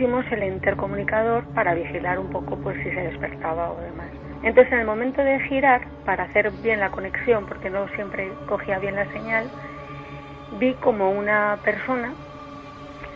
[0.00, 4.08] Pusimos el intercomunicador para vigilar un poco pues si se despertaba o demás.
[4.42, 8.78] Entonces en el momento de girar, para hacer bien la conexión, porque no siempre cogía
[8.78, 9.50] bien la señal,
[10.58, 12.14] vi como una persona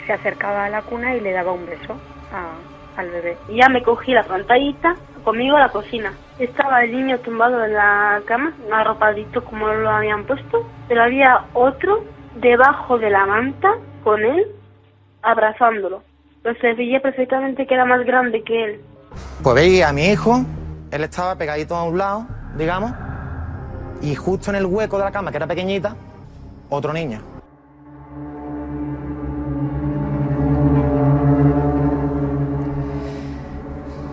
[0.06, 1.94] se acercaba a la cuna y le daba un beso
[2.30, 3.38] a, al bebé.
[3.48, 6.12] Ya me cogí la pantallita conmigo a la cocina.
[6.38, 12.04] Estaba el niño tumbado en la cama, arropadito como lo habían puesto, pero había otro
[12.34, 13.70] debajo de la manta
[14.02, 14.48] con él
[15.22, 16.02] abrazándolo.
[16.44, 18.80] Pero se veía perfectamente que era más grande que él.
[19.42, 20.44] Pues veía a mi hijo,
[20.90, 22.26] él estaba pegadito a un lado,
[22.58, 22.92] digamos,
[24.02, 25.96] y justo en el hueco de la cama, que era pequeñita,
[26.68, 27.22] otro niño.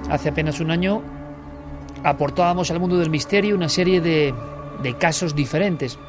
[0.09, 1.01] Hace apenas un año
[2.06, 4.33] aportábamos al mundo del misterio una serie de,
[4.81, 6.00] de casos diferentes,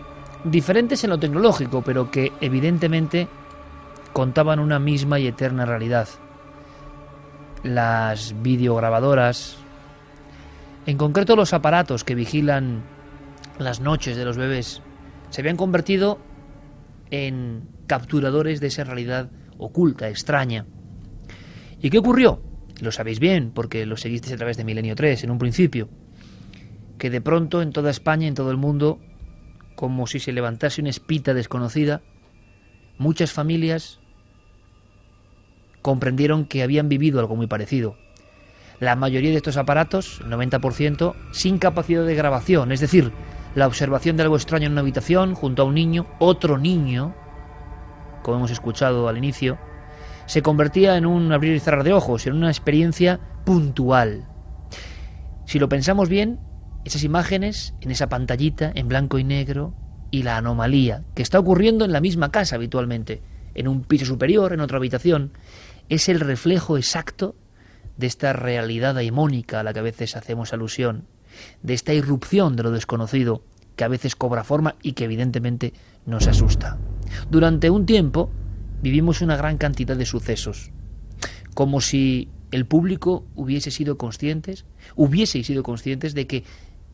[0.45, 3.27] diferentes en lo tecnológico, pero que evidentemente
[4.13, 6.09] contaban una misma y eterna realidad.
[7.63, 9.57] Las videograbadoras,
[10.87, 12.83] en concreto los aparatos que vigilan
[13.59, 14.83] las noches de los bebés,
[15.31, 16.19] se habían convertido
[17.11, 20.67] en capturadores de esa realidad oculta, extraña.
[21.81, 22.43] ¿Y qué ocurrió?
[22.81, 25.89] Lo sabéis bien, porque lo seguisteis a través de Milenio 3 en un principio,
[26.99, 28.99] que de pronto en toda España, en todo el mundo,
[29.77, 32.03] como si se levantase una espita desconocida,
[32.99, 34.02] muchas familias
[35.83, 37.97] comprendieron que habían vivido algo muy parecido.
[38.81, 43.13] La mayoría de estos aparatos, el 90%, sin capacidad de grabación, es decir,
[43.55, 47.15] la observación de algo extraño en una habitación junto a un niño, otro niño,
[48.23, 49.59] como hemos escuchado al inicio,
[50.27, 54.27] se convertía en un abrir y cerrar de ojos, en una experiencia puntual.
[55.45, 56.41] Si lo pensamos bien,
[56.85, 59.75] esas imágenes en esa pantallita en blanco y negro
[60.11, 63.23] y la anomalía que está ocurriendo en la misma casa habitualmente,
[63.55, 65.33] en un piso superior, en otra habitación,
[65.89, 67.35] es el reflejo exacto
[67.97, 71.07] de esta realidad daimónica a la que a veces hacemos alusión,
[71.63, 73.43] de esta irrupción de lo desconocido
[73.77, 75.73] que a veces cobra forma y que evidentemente
[76.07, 76.79] nos asusta.
[77.31, 78.31] Durante un tiempo
[78.83, 80.71] vivimos una gran cantidad de sucesos,
[81.55, 86.45] como si el público hubiese sido conscientes, hubiese sido conscientes de que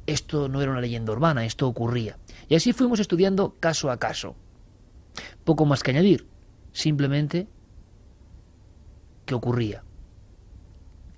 [0.06, 2.16] esto no era una leyenda urbana, esto ocurría.
[2.48, 4.36] Y así fuimos estudiando caso a caso.
[5.44, 6.26] Poco más que añadir,
[6.72, 7.48] simplemente
[9.28, 9.84] que ocurría.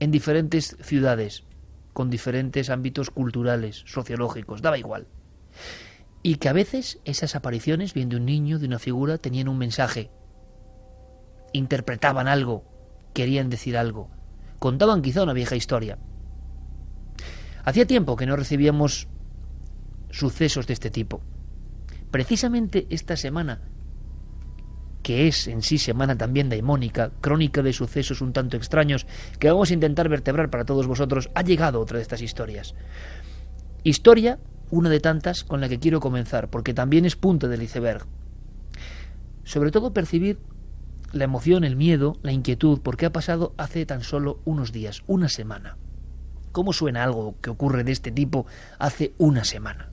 [0.01, 1.45] En diferentes ciudades,
[1.93, 5.07] con diferentes ámbitos culturales, sociológicos, daba igual.
[6.23, 10.11] Y que a veces esas apariciones, viendo un niño, de una figura, tenían un mensaje.
[11.53, 12.65] Interpretaban algo,
[13.15, 14.11] querían decir algo,
[14.59, 15.97] contaban quizá una vieja historia.
[17.65, 19.07] Hacía tiempo que no recibíamos
[20.11, 21.23] sucesos de este tipo.
[22.11, 23.61] Precisamente esta semana,
[25.11, 29.09] que es en sí semana también daimónica, crónica de sucesos un tanto extraños,
[29.41, 32.77] que vamos a intentar vertebrar para todos vosotros, ha llegado otra de estas historias.
[33.83, 34.39] Historia,
[34.71, 38.07] una de tantas con la que quiero comenzar, porque también es punto del iceberg.
[39.43, 40.39] Sobre todo percibir
[41.13, 45.29] la emoción, el miedo, la inquietud, porque ha pasado hace tan solo unos días, una
[45.29, 45.77] semana.
[46.53, 48.47] ¿Cómo suena algo que ocurre de este tipo
[48.79, 49.90] hace una semana?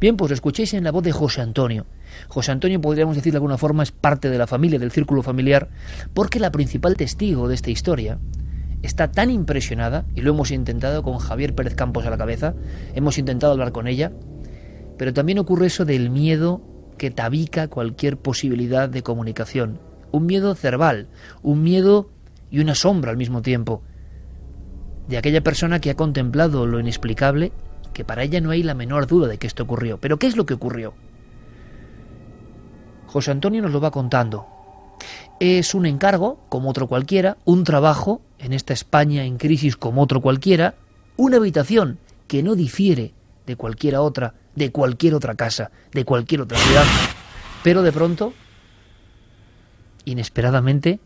[0.00, 1.86] Bien, pues lo escuchéis en la voz de José Antonio.
[2.28, 5.68] José Antonio, podríamos decir de alguna forma, es parte de la familia, del círculo familiar,
[6.14, 8.18] porque la principal testigo de esta historia
[8.82, 12.54] está tan impresionada, y lo hemos intentado con Javier Pérez Campos a la cabeza,
[12.94, 14.12] hemos intentado hablar con ella,
[14.96, 16.62] pero también ocurre eso del miedo
[16.98, 19.80] que tabica cualquier posibilidad de comunicación.
[20.12, 21.08] Un miedo cerval,
[21.42, 22.10] un miedo
[22.50, 23.82] y una sombra al mismo tiempo.
[25.08, 27.52] De aquella persona que ha contemplado lo inexplicable,
[27.92, 29.98] que para ella no hay la menor duda de que esto ocurrió.
[29.98, 30.94] Pero ¿qué es lo que ocurrió?
[33.06, 34.46] José Antonio nos lo va contando.
[35.40, 40.20] Es un encargo, como otro cualquiera, un trabajo, en esta España en crisis como otro
[40.20, 40.74] cualquiera,
[41.16, 41.98] una habitación
[42.28, 43.12] que no difiere
[43.46, 46.84] de cualquiera otra, de cualquier otra casa, de cualquier otra ciudad.
[47.64, 48.32] Pero de pronto,
[50.04, 51.00] inesperadamente,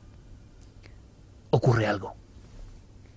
[1.51, 2.15] ocurre algo.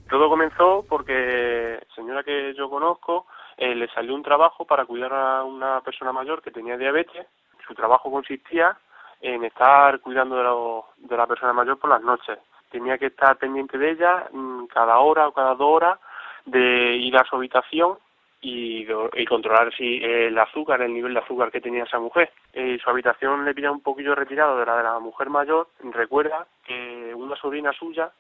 [0.10, 3.26] Todo comenzó porque señora que yo conozco
[3.58, 7.26] eh, le salió un trabajo para cuidar a una persona mayor que tenía diabetes.
[7.68, 8.78] Su trabajo consistía
[9.20, 12.38] en estar cuidando de, la persona mayor por las noches.
[12.70, 16.00] Tenía que estar pendiente de ella mm, cada hora o cada dos horas
[16.46, 17.98] de ir a su habitación
[18.40, 18.86] y,
[19.26, 22.32] controlar si el azúcar, el nivel de azúcar que tenía esa mujer.
[22.54, 25.68] Eh, su habitación le pilla un poquillo retirado de la de la mujer mayor.
[25.80, 28.12] Recuerda que una sobrina suya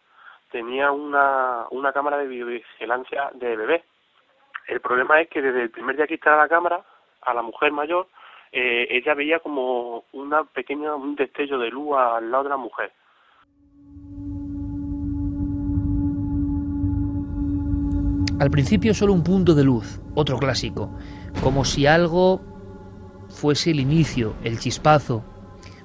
[0.51, 3.83] tenía una, una cámara de videovigilancia de bebé.
[4.67, 6.85] El problema es que desde el primer día que instala la cámara,
[7.21, 8.07] a la mujer mayor,
[8.51, 12.91] eh, ella veía como una pequeña, un destello de luz al lado de la mujer.
[18.39, 20.91] Al principio solo un punto de luz, otro clásico,
[21.43, 22.41] como si algo
[23.29, 25.23] fuese el inicio, el chispazo.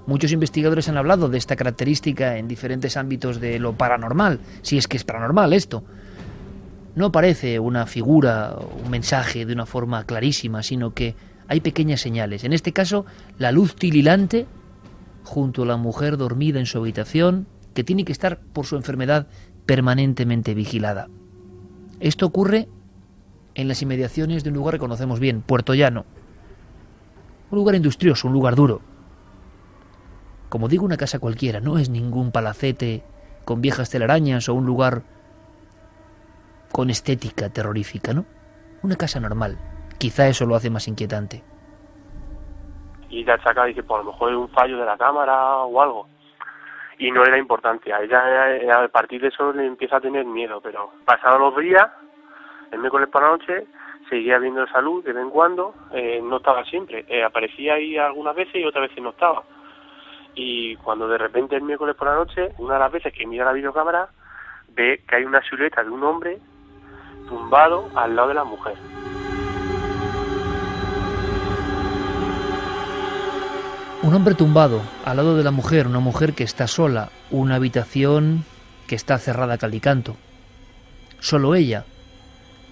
[0.06, 4.86] Muchos investigadores han hablado de esta característica en diferentes ámbitos de lo paranormal, si es
[4.86, 5.84] que es paranormal esto.
[6.94, 11.14] No parece una figura, un mensaje de una forma clarísima, sino que
[11.48, 12.44] hay pequeñas señales.
[12.44, 13.06] En este caso,
[13.38, 14.46] la luz tililante
[15.24, 19.26] junto a la mujer dormida en su habitación, que tiene que estar por su enfermedad
[19.64, 21.08] permanentemente vigilada.
[22.00, 22.68] Esto ocurre
[23.54, 26.04] en las inmediaciones de un lugar que conocemos bien, Puerto Llano.
[27.50, 28.80] Un lugar industrioso, un lugar duro.
[30.48, 33.02] Como digo, una casa cualquiera, no es ningún palacete
[33.44, 35.02] con viejas telarañas o un lugar
[36.72, 38.24] con estética terrorífica, ¿no?
[38.82, 39.58] Una casa normal.
[39.98, 41.42] Quizá eso lo hace más inquietante.
[43.10, 45.80] Y ya saca dice, por pues lo mejor es un fallo de la cámara o
[45.82, 46.08] algo
[47.02, 47.92] y no era importante.
[47.92, 51.90] A ella a partir de eso le empieza a tener miedo, pero pasados los días,
[52.70, 53.66] el miércoles por la noche,
[54.08, 58.36] seguía viendo salud de vez en cuando, eh, no estaba siempre, eh, aparecía ahí algunas
[58.36, 59.42] veces y otras veces no estaba.
[60.34, 63.44] Y cuando de repente el miércoles por la noche, una de las veces que mira
[63.44, 64.08] la videocámara,
[64.68, 66.38] ve que hay una silueta de un hombre
[67.28, 68.76] tumbado al lado de la mujer.
[74.02, 78.44] Un hombre tumbado al lado de la mujer, una mujer que está sola, una habitación
[78.88, 80.16] que está cerrada a calicanto.
[81.20, 81.84] Solo ella,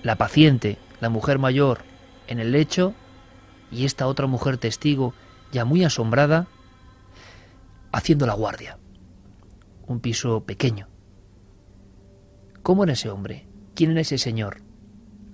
[0.02, 1.82] la paciente, la mujer mayor,
[2.26, 2.94] en el lecho
[3.70, 5.14] y esta otra mujer testigo,
[5.52, 6.46] ya muy asombrada,
[7.92, 8.78] haciendo la guardia.
[9.86, 10.88] Un piso pequeño.
[12.62, 13.49] ¿Cómo era ese hombre?
[13.80, 14.58] ¿Quién era ese señor?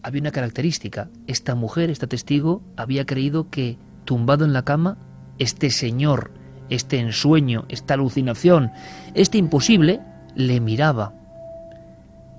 [0.05, 1.09] Había una característica.
[1.27, 4.99] Esta mujer, esta testigo, había creído que, tumbado en la cama,
[5.41, 6.31] este señor,
[6.71, 8.71] este ensueño, esta alucinación,
[9.15, 10.01] este imposible,
[10.37, 11.13] le miraba.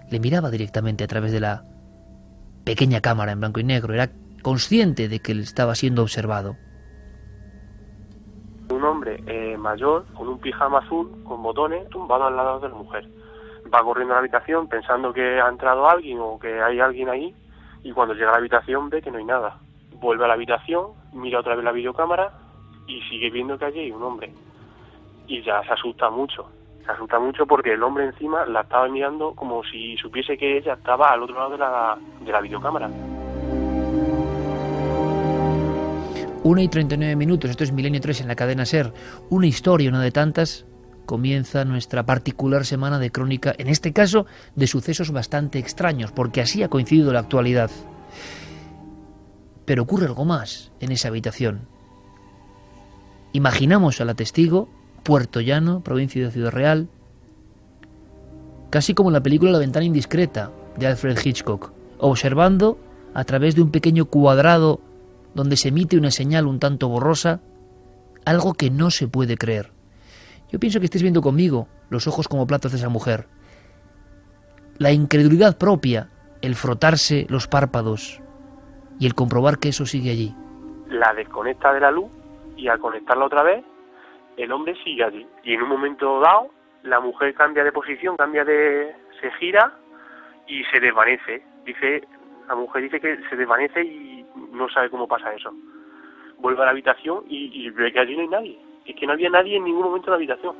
[0.09, 1.65] Le miraba directamente a través de la
[2.63, 3.93] pequeña cámara en blanco y negro.
[3.93, 4.09] Era
[4.41, 6.55] consciente de que él estaba siendo observado.
[8.69, 12.75] Un hombre eh, mayor con un pijama azul con botones tumbado al lado de la
[12.75, 13.09] mujer.
[13.73, 17.35] Va corriendo a la habitación pensando que ha entrado alguien o que hay alguien ahí
[17.83, 19.59] y cuando llega a la habitación ve que no hay nada.
[19.93, 22.31] Vuelve a la habitación, mira otra vez la videocámara
[22.87, 24.33] y sigue viendo que allí hay un hombre.
[25.27, 26.49] Y ya se asusta mucho.
[26.85, 30.73] Se asusta mucho porque el hombre encima la estaba mirando como si supiese que ella
[30.73, 32.89] estaba al otro lado de la, de la videocámara.
[36.43, 38.93] Una y 39 minutos, esto es Milenio 3 en la cadena Ser.
[39.29, 40.65] Una historia, una de tantas,
[41.07, 46.61] comienza nuestra particular semana de crónica, en este caso de sucesos bastante extraños, porque así
[46.61, 47.71] ha coincidido la actualidad.
[49.65, 51.61] Pero ocurre algo más en esa habitación.
[53.33, 54.69] Imaginamos a la testigo,
[55.01, 56.89] Puerto Llano, provincia de Ciudad Real,
[58.69, 62.77] casi como en la película La ventana indiscreta de Alfred Hitchcock, observando
[63.13, 64.81] a través de un pequeño cuadrado
[65.33, 67.41] donde se emite una señal un tanto borrosa,
[68.25, 69.76] algo que no se puede creer.
[70.51, 73.25] Yo pienso que estés viendo conmigo los ojos como platos de esa mujer.
[74.77, 76.09] La incredulidad propia,
[76.41, 78.21] el frotarse los párpados
[78.99, 80.35] y el comprobar que eso sigue allí.
[80.89, 82.09] La desconecta de la luz
[82.55, 83.63] y al conectarla otra vez,
[84.37, 85.27] el hombre sigue allí.
[85.43, 86.49] Y en un momento dado,
[86.83, 88.95] la mujer cambia de posición, cambia de...
[89.19, 89.73] se gira
[90.47, 91.43] y se desvanece.
[91.65, 92.07] Dice,
[92.47, 95.51] la mujer dice que se desvanece y no sabe cómo pasa eso.
[96.37, 98.59] Vuelve a la habitación y, ve que allí no hay nadie.
[98.95, 100.55] Que no había nadie en ningún momento en la habitación.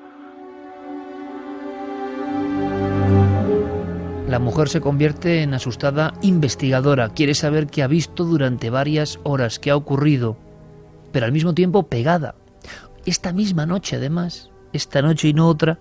[4.28, 9.58] La mujer se convierte en asustada investigadora, quiere saber qué ha visto durante varias horas,
[9.58, 10.38] qué ha ocurrido,
[11.14, 12.36] pero al mismo tiempo pegada.
[13.06, 15.80] Esta misma noche, además, esta noche y no otra,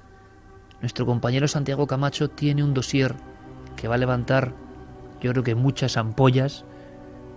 [0.81, 3.17] nuestro compañero Santiago Camacho tiene un dossier
[3.77, 4.53] que va a levantar,
[5.21, 6.65] yo creo que muchas ampollas,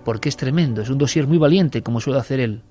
[0.05, 2.61] porque es tremendo, es un dossier muy valiente, como suele hacer él.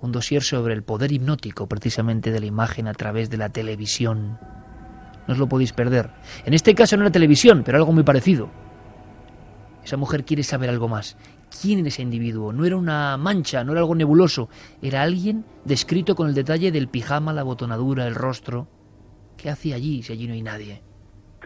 [0.00, 4.38] Un dossier sobre el poder hipnótico, precisamente, de la imagen a través de la televisión.
[5.26, 6.10] No os lo podéis perder.
[6.44, 8.48] En este caso no la televisión, pero algo muy parecido.
[9.84, 11.16] Esa mujer quiere saber algo más.
[11.60, 12.52] ¿Quién era ese individuo?
[12.52, 14.48] No era una mancha, no era algo nebuloso.
[14.80, 18.68] Era alguien descrito con el detalle del pijama, la botonadura, el rostro.
[19.36, 20.89] ¿Qué hacía allí si allí no hay nadie?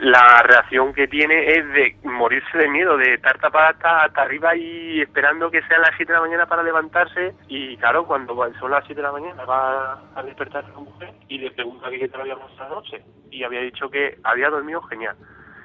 [0.05, 5.01] La reacción que tiene es de morirse de miedo, de estar tapada hasta, arriba y
[5.01, 7.35] esperando que sean las 7 de la mañana para levantarse.
[7.49, 11.15] Y claro, cuando son las 7 de la mañana va a despertar a la mujer
[11.29, 13.03] y le pregunta qué tal había pasado noche.
[13.31, 15.17] Y había dicho que había dormido genial,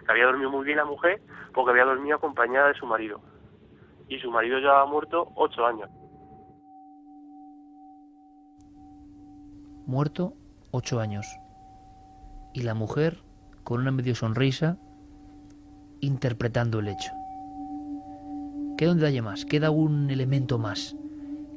[0.08, 1.20] había dormido muy bien la mujer
[1.54, 3.22] porque había dormido acompañada de su marido.
[4.08, 5.90] Y su marido ya ha muerto 8 años.
[9.86, 10.34] Muerto
[10.72, 11.28] 8 años.
[12.54, 13.18] Y la mujer
[13.70, 14.80] con una medio sonrisa,
[16.00, 17.12] interpretando el hecho.
[18.80, 20.96] Queda un detalle más, queda un elemento más.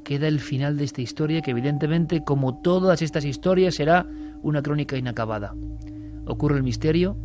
[0.03, 4.05] Queda el final de esta historia que evidentemente, como todas estas historias, será
[4.43, 5.55] una crónica inacabada.
[6.27, 7.17] Ocurre el misterio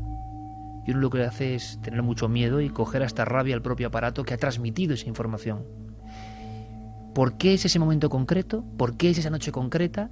[0.86, 3.88] y uno lo que hace es tener mucho miedo y coger hasta rabia al propio
[3.88, 5.64] aparato que ha transmitido esa información.
[7.14, 8.64] ¿Por qué es ese momento concreto?
[8.78, 10.08] ¿Por qué es esa noche concreta?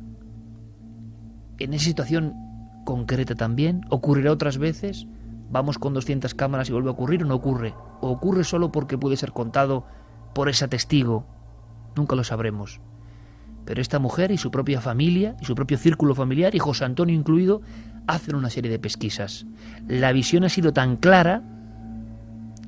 [1.58, 2.45] En esa situación
[2.86, 3.84] concreta también?
[3.90, 5.06] ¿Ocurrirá otras veces?
[5.50, 7.74] ¿Vamos con 200 cámaras y vuelve a ocurrir o no ocurre?
[8.00, 9.84] ¿O ocurre solo porque puede ser contado
[10.34, 11.26] por ese testigo?
[11.94, 12.80] Nunca lo sabremos.
[13.66, 17.14] Pero esta mujer y su propia familia y su propio círculo familiar, y José Antonio
[17.14, 17.60] incluido,
[18.06, 19.44] hacen una serie de pesquisas.
[19.86, 21.42] La visión ha sido tan clara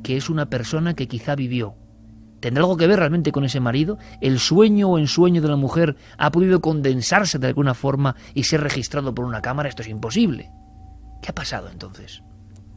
[0.03, 1.75] que es una persona que quizá vivió,
[2.41, 3.99] ¿Tendrá algo que ver realmente con ese marido?
[4.21, 8.61] ¿El sueño o ensueño de la mujer ha podido condensarse de alguna forma y ser
[8.61, 9.69] registrado por una cámara?
[9.69, 10.51] Esto es imposible.
[11.23, 12.23] ¿Qué ha pasado entonces?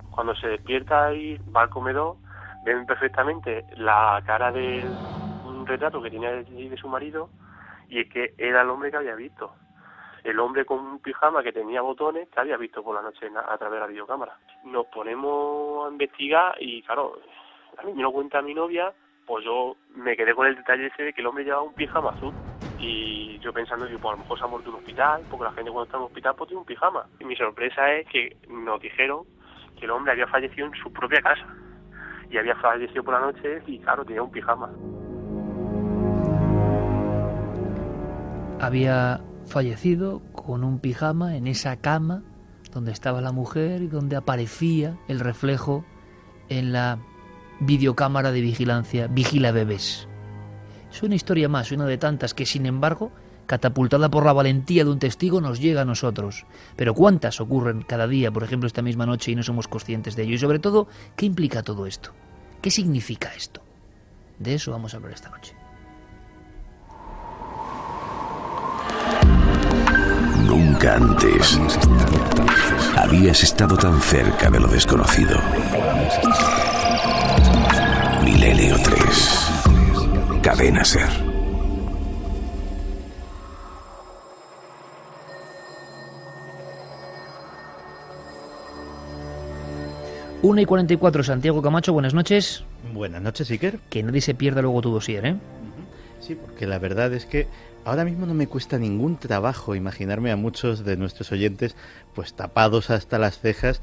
[0.09, 2.17] Cuando se despierta y va al comedor,
[2.65, 4.83] ven perfectamente la cara de
[5.45, 7.29] un retrato que tenía de su marido
[7.87, 9.53] y es que era el hombre que había visto.
[10.23, 13.57] El hombre con un pijama que tenía botones que había visto por la noche a
[13.57, 14.37] través de la videocámara.
[14.63, 17.19] Nos ponemos a investigar y claro,
[17.77, 18.93] a mí me lo cuenta mi novia
[19.25, 22.11] pues yo me quedé con el detalle ese de que el hombre llevaba un pijama
[22.11, 22.33] azul.
[22.79, 25.43] Y yo pensando, digo, pues a lo mejor se ha muerto en un hospital, porque
[25.43, 27.05] la gente cuando está en un hospital pues tiene un pijama.
[27.19, 29.23] Y mi sorpresa es que nos dijeron
[29.77, 31.45] que el hombre había fallecido en su propia casa.
[32.29, 34.69] Y había fallecido por la noche y claro, tenía un pijama.
[38.59, 42.23] Había fallecido con un pijama en esa cama
[42.71, 45.83] donde estaba la mujer y donde aparecía el reflejo
[46.49, 46.99] en la
[47.61, 50.07] videocámara de vigilancia vigila bebés.
[50.91, 53.11] Es una historia más, una de tantas que, sin embargo,
[53.45, 56.45] catapultada por la valentía de un testigo, nos llega a nosotros.
[56.75, 60.23] Pero ¿cuántas ocurren cada día, por ejemplo, esta misma noche y no somos conscientes de
[60.23, 60.35] ello?
[60.35, 62.11] Y sobre todo, ¿qué implica todo esto?
[62.61, 63.61] ¿Qué significa esto?
[64.39, 65.55] De eso vamos a hablar esta noche.
[70.45, 71.59] Nunca antes
[72.97, 75.39] habías estado tan cerca de lo desconocido.
[78.31, 80.41] Milenio 3.
[80.41, 81.09] Cadena Ser.
[90.41, 92.63] Una y 44, Santiago Camacho, buenas noches.
[92.93, 93.79] Buenas noches, Iker.
[93.89, 95.35] Que nadie se pierda luego tu dossier, ¿eh?
[96.21, 97.47] Sí, porque la verdad es que
[97.83, 101.75] ahora mismo no me cuesta ningún trabajo imaginarme a muchos de nuestros oyentes
[102.15, 103.81] pues tapados hasta las cejas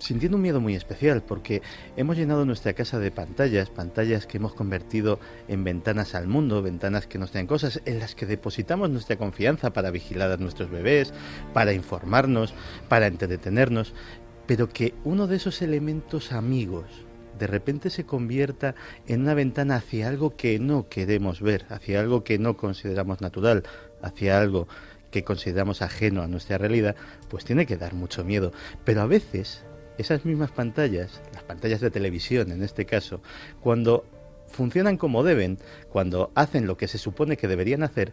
[0.00, 1.62] sintiendo un miedo muy especial porque
[1.96, 7.06] hemos llenado nuestra casa de pantallas, pantallas que hemos convertido en ventanas al mundo, ventanas
[7.06, 11.12] que nos traen cosas en las que depositamos nuestra confianza para vigilar a nuestros bebés,
[11.52, 12.54] para informarnos,
[12.88, 13.94] para entretenernos,
[14.46, 16.86] pero que uno de esos elementos amigos
[17.38, 18.74] de repente se convierta
[19.06, 23.62] en una ventana hacia algo que no queremos ver, hacia algo que no consideramos natural,
[24.02, 24.68] hacia algo
[25.10, 26.96] que consideramos ajeno a nuestra realidad,
[27.28, 28.52] pues tiene que dar mucho miedo.
[28.84, 29.64] Pero a veces
[30.00, 33.20] esas mismas pantallas, las pantallas de televisión en este caso,
[33.60, 34.04] cuando
[34.48, 35.58] funcionan como deben,
[35.90, 38.12] cuando hacen lo que se supone que deberían hacer,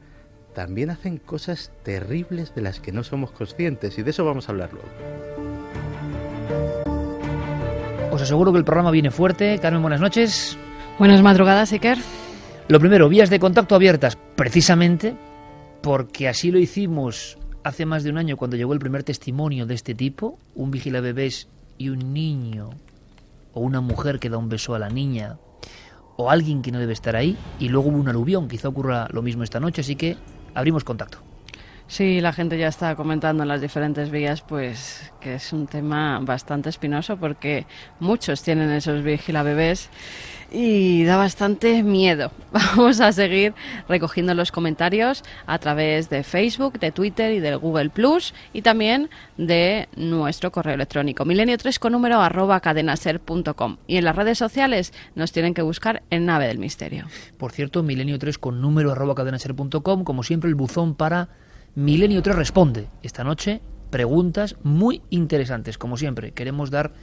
[0.53, 4.51] también hacen cosas terribles de las que no somos conscientes y de eso vamos a
[4.51, 4.87] hablar luego.
[8.17, 9.59] os aseguro que el programa viene fuerte.
[9.59, 10.57] Carmen, buenas noches.
[10.97, 11.99] Buenas madrugadas, Iker.
[12.67, 15.15] Lo primero, vías de contacto abiertas, precisamente
[15.83, 19.75] porque así lo hicimos hace más de un año cuando llegó el primer testimonio de
[19.75, 22.69] este tipo, un vigila bebés y un niño
[23.53, 25.37] o una mujer que da un beso a la niña
[26.15, 29.21] o alguien que no debe estar ahí y luego hubo un aluvión, quizá ocurra lo
[29.21, 30.17] mismo esta noche, así que
[30.53, 31.19] abrimos contacto.
[31.89, 36.19] Sí, la gente ya está comentando en las diferentes vías, pues que es un tema
[36.21, 37.65] bastante espinoso porque
[38.01, 39.89] muchos tienen esos vigila bebés
[40.51, 42.31] y da bastante miedo.
[42.51, 43.53] Vamos a seguir
[43.87, 49.09] recogiendo los comentarios a través de Facebook, de Twitter y del Google Plus y también
[49.37, 53.77] de nuestro correo electrónico milenio3 con número arroba cadenaser.com.
[53.87, 57.07] Y en las redes sociales nos tienen que buscar en Nave del Misterio.
[57.37, 61.29] Por cierto, milenio3 con número arroba cadenaser.com, como siempre el buzón para
[61.75, 62.87] Milenio 3 Responde.
[63.03, 66.31] Esta noche preguntas muy interesantes, como siempre.
[66.31, 66.93] Queremos dar,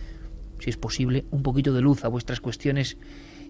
[0.59, 2.97] si es posible, un poquito de luz a vuestras cuestiones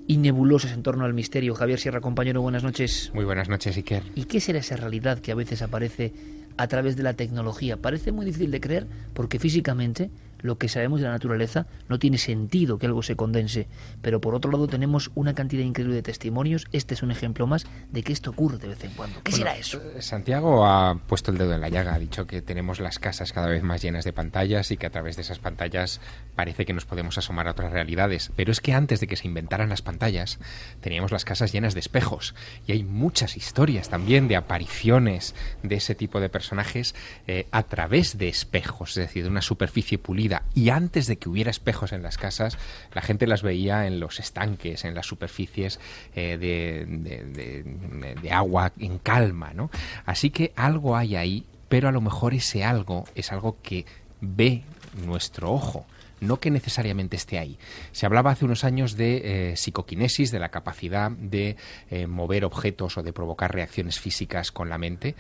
[0.06, 1.54] y nebulosas en torno al misterio.
[1.54, 3.11] Javier Sierra, compañero, buenas noches.
[3.14, 4.02] Muy buenas noches, Iker.
[4.14, 6.12] ¿Y qué será esa realidad que a veces aparece
[6.56, 7.76] a través de la tecnología?
[7.76, 10.11] Parece muy difícil de creer porque físicamente
[10.44, 13.66] lo que sabemos de la naturaleza, no tiene sentido que algo se condense.
[14.02, 16.66] Pero por otro lado tenemos una cantidad increíble de testimonios.
[16.70, 19.22] Este es un ejemplo más de que esto ocurre de vez en cuando.
[19.22, 19.80] ¿Qué será eso?
[19.96, 23.32] Eh, Santiago ha puesto el dedo en la llaga, ha dicho que tenemos las casas
[23.32, 26.02] cada vez más llenas de pantallas y que a través de esas pantallas
[26.34, 28.30] parece que nos podemos asomar a otras realidades.
[28.36, 30.38] Pero es que antes de que se inventaran las pantallas,
[30.82, 32.34] teníamos las casas llenas de espejos.
[32.66, 36.94] Y hay muchas historias también de apariciones de ese tipo de personajes
[37.26, 41.29] eh, a través de espejos, es decir, de una superficie pulida y antes de que
[41.29, 42.59] hubiera espejos en las casas,
[42.93, 45.81] la gente las veía en los estanques, en las superficies
[46.14, 49.71] eh, de, agua en calma, ¿no?
[50.07, 53.87] Así que algo hay ahí, pero a lo mejor ese algo es algo que
[54.21, 54.62] ve
[55.07, 55.87] nuestro ojo
[56.21, 57.59] no que necesariamente esté ahí.
[57.92, 61.57] Se hablaba hace unos años de eh, psicoquinesis, de la capacidad de
[61.90, 65.14] eh, mover objetos o de provocar reacciones físicas con la mente.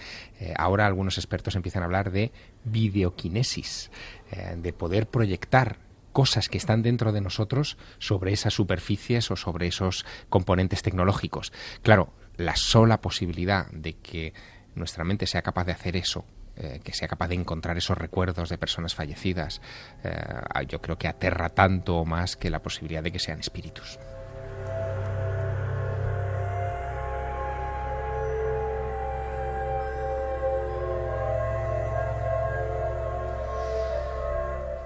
[0.56, 2.32] ahora algunos expertos empiezan a hablar de
[2.64, 3.90] videoquinesis,
[4.32, 5.78] eh, de poder proyectar
[6.12, 11.52] cosas que están dentro de nosotros sobre esas superficies o sobre esos componentes tecnológicos.
[11.82, 14.32] Claro, la sola posibilidad de que
[14.74, 16.24] nuestra mente sea capaz de hacer eso,
[16.56, 19.60] eh, que sea capaz de encontrar esos recuerdos de personas fallecidas,
[20.04, 23.98] eh, yo creo que aterra tanto o más que la posibilidad de que sean espíritus.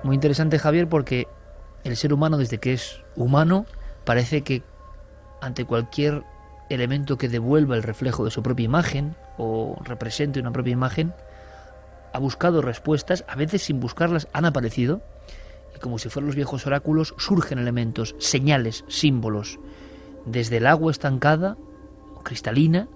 [0.03, 1.27] Muy interesante, Javier, porque
[1.85, 3.67] el ser humano, desde que es humano,
[4.05, 4.63] parece que
[5.43, 6.25] ante cualquier
[6.71, 11.13] elemento que devuelva el reflejo de su propia imagen o represente una propia imagen,
[12.13, 15.03] ha buscado respuestas, a veces sin buscarlas han aparecido,
[15.75, 19.59] y como si fueran los viejos oráculos, surgen elementos, señales, símbolos,
[20.25, 21.57] desde el agua estancada
[22.15, 22.89] o cristalina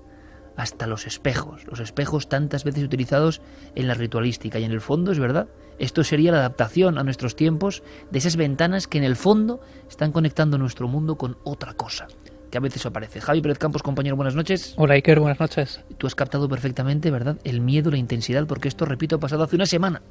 [0.57, 3.40] hasta los espejos, los espejos tantas veces utilizados
[3.75, 5.48] en la ritualística, y en el fondo es verdad,
[5.79, 10.12] esto sería la adaptación a nuestros tiempos de esas ventanas que en el fondo están
[10.12, 12.07] conectando nuestro mundo con otra cosa
[12.53, 13.21] que a veces aparece.
[13.23, 14.75] Javi Pérez Campos, compañero, buenas noches.
[14.77, 15.81] Hola Iker, buenas noches.
[15.97, 17.38] Tú has captado perfectamente, ¿verdad?
[17.45, 20.03] El miedo, la intensidad, porque esto, repito, ha pasado hace una semana.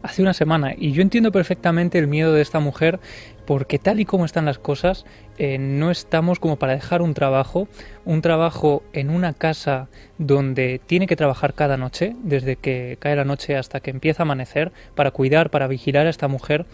[0.00, 3.00] Hace una semana, y yo entiendo perfectamente el miedo de esta mujer,
[3.46, 5.06] porque tal y como están las cosas,
[5.38, 7.66] eh, no estamos como para dejar un trabajo,
[8.04, 13.24] un trabajo en una casa donde tiene que trabajar cada noche, desde que cae la
[13.24, 16.64] noche hasta que empieza a amanecer, para cuidar, para vigilar a esta mujer.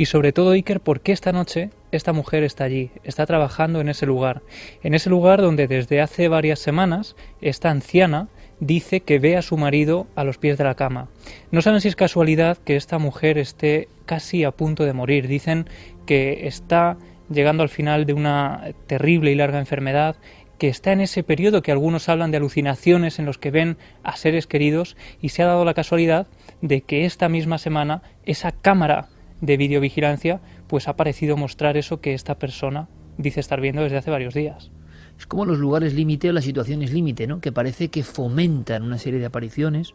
[0.00, 2.90] Y sobre todo, Iker, ¿por qué esta noche esta mujer está allí?
[3.04, 4.40] Está trabajando en ese lugar.
[4.82, 8.28] En ese lugar donde desde hace varias semanas esta anciana
[8.60, 11.08] dice que ve a su marido a los pies de la cama.
[11.50, 15.28] No saben si es casualidad que esta mujer esté casi a punto de morir.
[15.28, 15.68] Dicen
[16.06, 16.96] que está
[17.28, 20.16] llegando al final de una terrible y larga enfermedad,
[20.56, 24.16] que está en ese periodo que algunos hablan de alucinaciones en los que ven a
[24.16, 26.26] seres queridos y se ha dado la casualidad
[26.62, 32.14] de que esta misma semana esa cámara de videovigilancia, pues ha parecido mostrar eso que
[32.14, 34.70] esta persona dice estar viendo desde hace varios días.
[35.18, 37.40] Es como los lugares límite o las situaciones límite, ¿no?
[37.40, 39.94] Que parece que fomentan una serie de apariciones,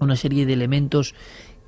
[0.00, 1.14] una serie de elementos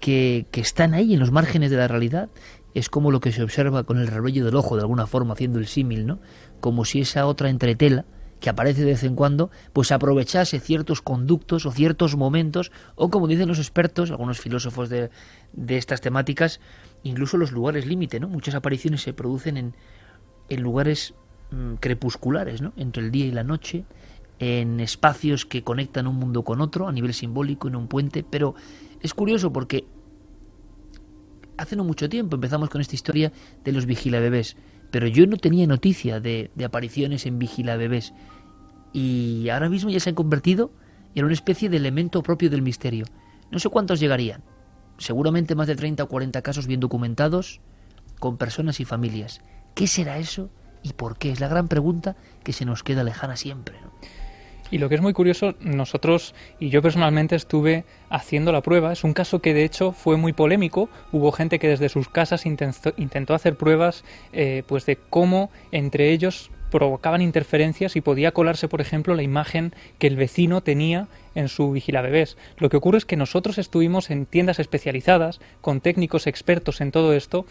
[0.00, 2.30] que, que están ahí en los márgenes de la realidad.
[2.74, 5.58] Es como lo que se observa con el reloj del ojo, de alguna forma, haciendo
[5.58, 6.18] el símil, ¿no?
[6.60, 8.04] Como si esa otra entretela
[8.40, 13.26] que aparece de vez en cuando, pues aprovechase ciertos conductos o ciertos momentos, o como
[13.26, 15.10] dicen los expertos, algunos filósofos de,
[15.52, 16.60] de estas temáticas,
[17.02, 18.28] incluso los lugares límite, ¿no?
[18.28, 19.74] Muchas apariciones se producen en,
[20.48, 21.14] en lugares
[21.50, 22.72] mm, crepusculares, ¿no?
[22.76, 23.84] Entre el día y la noche,
[24.38, 28.54] en espacios que conectan un mundo con otro a nivel simbólico, en un puente, pero
[29.00, 29.86] es curioso porque
[31.56, 33.32] hace no mucho tiempo empezamos con esta historia
[33.64, 34.56] de los vigilabebés,
[34.90, 38.12] pero yo no tenía noticia de, apariciones en vigilabebés.
[38.92, 40.70] Y ahora mismo ya se han convertido
[41.14, 43.04] en una especie de elemento propio del misterio.
[43.50, 44.42] No sé cuántos llegarían.
[44.98, 47.60] Seguramente más de 30 o 40 casos bien documentados
[48.18, 49.40] con personas y familias.
[49.74, 50.50] ¿Qué será eso
[50.82, 51.30] y por qué?
[51.30, 53.76] Es la gran pregunta que se nos queda lejana siempre.
[54.70, 58.92] Y lo que es muy curioso, nosotros y yo personalmente estuve haciendo la prueba.
[58.92, 60.88] Es un caso que de hecho fue muy polémico.
[61.12, 66.50] Hubo gente que desde sus casas intentó, hacer pruebas eh, pues de cómo entre ellos
[66.70, 71.70] provocaban interferencias y podía colarse, por ejemplo, la imagen que el vecino tenía en su
[71.72, 72.36] bebés.
[72.58, 77.12] Lo que ocurre es que nosotros estuvimos en tiendas especializadas con técnicos expertos en todo
[77.12, 77.46] esto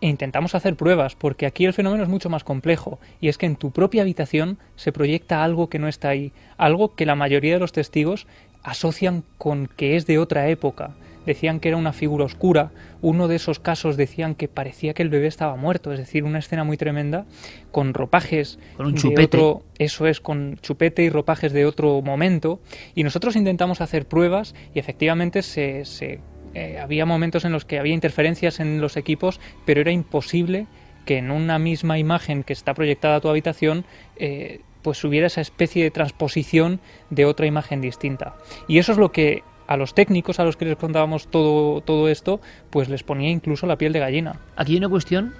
[0.00, 3.46] e intentamos hacer pruebas, porque aquí el fenómeno es mucho más complejo, y es que
[3.46, 7.54] en tu propia habitación se proyecta algo que no está ahí, algo que la mayoría
[7.54, 8.26] de los testigos
[8.62, 10.94] asocian con que es de otra época.
[11.26, 12.70] Decían que era una figura oscura,
[13.02, 16.38] uno de esos casos decían que parecía que el bebé estaba muerto, es decir, una
[16.38, 17.26] escena muy tremenda,
[17.70, 19.56] con ropajes con un chupete.
[19.78, 22.60] eso es, con chupete y ropajes de otro momento,
[22.94, 26.20] y nosotros intentamos hacer pruebas y efectivamente se, se
[26.54, 30.66] eh, había momentos en los que había interferencias en los equipos, pero era imposible
[31.04, 33.84] que en una misma imagen que está proyectada a tu habitación
[34.16, 38.36] eh, pues hubiera esa especie de transposición de otra imagen distinta.
[38.66, 42.08] Y eso es lo que a los técnicos a los que les contábamos todo, todo
[42.08, 44.40] esto, pues les ponía incluso la piel de gallina.
[44.56, 45.34] Aquí hay una cuestión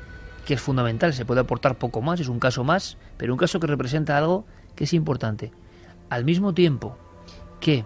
[0.47, 3.59] que es fundamental, se puede aportar poco más, es un caso más, pero un caso
[3.59, 4.45] que representa algo
[4.77, 5.51] que es importante.
[6.11, 6.97] Al mismo tiempo
[7.61, 7.85] que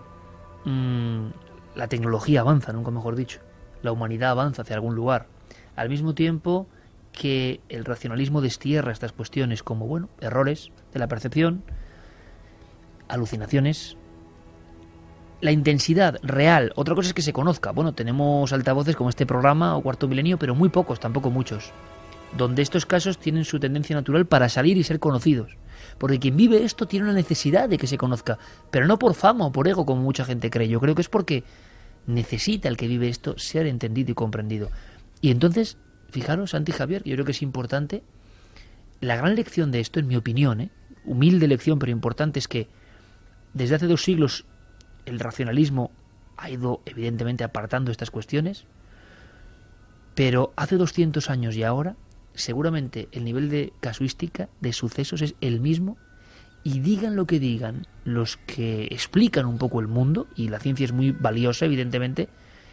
[0.64, 1.28] mm,
[1.74, 3.40] la tecnología avanza, nunca mejor dicho,
[3.82, 5.26] la humanidad avanza hacia algún lugar,
[5.76, 6.66] al mismo tiempo
[7.12, 11.62] que el racionalismo destierra estas cuestiones como, bueno, errores de la percepción,
[13.08, 13.96] alucinaciones,
[15.40, 17.70] la intensidad real, otra cosa es que se conozca.
[17.70, 21.72] Bueno, tenemos altavoces como este programa o Cuarto Milenio, pero muy pocos, tampoco muchos,
[22.36, 25.56] donde estos casos tienen su tendencia natural para salir y ser conocidos.
[25.98, 28.38] Porque quien vive esto tiene una necesidad de que se conozca,
[28.70, 30.68] pero no por fama o por ego como mucha gente cree.
[30.68, 31.44] Yo creo que es porque
[32.06, 34.70] necesita el que vive esto ser entendido y comprendido.
[35.20, 35.78] Y entonces,
[36.10, 38.02] fijaros, Santi Javier, yo creo que es importante,
[39.00, 40.70] la gran lección de esto, en mi opinión, ¿eh?
[41.04, 42.68] humilde lección pero importante, es que
[43.52, 44.46] desde hace dos siglos
[45.06, 45.90] el racionalismo
[46.36, 48.64] ha ido evidentemente apartando estas cuestiones,
[50.14, 51.96] pero hace 200 años y ahora
[52.34, 55.96] seguramente el nivel de casuística, de sucesos, es el mismo.
[56.62, 60.84] Y digan lo que digan los que explican un poco el mundo, y la ciencia
[60.84, 62.28] es muy valiosa, evidentemente,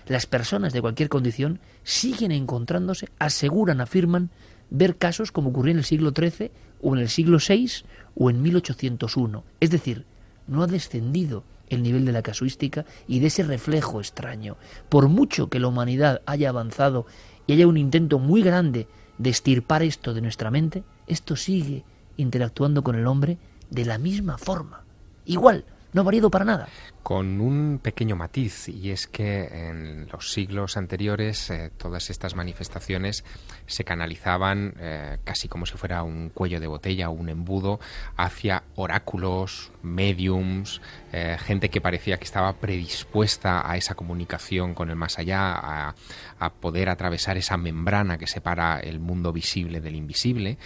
[0.07, 4.29] las personas de cualquier condición siguen encontrándose, aseguran, afirman,
[4.69, 7.69] ver casos como ocurrió en el siglo XIII o en el siglo VI
[8.15, 9.43] o en 1801.
[9.59, 10.05] Es decir,
[10.47, 14.57] no ha descendido el nivel de la casuística y de ese reflejo extraño.
[14.89, 17.05] Por mucho que la humanidad haya avanzado
[17.47, 18.87] y haya un intento muy grande
[19.21, 21.83] de estirpar esto de nuestra mente, esto sigue
[22.17, 23.37] interactuando con el hombre
[23.69, 24.83] de la misma forma.
[25.25, 26.67] Igual, no ha variado para nada.
[27.03, 33.23] Con un pequeño matiz, y es que en los siglos anteriores eh, todas estas manifestaciones
[33.65, 37.79] se canalizaban eh, casi como si fuera un cuello de botella o un embudo
[38.17, 44.95] hacia oráculos, mediums, eh, gente que parecía que estaba predispuesta a esa comunicación con el
[44.95, 45.95] más allá, a,
[46.39, 50.57] a poder atravesar esa membrana que separa el mundo visible del invisible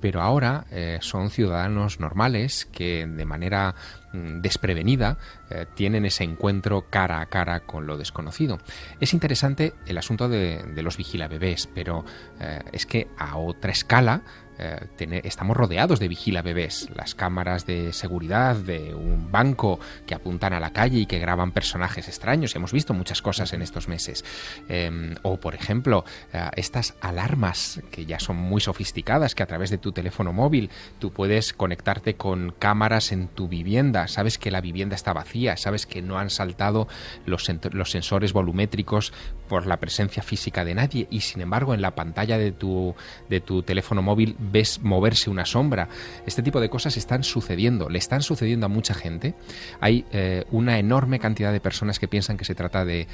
[0.00, 3.74] pero ahora eh, son ciudadanos normales que de manera
[4.12, 5.18] mm, desprevenida
[5.50, 8.58] eh, tienen ese encuentro cara a cara con lo desconocido.
[9.00, 12.04] Es interesante el asunto de, los vigilabebés, pero
[12.40, 14.22] eh, es que a otra escala
[14.58, 20.52] eh, estamos rodeados de vigila bebés, las cámaras de seguridad de un banco que apuntan
[20.52, 22.54] a la calle y que graban personajes extraños.
[22.56, 24.24] Hemos visto muchas cosas en estos meses.
[24.68, 29.70] Em, o, por ejemplo, eh, estas alarmas que ya son muy sofisticadas, que a través
[29.70, 34.08] de tu teléfono móvil tú puedes conectarte con cámaras en tu vivienda.
[34.08, 36.88] Sabes que la vivienda está vacía, sabes que no han saltado
[37.26, 39.12] los, los sensores volumétricos
[39.48, 42.94] por la presencia física de nadie y sin embargo en la pantalla de tu,
[43.28, 45.88] de tu teléfono móvil ves moverse una sombra.
[46.26, 49.34] Este tipo de cosas están sucediendo, le están sucediendo a mucha gente.
[49.80, 53.06] Hay eh, una enorme cantidad de personas que piensan que se trata de, eh,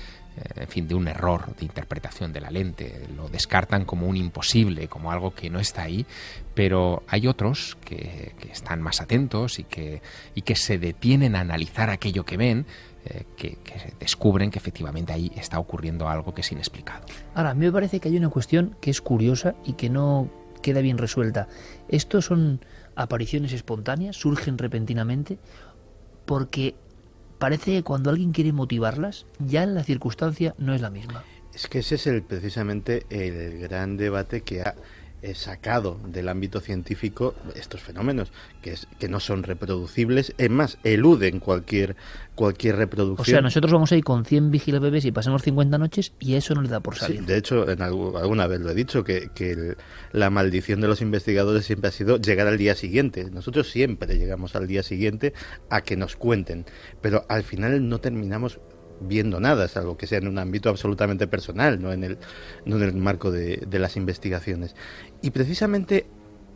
[0.57, 3.07] en fin, de un error de interpretación de la lente.
[3.16, 6.07] Lo descartan como un imposible, como algo que no está ahí.
[6.55, 10.01] Pero hay otros que, están más atentos y que,
[10.35, 12.66] y que se detienen a analizar aquello que ven
[13.07, 17.05] eh, que, que, descubren que efectivamente ahí está ocurriendo algo que es inexplicado.
[17.35, 20.31] Ahora, a mí me parece que hay una cuestión que es curiosa y que no
[20.64, 21.46] queda bien resuelta.
[21.88, 22.61] ¿Estos son
[22.96, 24.16] apariciones espontáneas?
[24.16, 25.38] ¿Surgen repentinamente?
[26.24, 26.74] Porque
[27.38, 31.22] parece que cuando alguien quiere motivarlas, ya la circunstancia no es la misma.
[31.53, 34.74] Es que ese es precisamente el gran debate que ha
[35.35, 41.41] sacado del ámbito científico estos fenómenos, que, es, que no son reproducibles, es más, eluden
[41.41, 41.97] cualquier,
[42.35, 43.23] cualquier reproducción.
[43.23, 46.55] O sea, nosotros vamos a ir con 100 bebés y pasamos 50 noches y eso
[46.55, 47.21] no le da por salir.
[47.21, 49.77] Sí, de hecho, en alguna vez lo he dicho, que, que
[50.13, 53.31] la maldición de los investigadores siempre ha sido llegar al día siguiente.
[53.31, 55.33] Nosotros siempre llegamos al día siguiente
[55.71, 56.67] a que nos cuenten,
[57.01, 58.61] pero al final no terminamos
[59.01, 62.19] viendo nada, salvo que sea en un ámbito absolutamente personal, no en el,
[62.65, 64.75] no en el marco de, de las investigaciones.
[65.23, 66.07] Y precisamente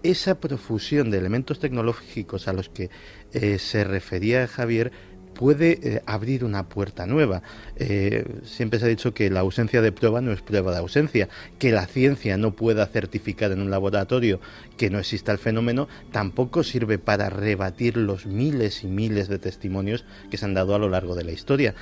[0.02, 2.90] esa profusión de elementos tecnológicos a los que
[3.32, 4.92] eh, se refería Javier
[5.38, 7.42] puede eh, abrir una puerta nueva.
[7.76, 11.28] Eh, siempre se ha dicho que la ausencia de prueba no es prueba de ausencia,
[11.60, 14.40] que la ciencia no pueda certificar en un laboratorio
[14.76, 20.04] que no exista el fenómeno, tampoco sirve para rebatir los miles y miles de testimonios
[20.28, 21.72] que se han dado a lo largo de la historia.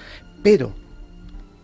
[0.42, 0.75] Pero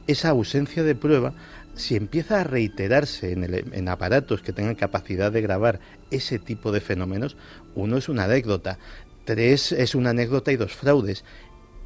[0.06, 1.34] esa ausencia de prueba,
[1.74, 5.78] si empieza a reiterarse en, en aparatos que tengan capacidad de grabar
[6.10, 7.36] ese tipo de fenómenos,
[7.74, 8.78] uno es una anécdota,
[9.26, 11.22] tres es una anécdota y dos fraudes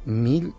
[0.07, 0.53] mil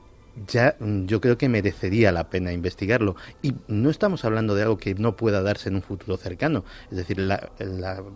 [0.47, 3.17] ya mm, yo creo que merecería la pena investigarlo.
[3.43, 6.65] Y no estamos hablando de algo que no pueda darse en un futuro cercano.
[6.91, 7.51] Es decir, la,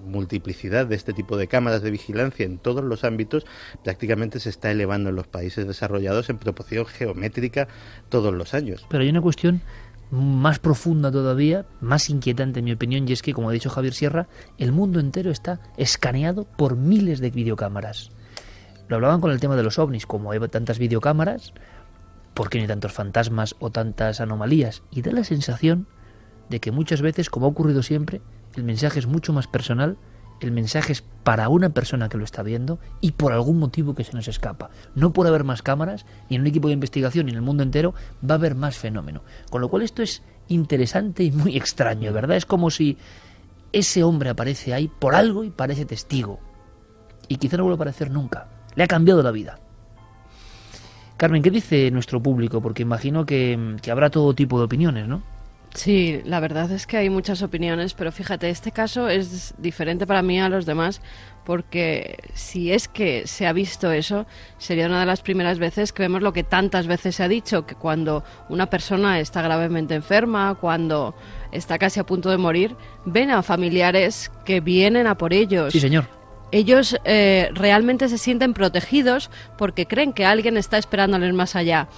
[0.04, 3.46] multiplicidad de este tipo de cámaras de vigilancia en todos los ámbitos
[3.82, 7.68] prácticamente se está elevando en los países desarrollados en proporción geométrica
[8.08, 8.86] todos los años.
[8.88, 9.62] Pero hay una cuestión
[10.10, 13.94] más profunda todavía, más inquietante en mi opinión, y es que, como ha dicho Javier
[13.94, 18.10] Sierra, el mundo entero está escaneado por miles de videocámaras.
[18.92, 21.54] Lo hablaban con el tema de los ovnis, como hay tantas videocámaras,
[22.34, 24.82] ¿por qué no hay tantos fantasmas o tantas anomalías?
[24.90, 25.86] Y da la sensación
[26.50, 28.20] de que muchas veces, como ha ocurrido siempre,
[28.54, 29.96] el mensaje es mucho más personal,
[30.40, 34.04] el mensaje es para una persona que lo está viendo y por algún motivo que
[34.04, 34.68] se nos escapa.
[34.94, 37.62] No por haber más cámaras, ni en un equipo de investigación, ni en el mundo
[37.62, 39.22] entero, va a haber más fenómeno.
[39.48, 42.36] Con lo cual esto es interesante y muy extraño, ¿verdad?
[42.36, 42.98] Es como si
[43.72, 46.40] ese hombre aparece ahí por algo y parece testigo.
[47.26, 48.51] Y quizá no vuelva a aparecer nunca.
[48.74, 49.58] Le ha cambiado la vida.
[51.22, 52.60] Carmen, ¿qué dice nuestro público?
[52.60, 55.22] Porque imagino que, habrá todo tipo de opiniones, ¿no?
[55.72, 60.20] Sí, la verdad es que hay muchas opiniones, pero fíjate, este caso es diferente para
[60.20, 61.00] mí a los demás
[61.44, 64.26] porque si es que se ha visto eso,
[64.58, 67.66] sería una de las primeras veces que vemos lo que tantas veces se ha dicho,
[67.66, 71.14] que cuando una persona está gravemente enferma, cuando
[71.52, 75.72] está casi a punto de morir, ven a familiares que vienen a por ellos.
[75.72, 76.21] Sí, señor
[76.52, 81.88] ellos eh, realmente se sienten protegidos porque creen que alguien está esperándoles más allá.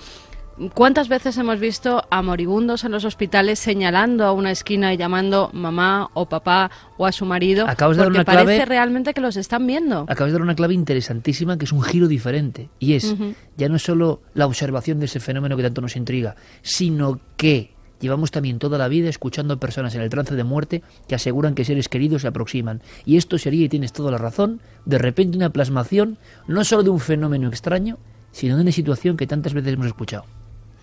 [0.73, 5.51] ¿Cuántas veces hemos visto a moribundos en los hospitales señalando a una esquina y llamando
[5.53, 7.67] mamá o papá o a su marido?
[7.69, 10.07] Acabas de dar una parece realmente que los están viendo.
[10.09, 12.69] Acabas de dar una clave interesantísima que es un giro diferente.
[12.79, 13.17] Y es,
[13.57, 17.74] ya no es solo la observación de ese fenómeno que tanto nos intriga, sino que
[18.01, 21.55] Llevamos también toda la vida escuchando a personas en el trance de muerte que aseguran
[21.55, 22.83] que seres queridos se aproximan.
[23.05, 26.91] Y esto sería, y tienes toda la razón, de repente una plasmación no solo de
[26.91, 27.99] un fenómeno extraño,
[28.33, 30.25] sino de una situación que tantas veces hemos escuchado.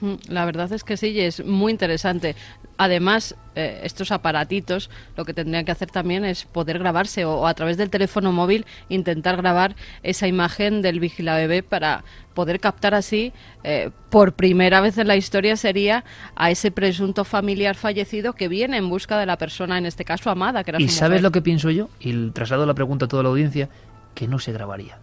[0.02, 2.36] Mm, la verdad es que sí, es muy interesante.
[2.78, 7.54] Además, eh, estos aparatitos lo que tendrían que hacer también es poder grabarse o, a
[7.54, 13.34] través del teléfono móvil intentar grabar esa imagen del vigila bebé para poder captar así,
[13.64, 16.04] eh, por primera vez en la historia sería
[16.36, 20.30] a ese presunto familiar fallecido que viene en busca de la persona, en este caso
[20.30, 21.90] amada, que era ¿Y sabes lo que pienso yo?
[22.00, 23.70] Y traslado la pregunta a toda la audiencia,
[24.16, 24.98] que no se grabaría.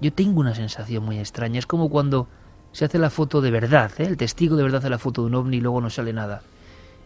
[0.00, 1.58] Yo tengo una sensación muy extraña.
[1.58, 2.28] Es como cuando
[2.74, 4.04] se hace la foto de verdad, ¿eh?
[4.04, 6.42] el testigo de verdad hace la foto de un ovni y luego no sale nada.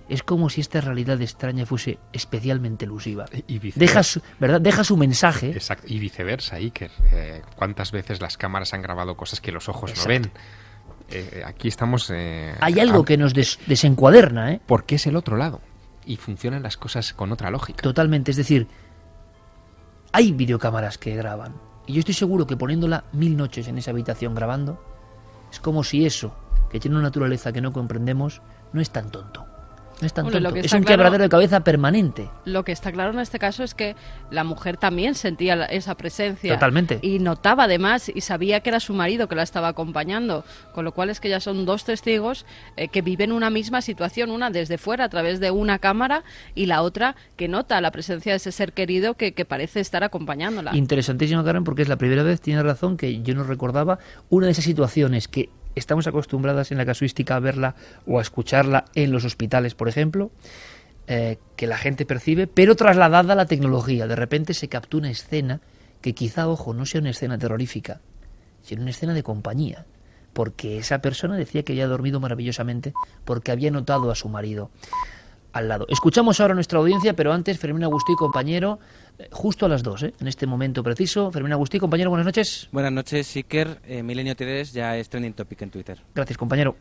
[0.08, 3.26] Es como si esta realidad extraña fuese especialmente elusiva.
[3.46, 4.62] Y deja, su, ¿verdad?
[4.62, 5.50] deja su mensaje.
[5.50, 5.86] Exacto.
[5.86, 6.90] Y viceversa, Iker.
[7.12, 10.30] Eh, ¿Cuántas veces las cámaras han grabado cosas que los ojos no ven?
[11.10, 12.10] Eh, aquí estamos...
[12.10, 14.60] Hay algo que nos desencuaderna, ¿eh?
[14.64, 15.60] Porque es el otro lado.
[16.06, 17.82] Y funcionan las cosas con otra lógica.
[17.82, 18.30] Totalmente.
[18.30, 18.66] Es decir,
[20.12, 21.52] hay videocámaras que graban.
[21.86, 24.82] Y yo estoy seguro que poniéndola mil noches en esa habitación grabando,
[25.50, 26.34] es como si eso,
[26.70, 29.47] que tiene una naturaleza que no comprendemos, no es tan tonto.
[30.00, 30.54] No es tan tonto.
[30.56, 32.30] Es un quebradero de cabeza permanente.
[32.44, 33.96] Lo que está claro en este caso es que
[34.30, 36.54] la mujer también sentía esa presencia.
[36.54, 37.00] Totalmente.
[37.02, 40.44] Y notaba además y sabía que era su marido que la estaba acompañando.
[40.72, 44.30] Con lo cual es que ya son dos testigos eh, que viven una misma situación.
[44.30, 46.22] Una desde fuera a través de una cámara
[46.54, 50.04] y la otra que nota la presencia de ese ser querido que, que parece estar
[50.04, 50.76] acompañándola.
[50.76, 54.52] Interesantísimo, Karen, porque es la primera vez, tiene razón, que yo no recordaba una de
[54.52, 57.74] esas situaciones que estamos acostumbradas en la casuística a verla
[58.06, 60.30] o a escucharla en los hospitales, por ejemplo,
[61.06, 64.06] eh, que la gente percibe, pero trasladada a la tecnología.
[64.06, 65.60] De repente se captura una escena
[66.02, 68.00] que quizá, ojo, no sea una escena terrorífica,
[68.62, 69.86] sino una escena de compañía,
[70.32, 72.92] porque esa persona decía que había dormido maravillosamente
[73.24, 74.70] porque había notado a su marido.
[75.52, 75.86] al lado.
[75.88, 78.78] Escuchamos ahora a nuestra audiencia, pero antes Fermín Agustí, compañero,
[79.30, 80.14] justo a las dos, ¿eh?
[80.20, 81.30] en este momento preciso.
[81.30, 82.68] Fermín Agustí, compañero, buenas noches.
[82.72, 83.80] Buenas noches, Iker.
[83.86, 86.00] Eh, Milenio TDS ya es trending topic en Twitter.
[86.14, 86.76] Gracias, compañero.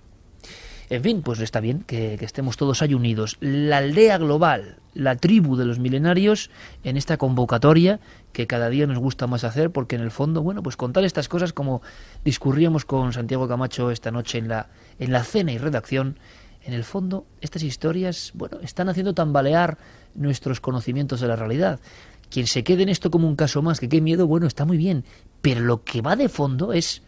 [0.89, 3.37] En fin, pues está bien que, que, estemos todos ahí unidos.
[3.41, 6.49] La aldea global, la tribu de los milenarios,
[6.83, 7.99] en esta convocatoria
[8.31, 11.27] que cada día nos gusta más hacer, porque en el fondo, bueno, pues contar estas
[11.27, 11.81] cosas como
[12.23, 14.69] discurríamos con Santiago Camacho esta noche en la,
[14.99, 16.17] en la cena y redacción,
[16.67, 19.77] en el fondo, estas historias, bueno, están haciendo tambalear
[20.15, 21.79] nuestros conocimientos de la realidad.
[22.29, 24.77] Quien se quede en esto como un caso más, que qué miedo, bueno, está muy
[24.77, 25.05] bien,
[25.41, 27.03] pero lo que va de fondo es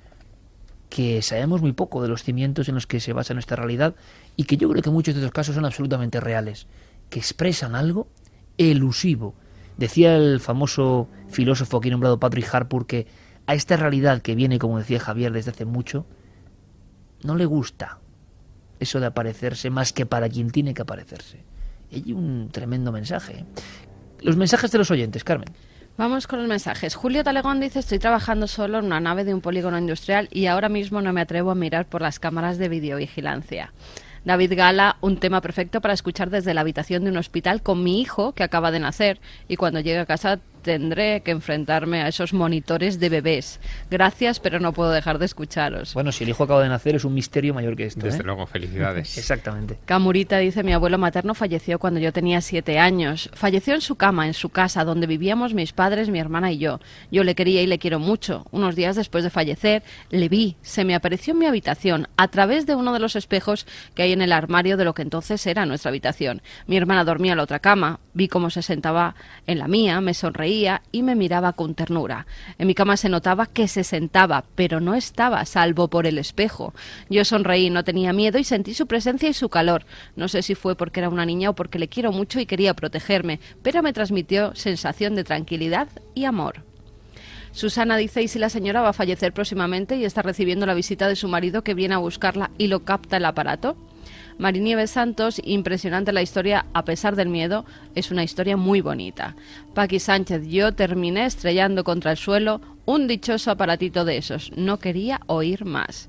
[0.90, 3.96] que sabemos muy poco de los cimientos en los que se basa nuestra realidad
[4.36, 6.68] y que yo creo que muchos de estos casos son absolutamente reales,
[7.10, 8.08] que expresan algo
[8.58, 9.36] elusivo.
[9.78, 13.08] Decía el famoso filósofo aquí nombrado Patrick Harpur que
[13.46, 16.06] a esta realidad que viene, como decía Javier desde hace mucho,
[17.24, 18.00] no le gusta
[18.80, 21.44] eso de aparecerse más que para quien tiene que aparecerse.
[21.92, 23.46] Y hay un tremendo mensaje.
[24.22, 25.50] Los mensajes de los oyentes, Carmen.
[25.98, 26.96] Vamos con los mensajes.
[26.96, 30.70] Julio Talegón dice, estoy trabajando solo en una nave de un polígono industrial y ahora
[30.70, 33.74] mismo no me atrevo a mirar por las cámaras de videovigilancia.
[34.26, 38.02] David Gala, un tema perfecto para escuchar desde la habitación de un hospital con mi
[38.02, 42.34] hijo que acaba de nacer y cuando llegue a casa tendré que enfrentarme a esos
[42.34, 43.60] monitores de bebés.
[43.90, 45.94] Gracias, pero no puedo dejar de escucharos.
[45.94, 48.06] Bueno, si el hijo acaba de nacer es un misterio mayor que esto.
[48.06, 48.24] Desde ¿eh?
[48.24, 49.18] luego, felicidades.
[49.18, 49.78] Exactamente.
[49.86, 53.30] Camurita dice, mi abuelo materno falleció cuando yo tenía siete años.
[53.34, 56.80] Falleció en su cama, en su casa, donde vivíamos mis padres, mi hermana y yo.
[57.12, 58.46] Yo le quería y le quiero mucho.
[58.52, 62.66] Unos días después de fallecer, le vi, se me apareció en mi habitación, a través
[62.66, 65.66] de uno de los espejos que hay en el armario de lo que entonces era
[65.66, 66.42] nuestra habitación.
[66.68, 69.16] Mi hermana dormía en la otra cama, vi cómo se sentaba
[69.48, 70.49] en la mía, me sonreía
[70.92, 72.26] y me miraba con ternura.
[72.58, 76.74] En mi cama se notaba que se sentaba, pero no estaba, salvo por el espejo.
[77.10, 79.86] Yo sonreí, no tenía miedo y sentí su presencia y su calor.
[80.16, 82.74] No sé si fue porque era una niña o porque le quiero mucho y quería
[82.74, 86.64] protegerme, pero me transmitió sensación de tranquilidad y amor.
[87.52, 91.08] Susana dice, ¿y si la señora va a fallecer próximamente y está recibiendo la visita
[91.08, 93.76] de su marido que viene a buscarla y lo capta el aparato?
[94.40, 99.36] Marinieves Santos, impresionante la historia a pesar del miedo, es una historia muy bonita.
[99.74, 105.20] Paqui Sánchez, yo terminé estrellando contra el suelo un dichoso aparatito de esos, no quería
[105.28, 106.08] oír más.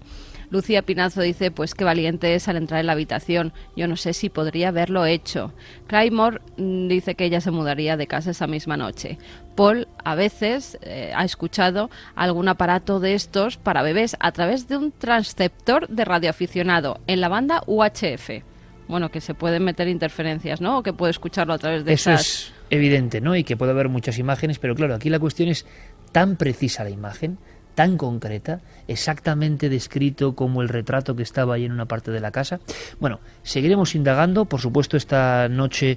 [0.50, 3.52] Lucía Pinazo dice, pues qué valiente es al entrar en la habitación.
[3.76, 5.52] Yo no sé si podría haberlo hecho.
[5.86, 9.18] Claymore mm, dice que ella se mudaría de casa esa misma noche.
[9.54, 14.76] Paul a veces eh, ha escuchado algún aparato de estos para bebés a través de
[14.76, 18.42] un transceptor de radioaficionado en la banda UHF.
[18.88, 20.78] Bueno, que se pueden meter interferencias, ¿no?
[20.78, 22.26] O que puede escucharlo a través de Eso esas...
[22.26, 23.36] es evidente, ¿no?
[23.36, 25.64] Y que puede haber muchas imágenes, pero claro, aquí la cuestión es
[26.10, 27.38] tan precisa la imagen,
[27.80, 32.30] tan concreta, exactamente descrito como el retrato que estaba ahí en una parte de la
[32.30, 32.60] casa.
[32.98, 35.96] Bueno, seguiremos indagando, por supuesto esta noche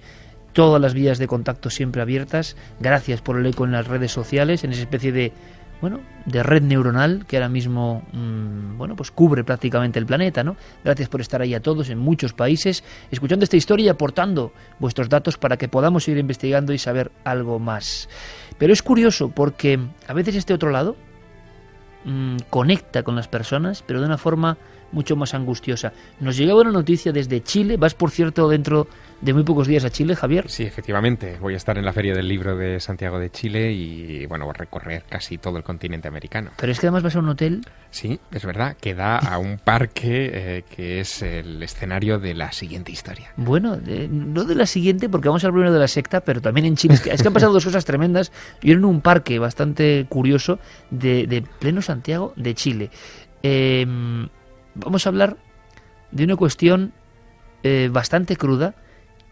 [0.53, 2.55] todas las vías de contacto siempre abiertas.
[2.79, 5.33] Gracias por el eco en las redes sociales, en esa especie de
[5.81, 10.55] bueno, de red neuronal que ahora mismo mmm, bueno, pues cubre prácticamente el planeta, ¿no?
[10.85, 15.09] Gracias por estar ahí a todos en muchos países, escuchando esta historia y aportando vuestros
[15.09, 18.07] datos para que podamos seguir investigando y saber algo más.
[18.57, 20.95] Pero es curioso porque a veces este otro lado
[22.05, 24.57] mmm, conecta con las personas, pero de una forma
[24.91, 25.93] mucho más angustiosa.
[26.19, 28.87] Nos llegaba una noticia desde Chile, vas por cierto dentro
[29.23, 30.49] de muy pocos días a Chile, Javier.
[30.49, 34.25] Sí, efectivamente, voy a estar en la Feria del Libro de Santiago de Chile y
[34.25, 36.51] bueno, voy a recorrer casi todo el continente americano.
[36.57, 37.61] Pero es que además vas a un hotel.
[37.89, 42.51] Sí, es verdad, que da a un parque eh, que es el escenario de la
[42.51, 43.31] siguiente historia.
[43.37, 46.41] Bueno, de, no de la siguiente, porque vamos a hablar primero de la secta, pero
[46.41, 46.95] también en Chile.
[46.95, 48.33] Es que, es que han pasado dos cosas tremendas.
[48.61, 50.59] Yo en un parque bastante curioso
[50.89, 52.89] de, de pleno Santiago de Chile.
[53.41, 53.85] Eh,
[54.75, 55.37] vamos a hablar
[56.11, 56.93] de una cuestión
[57.63, 58.75] eh, bastante cruda,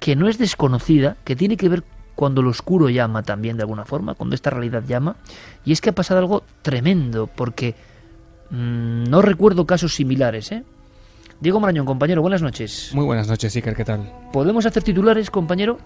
[0.02, 1.84] que no es desconocida, que tiene que ver
[2.16, 5.16] cuando lo oscuro llama también de alguna forma, cuando esta realidad llama,
[5.64, 7.76] y es que ha pasado algo tremendo, porque
[8.50, 10.64] mmm, no recuerdo casos similares, ¿eh?
[11.40, 12.89] Diego Marañón, compañero, buenas noches.
[12.93, 14.12] Muy buenas noches, Iker, ¿qué tal?
[14.34, 15.78] ¿Podemos hacer titulares, compañero?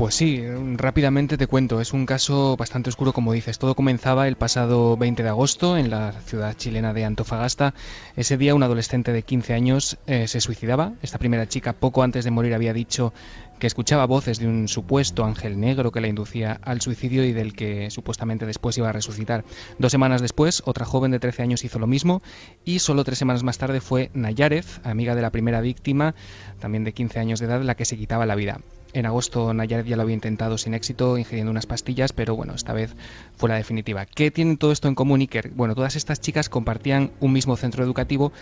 [0.00, 0.42] Pues sí,
[0.76, 3.58] rápidamente te cuento, es un caso bastante oscuro como dices.
[3.58, 7.74] Todo comenzaba el pasado 20 de agosto en la ciudad chilena de Antofagasta.
[8.16, 10.94] Ese día un adolescente de 15 años eh, se suicidaba.
[11.02, 13.12] Esta primera chica poco antes de morir había dicho
[13.58, 17.52] que escuchaba voces de un supuesto ángel negro que la inducía al suicidio y del
[17.52, 19.44] que supuestamente después iba a resucitar.
[19.78, 22.22] Dos semanas después, otra joven de 13 años hizo lo mismo
[22.64, 26.14] y solo tres semanas más tarde fue Nayarez, amiga de la primera víctima,
[26.58, 28.60] también de 15 años de edad, la que se quitaba la vida.
[28.92, 32.72] En agosto Nayaret ya lo había intentado sin éxito, ingiriendo unas pastillas, pero bueno, esta
[32.72, 32.96] vez
[33.36, 34.04] fue la definitiva.
[34.04, 35.50] ¿Qué tiene todo esto en común, Iker?
[35.50, 38.32] Bueno, todas estas chicas compartían un mismo centro educativo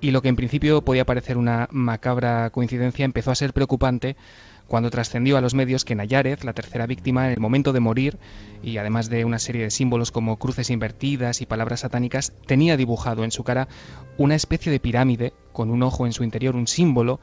[0.00, 4.16] y lo que en principio podía parecer una macabra coincidencia empezó a ser preocupante
[4.66, 8.18] cuando trascendió a los medios que Nayarez, la tercera víctima, en el momento de morir,
[8.62, 13.22] y además de una serie de símbolos como cruces invertidas y palabras satánicas, tenía dibujado
[13.22, 13.68] en su cara
[14.16, 17.20] una especie de pirámide con un ojo en su interior, un símbolo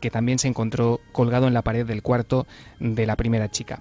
[0.00, 2.46] que también se encontró colgado en la pared del cuarto
[2.78, 3.80] de la primera chica.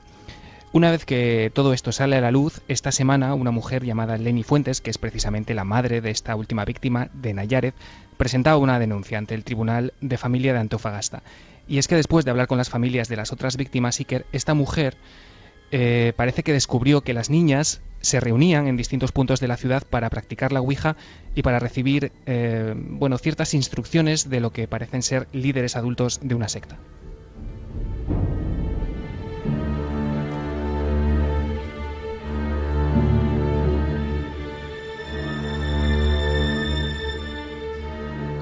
[0.72, 4.43] Una vez que todo esto sale a la luz, esta semana una mujer llamada Lenny
[4.43, 7.74] Fuentes, que es precisamente la madre de esta última víctima de Nayaret,
[8.17, 11.24] presentaba una denuncia ante el Tribunal de Familia de Antofagasta.
[11.67, 14.53] Y es que después de hablar con las familias de las otras víctimas, Iker, esta
[14.53, 14.95] mujer
[15.72, 19.84] eh, parece que descubrió que las niñas se reunían en distintos puntos de la ciudad
[19.89, 20.95] para practicar la Ouija
[21.36, 26.36] y para recibir eh, bueno, ciertas instrucciones de lo que parecen ser líderes adultos de
[26.36, 26.78] una secta.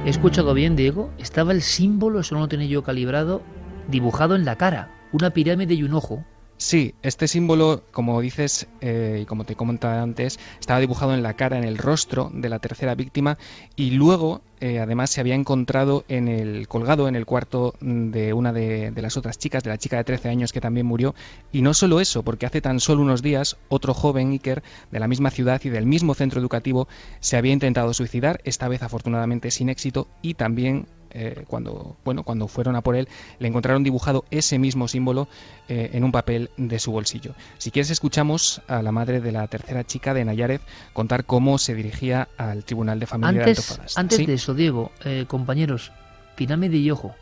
[0.07, 1.11] He escuchado bien, Diego.
[1.17, 3.41] Estaba el símbolo, eso no lo tenía yo calibrado,
[3.89, 4.89] dibujado en la cara.
[5.11, 6.23] Una pirámide y un ojo.
[6.59, 11.35] Sí, este símbolo, como dices eh, y como te comentaba antes, estaba dibujado en la
[11.35, 13.37] cara, en el rostro de la tercera víctima
[13.75, 18.53] y luego, eh, además, se había encontrado en el colgado en el cuarto de una
[18.53, 21.13] de, de, las otras chicas, de la chica de 13 años que también murió.
[21.51, 25.07] Y no solo eso, porque hace tan solo unos días otro joven Iker de la
[25.07, 26.87] misma ciudad y del mismo centro educativo
[27.19, 32.47] se había intentado suicidar, esta vez afortunadamente sin éxito y también eh, cuando, bueno, cuando
[32.47, 33.07] fueron a por él,
[33.39, 35.27] le encontraron dibujado ese mismo símbolo
[35.67, 37.33] eh, en un papel de su bolsillo.
[37.57, 40.61] Si quieres, escuchamos a la madre de la tercera chica de Nayaret
[40.93, 43.83] contar cómo se dirigía al Tribunal de Familia antes, de.
[43.95, 44.25] Antes ¿Sí?
[44.25, 45.91] de eso, Diego, eh, compañeros,
[46.35, 47.15] pirámide y ojo.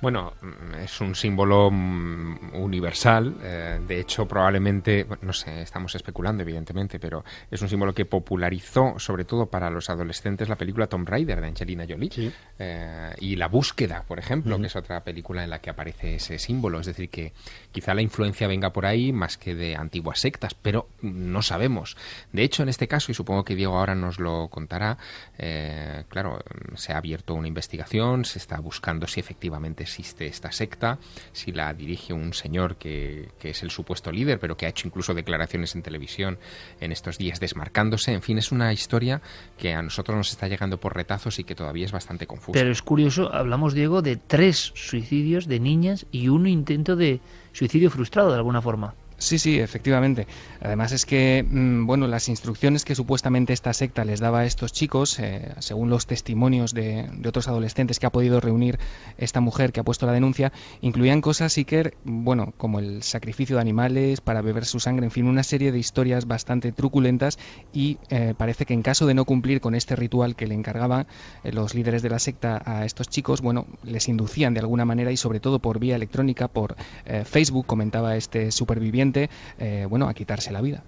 [0.00, 0.34] Bueno,
[0.82, 3.34] es un símbolo mm, universal.
[3.42, 8.98] Eh, de hecho, probablemente, no sé, estamos especulando, evidentemente, pero es un símbolo que popularizó,
[8.98, 12.10] sobre todo para los adolescentes, la película Tomb Raider de Angelina Jolie.
[12.12, 12.30] Sí.
[12.58, 16.38] Eh, y La Búsqueda, por ejemplo, que es otra película en la que aparece ese
[16.38, 16.80] símbolo.
[16.80, 17.32] Es decir, que
[17.72, 21.96] quizá la influencia venga por ahí más que de antiguas sectas, pero no sabemos.
[22.32, 24.98] De hecho, en este caso, y supongo que Diego ahora nos lo contará,
[25.38, 26.38] eh, claro,
[26.74, 30.98] se ha abierto una investigación, se está buscando si efectivamente existe esta secta,
[31.32, 34.86] si la dirige un señor que, que es el supuesto líder, pero que ha hecho
[34.86, 36.38] incluso declaraciones en televisión
[36.80, 38.12] en estos días desmarcándose.
[38.12, 39.22] En fin, es una historia
[39.58, 42.58] que a nosotros nos está llegando por retazos y que todavía es bastante confusa.
[42.58, 47.20] Pero es curioso, hablamos, Diego, de tres suicidios de niñas y un intento de
[47.52, 48.94] suicidio frustrado de alguna forma.
[49.18, 50.26] Sí, sí, efectivamente.
[50.66, 54.72] Además es que, mm, bueno, las instrucciones que supuestamente esta secta les daba a estos
[54.72, 58.80] chicos, eh, según los testimonios de, de otros adolescentes que ha podido reunir
[59.16, 63.62] esta mujer que ha puesto la denuncia, incluían cosas, Iker, bueno, como el sacrificio de
[63.62, 67.38] animales para beber su sangre, en fin, una serie de historias bastante truculentas
[67.72, 71.06] y eh, parece que en caso de no cumplir con este ritual que le encargaban
[71.44, 75.12] eh, los líderes de la secta a estos chicos, bueno, les inducían de alguna manera
[75.12, 76.74] y sobre todo por vía electrónica, por
[77.24, 79.30] Facebook, comentaba este superviviente,
[79.88, 80.82] bueno, a quitarse la vida.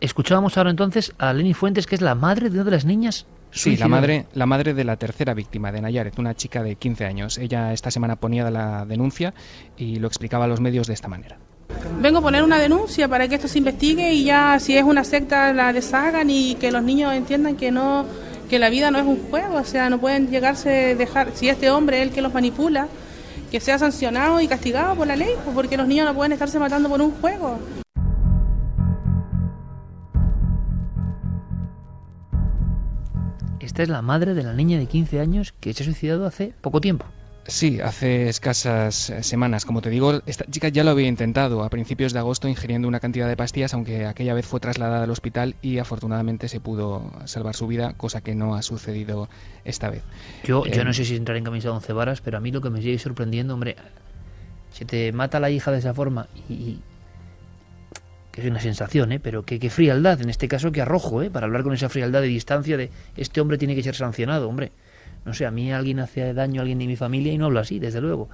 [0.00, 3.26] Escuchábamos ahora entonces a Lenny Fuentes, que es la madre de una de las niñas.
[3.50, 7.04] Sí, la madre, la madre de la tercera víctima de Nayaret, una chica de 15
[7.04, 7.38] años.
[7.38, 9.32] Ella esta semana ponía la denuncia
[9.76, 11.38] y lo explicaba a los medios de esta manera.
[12.00, 15.04] Vengo a poner una denuncia para que esto se investigue y ya si es una
[15.04, 18.06] secta la deshagan y que los niños entiendan que no
[18.48, 21.48] que la vida no es un juego, o sea, no pueden llegarse a dejar si
[21.48, 22.88] este hombre es el que los manipula,
[23.50, 26.58] que sea sancionado y castigado por la ley, pues, porque los niños no pueden estarse
[26.58, 27.58] matando por un juego.
[33.64, 36.52] Esta es la madre de la niña de 15 años que se ha suicidado hace
[36.60, 37.06] poco tiempo.
[37.46, 39.64] Sí, hace escasas eh, semanas.
[39.64, 43.00] Como te digo, esta chica ya lo había intentado a principios de agosto ingiriendo una
[43.00, 47.54] cantidad de pastillas, aunque aquella vez fue trasladada al hospital y afortunadamente se pudo salvar
[47.54, 49.28] su vida, cosa que no ha sucedido
[49.64, 50.02] esta vez.
[50.44, 52.50] Yo, yo Eh, no sé si entrar en camisa de once varas, pero a mí
[52.50, 53.76] lo que me sigue sorprendiendo, hombre,
[54.72, 56.78] se te mata la hija de esa forma y...
[58.34, 59.20] que es una sensación, ¿eh?
[59.20, 61.30] pero qué, frialdad, en este caso, que arrojo, ¿eh?
[61.30, 64.72] para hablar con esa frialdad de distancia de este hombre tiene que ser sancionado, hombre.
[65.24, 67.60] No sé, a mí alguien hace daño a alguien de mi familia y no hablo
[67.60, 68.28] así, desde luego.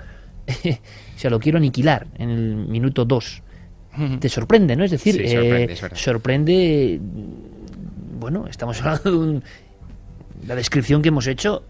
[0.48, 3.42] o sea, lo quiero aniquilar en el minuto dos.
[4.20, 4.84] Te sorprende, ¿no?
[4.84, 7.00] Es decir, Sí, sorprende, eh, es sorprende,
[8.18, 9.44] bueno, estamos hablando de un-
[10.46, 11.64] la descripción que hemos hecho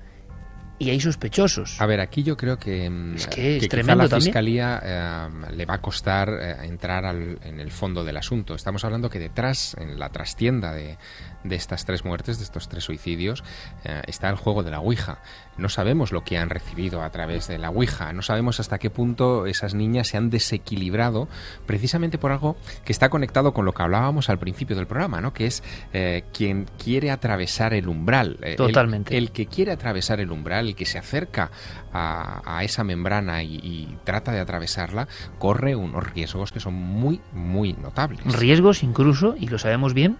[0.80, 1.80] y hay sospechosos.
[1.80, 5.28] A ver, aquí yo creo que, mm, Es que es quizá tremendo la fiscalía eh,
[5.54, 8.54] le va a costar eh, entrar al- en el fondo del asunto.
[8.56, 10.98] Estamos hablando que detrás, en la trastienda de,
[11.44, 13.44] de estas tres muertes, de estos tres suicidios,
[13.84, 15.18] eh, está el juego de la Ouija.
[15.56, 18.12] No sabemos lo que han recibido a través de la Ouija.
[18.14, 21.28] No sabemos hasta qué punto esas niñas se han desequilibrado
[21.66, 25.32] precisamente por algo que está conectado con lo que hablábamos al principio del programa, ¿no?
[25.34, 25.62] Que es
[25.92, 28.38] eh, quien quiere atravesar el umbral.
[28.42, 29.16] Eh, el- Totalmente.
[29.18, 31.50] el que quiere atravesar el umbral, el que se acerca
[31.92, 35.08] a, a esa membrana y, y trata de atravesarla,
[35.38, 38.20] corre unos riesgos que son muy, muy notables.
[38.38, 40.16] riesgos incluso, y lo sabemos bien,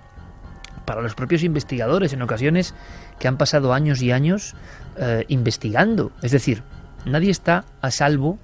[0.84, 2.74] para los propios investigadores en ocasiones
[3.18, 4.54] que han pasado años y años
[4.98, 6.10] eh, investigando.
[6.22, 6.62] Es decir,
[7.04, 8.38] nadie está a salvo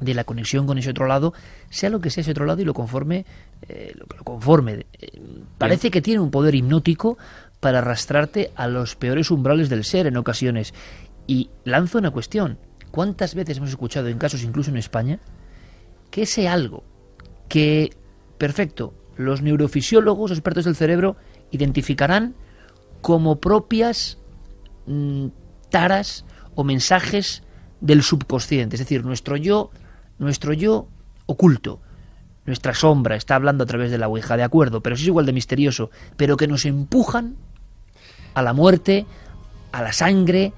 [0.00, 1.32] de la conexión con ese otro lado,
[1.70, 3.24] sea lo que sea ese otro lado y lo conforme,
[3.68, 4.86] eh, lo lo conforme.
[5.00, 5.20] Eh,
[5.58, 7.18] parece que tiene un poder hipnótico
[7.60, 10.74] para arrastrarte a los peores umbrales del ser en ocasiones.
[11.26, 12.58] Y lanzo una cuestión.
[12.90, 15.18] ¿Cuántas veces hemos escuchado en casos incluso en España
[16.10, 16.84] que ese algo
[17.48, 17.90] que,
[18.38, 21.16] perfecto, los neurofisiólogos, expertos del cerebro,
[21.50, 22.34] identificarán
[23.00, 24.18] como propias
[24.86, 25.26] mm,
[25.70, 27.42] taras o mensajes
[27.80, 29.70] del subconsciente, es decir, nuestro yo,
[30.18, 30.88] nuestro yo
[31.26, 31.80] oculto,
[32.46, 35.32] nuestra sombra está hablando a través de la Ouija, de acuerdo, pero es igual de
[35.32, 37.36] misterioso, pero que nos empujan
[38.34, 39.06] a la muerte,
[39.72, 40.52] a la sangre,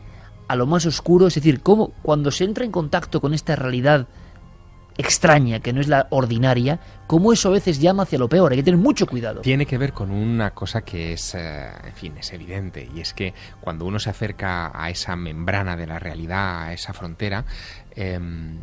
[0.49, 4.07] a lo más oscuro, es decir, cómo cuando se entra en contacto con esta realidad
[4.99, 8.59] extraña, que no es la ordinaria, cómo eso a veces llama hacia lo peor, hay
[8.59, 9.43] que tener mucho cuidado.
[9.43, 13.13] Tiene que ver con una cosa que es, eh, en fin, es evidente, y es
[13.13, 17.45] que cuando uno se acerca a esa membrana de la realidad, a esa frontera,
[17.95, 18.59] em,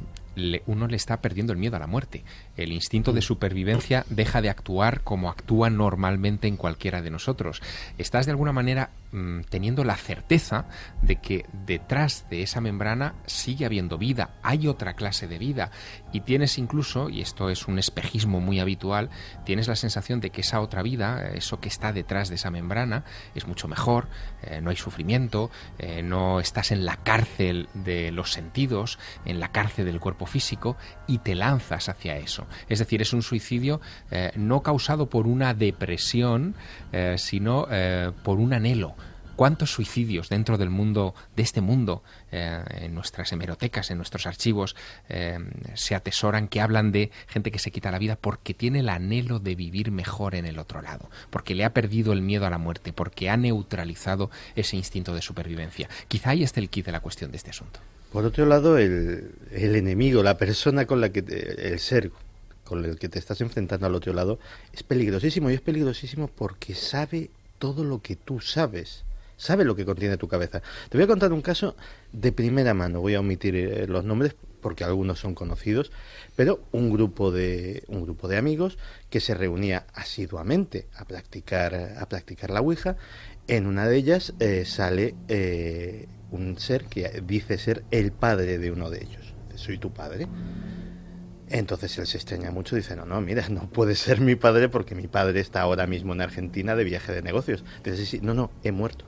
[0.65, 2.23] uno le está perdiendo el miedo a la muerte.
[2.55, 7.61] El instinto de supervivencia deja de actuar como actúa normalmente en cualquiera de nosotros.
[7.97, 10.65] Estás de alguna manera mm, teniendo la certeza
[11.01, 15.71] de que detrás de esa membrana sigue habiendo vida, hay otra clase de vida
[16.11, 19.09] y tienes incluso, y esto es un espejismo muy habitual,
[19.45, 23.03] tienes la sensación de que esa otra vida, eso que está detrás de esa membrana,
[23.33, 24.07] es mucho mejor,
[24.43, 25.49] eh, no hay sufrimiento,
[25.79, 30.77] eh, no estás en la cárcel de los sentidos, en la cárcel del cuerpo físico
[31.07, 32.42] y te lanzas hacia eso.
[32.69, 33.81] Es decir, es un suicidio
[34.11, 36.55] eh, no causado por una depresión,
[36.91, 38.95] eh, sino eh, por un anhelo.
[39.35, 44.75] ¿Cuántos suicidios dentro del mundo, de este mundo, en nuestras hemerotecas, en nuestros archivos,
[45.73, 49.39] se atesoran que hablan de gente que se quita la vida porque tiene el anhelo
[49.39, 52.59] de vivir mejor en el otro lado, porque le ha perdido el miedo a la
[52.59, 55.89] muerte, porque ha neutralizado ese instinto de supervivencia?
[56.07, 57.79] Quizá ahí esté el kit de la cuestión de este asunto.
[58.13, 61.21] Por otro lado, el, el enemigo, la persona con la que
[61.57, 62.11] el ser
[62.73, 64.39] con el que te estás enfrentando al otro lado
[64.71, 69.03] es peligrosísimo y es peligrosísimo porque sabe todo lo que tú sabes.
[69.37, 70.63] Sabe lo que contiene tu cabeza.
[70.89, 71.75] Te voy a contar un caso
[72.11, 72.99] de primera mano.
[72.99, 75.91] Voy a omitir eh, los nombres porque algunos son conocidos,
[76.35, 78.79] pero un grupo de un grupo de amigos
[79.11, 82.95] que se reunía asiduamente a practicar a practicar la Ouija.
[83.47, 88.71] En una de ellas eh, sale eh, un ser que dice ser el padre de
[88.71, 89.35] uno de ellos.
[89.55, 90.27] Soy tu padre.
[91.53, 94.69] Entonces él se extraña mucho y dice, no, no, mira, no puede ser mi padre
[94.69, 97.63] porque mi padre está ahora mismo en Argentina de viaje de negocios.
[97.83, 99.05] Dice, sí, sí, no, no, he muerto.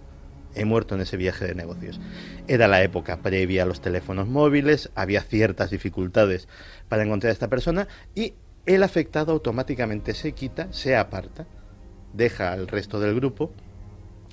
[0.53, 1.99] He muerto en ese viaje de negocios.
[2.47, 6.47] Era la época previa a los teléfonos móviles, había ciertas dificultades
[6.87, 8.35] para encontrar a esta persona y
[8.67, 11.47] el afectado automáticamente se quita, se aparta,
[12.13, 13.51] deja al resto del grupo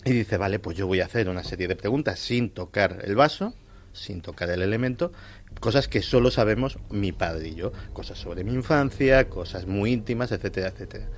[0.05, 3.17] y dice, vale, pues yo voy a hacer una serie de preguntas sin tocar el
[3.17, 3.55] vaso,
[3.93, 5.13] sin tocar el elemento,
[5.61, 10.33] cosas que solo sabemos mi padre y yo, cosas sobre mi infancia, cosas muy íntimas,
[10.33, 11.09] etcétera, etcétera.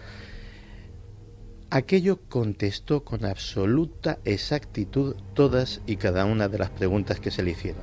[1.71, 7.51] Aquello contestó con absoluta exactitud todas y cada una de las preguntas que se le
[7.51, 7.83] hicieron.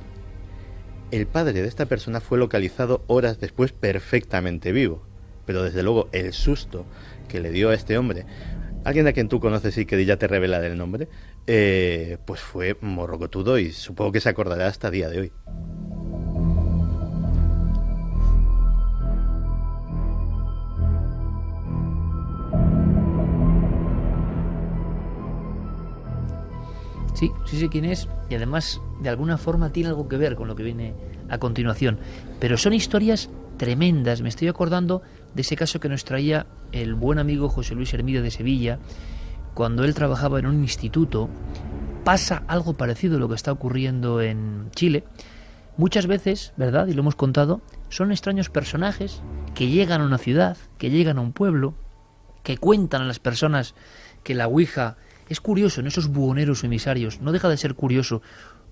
[1.10, 5.02] El padre de esta persona fue localizado horas después perfectamente vivo,
[5.44, 6.86] pero desde luego el susto
[7.28, 8.24] que le dio a este hombre,
[8.84, 11.08] alguien a quien tú conoces y que ya te revela el nombre,
[11.46, 15.32] eh, pues fue morrocotudo y supongo que se acordará hasta día de hoy.
[27.14, 30.48] Sí, sí sé quién es y además de alguna forma tiene algo que ver con
[30.48, 30.94] lo que viene
[31.28, 31.98] a continuación.
[32.40, 34.22] Pero son historias tremendas.
[34.22, 35.02] Me estoy acordando
[35.34, 38.78] de ese caso que nos traía el buen amigo José Luis Hermida de Sevilla,
[39.54, 41.28] cuando él trabajaba en un instituto.
[42.04, 45.04] Pasa algo parecido a lo que está ocurriendo en Chile.
[45.76, 46.86] Muchas veces, ¿verdad?
[46.88, 49.22] Y lo hemos contado, son extraños personajes
[49.54, 51.74] que llegan a una ciudad, que llegan a un pueblo,
[52.42, 53.74] que cuentan a las personas
[54.24, 54.96] que la Ouija
[55.28, 58.20] es curioso en esos buhoneros emisarios, no deja de ser curioso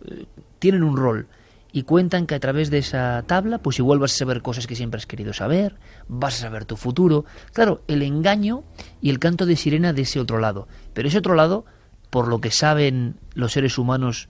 [0.04, 0.26] eh,
[0.58, 1.28] tienen un rol
[1.72, 4.76] y cuentan que a través de esa tabla, pues igual vas a saber cosas que
[4.76, 5.76] siempre has querido saber,
[6.08, 7.24] vas a saber tu futuro.
[7.52, 8.64] Claro, el engaño
[9.00, 10.66] y el canto de sirena de ese otro lado.
[10.92, 11.64] Pero ese otro lado,
[12.10, 14.28] por lo que saben los seres humanos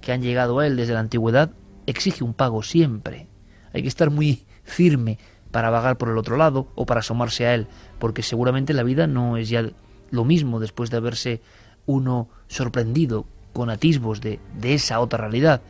[0.00, 1.52] que han llegado a él desde la antigüedad,
[1.86, 3.28] exige un pago siempre.
[3.72, 5.18] Hay que estar muy firme
[5.50, 7.66] para vagar por el otro lado o para asomarse a él,
[7.98, 9.68] porque seguramente la vida no es ya
[10.10, 11.42] lo mismo después de haberse
[11.86, 15.62] uno sorprendido con atisbos de, de esa otra realidad.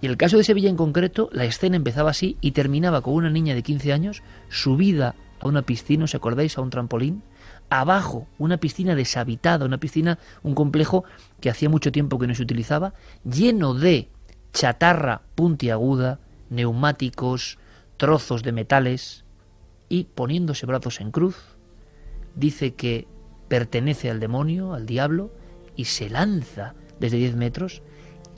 [0.00, 3.30] Y el caso de Sevilla en concreto, la escena empezaba así y terminaba con una
[3.30, 6.56] niña de 15 años subida a una piscina, ¿os acordáis?
[6.56, 7.22] A un trampolín.
[7.68, 11.04] Abajo, una piscina deshabitada, una piscina, un complejo
[11.40, 12.94] que hacía mucho tiempo que no se utilizaba,
[13.24, 14.08] lleno de
[14.52, 17.58] chatarra puntiaguda, neumáticos,
[17.96, 19.24] trozos de metales,
[19.88, 21.36] y poniéndose brazos en cruz,
[22.34, 23.06] dice que
[23.48, 25.32] pertenece al demonio, al diablo,
[25.76, 27.82] y se lanza desde 10 metros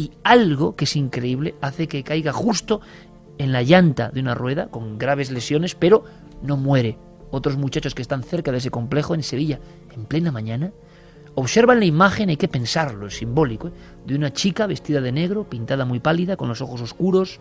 [0.02, 2.80] y algo que es increíble hace que caiga justo
[3.38, 6.02] en la llanta de una rueda con graves lesiones, pero
[6.42, 6.98] no muere.
[7.30, 9.60] Otros muchachos que están cerca de ese complejo en Sevilla,
[9.94, 10.72] en plena mañana,
[11.36, 13.72] observan la imagen, hay que pensarlo, es simbólico, ¿eh?
[14.04, 17.38] de una chica vestida de negro, pintada muy pálida, con los ojos oscuros,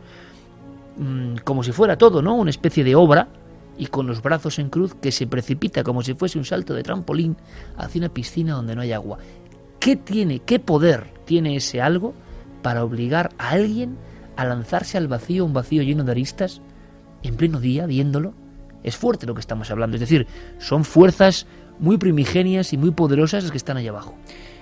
[0.97, 2.35] mm, como si fuera todo, ¿no?
[2.35, 3.27] Una especie de obra,
[3.75, 6.83] y con los brazos en cruz que se precipita como si fuese un salto de
[6.83, 7.35] trampolín
[7.75, 9.17] hacia una piscina donde no hay agua.
[9.79, 12.13] ¿Qué tiene, qué poder tiene ese algo
[12.61, 13.97] para obligar a alguien
[14.35, 16.61] a lanzarse al vacío, un vacío lleno de aristas,
[17.23, 18.33] en pleno día, viéndolo.
[18.83, 20.25] Es fuerte lo que estamos hablando, es decir,
[20.57, 21.45] son fuerzas
[21.79, 24.15] muy primigenias y muy poderosas las que están allá abajo.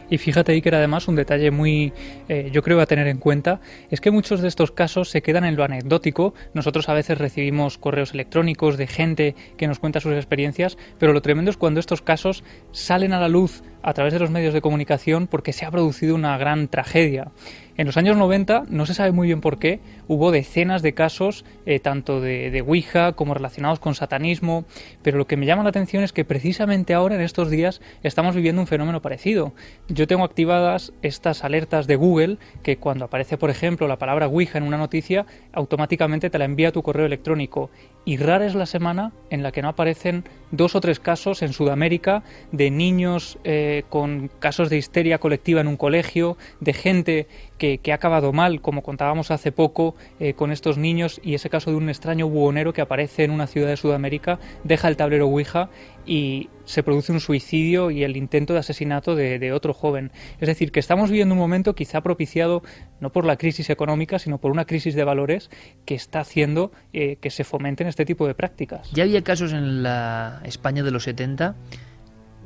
[0.10, 1.94] Y fíjate ahí que era además un detalle muy,
[2.28, 5.46] eh, yo creo, a tener en cuenta, es que muchos de estos casos se quedan
[5.46, 6.34] en lo anecdótico.
[6.54, 11.22] Nosotros a veces recibimos correos electrónicos de gente que nos cuenta sus experiencias, pero lo
[11.22, 14.62] tremendo es cuando estos casos salen a la luz a través de los medios de
[14.62, 17.32] comunicación porque se ha producido una gran tragedia.
[17.80, 21.46] En los años 90, no se sabe muy bien por qué, hubo decenas de casos,
[21.66, 24.66] eh, tanto de, de, Ouija como relacionados con satanismo,
[25.02, 28.36] pero lo que me llama la atención es que precisamente ahora, en estos días, estamos
[28.36, 29.54] viviendo un fenómeno parecido.
[29.88, 34.58] Yo tengo activadas estas alertas de Google que cuando aparece, por ejemplo, la palabra Ouija
[34.58, 37.70] en una noticia, automáticamente te la envía a tu correo electrónico.
[38.04, 41.54] Y rara es la semana en la que no aparecen dos o tres casos en
[41.54, 47.28] Sudamérica de niños eh, con casos de histeria colectiva en un colegio, de gente
[47.60, 51.70] que, ha acabado mal, como contábamos hace poco eh, con estos niños, y ese caso
[51.70, 55.70] de un extraño buhonero que aparece en una ciudad de Sudamérica, deja el tablero Ouija
[56.06, 60.12] y se produce un suicidio y el intento de asesinato de, otro joven.
[60.40, 62.64] Es decir, que estamos viviendo un momento quizá propiciado
[63.00, 65.50] no por la crisis económica, sino por una crisis de valores
[65.86, 68.92] que está haciendo eh, que se fomenten este tipo de prácticas.
[68.92, 71.56] Ya había casos en la España de los 70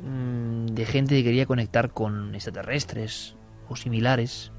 [0.02, 3.36] mmm, de gente que quería conectar con extraterrestres
[3.68, 4.52] o similares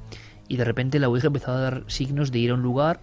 [0.47, 2.99] y de repente la Ouija empezó a dar signos de ir a un lugar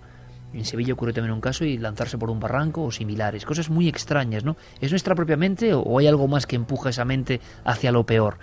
[0.52, 3.88] en Sevilla ocurrió también un caso y lanzarse por un barranco o similares, cosas muy
[3.88, 4.56] extrañas, ¿no?
[4.80, 8.38] ¿Es nuestra propia mente o hay algo más que empuja esa mente hacia lo peor?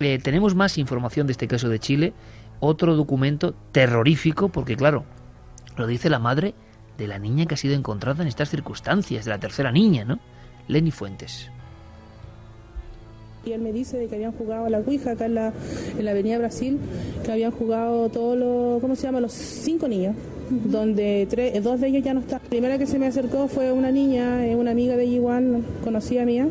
[0.00, 2.14] Eh, tenemos más información de este caso de Chile,
[2.60, 5.04] otro documento terrorífico, porque claro,
[5.76, 6.54] lo dice la madre
[6.96, 10.18] de la niña que ha sido encontrada en estas circunstancias, de la tercera niña, ¿no?
[10.68, 11.50] Lenny Fuentes.
[13.44, 15.52] Y él me dice de que habían jugado a la Ouija acá en la,
[15.98, 16.78] en la Avenida Brasil,
[17.24, 19.20] que habían jugado todos los, ¿cómo se llama?
[19.20, 20.14] Los cinco niños,
[20.50, 22.40] donde tres, dos de ellos ya no están.
[22.42, 26.48] La primera que se me acercó fue una niña, una amiga de igual, conocida mía,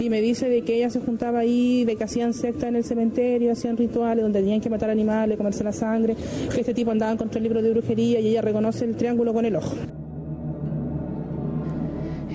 [0.00, 2.84] y me dice de que ella se juntaba ahí, de que hacían secta en el
[2.84, 6.16] cementerio, hacían rituales donde tenían que matar animales, comerse la sangre,
[6.52, 9.44] que este tipo andaba contra el libro de brujería y ella reconoce el triángulo con
[9.44, 9.74] el ojo.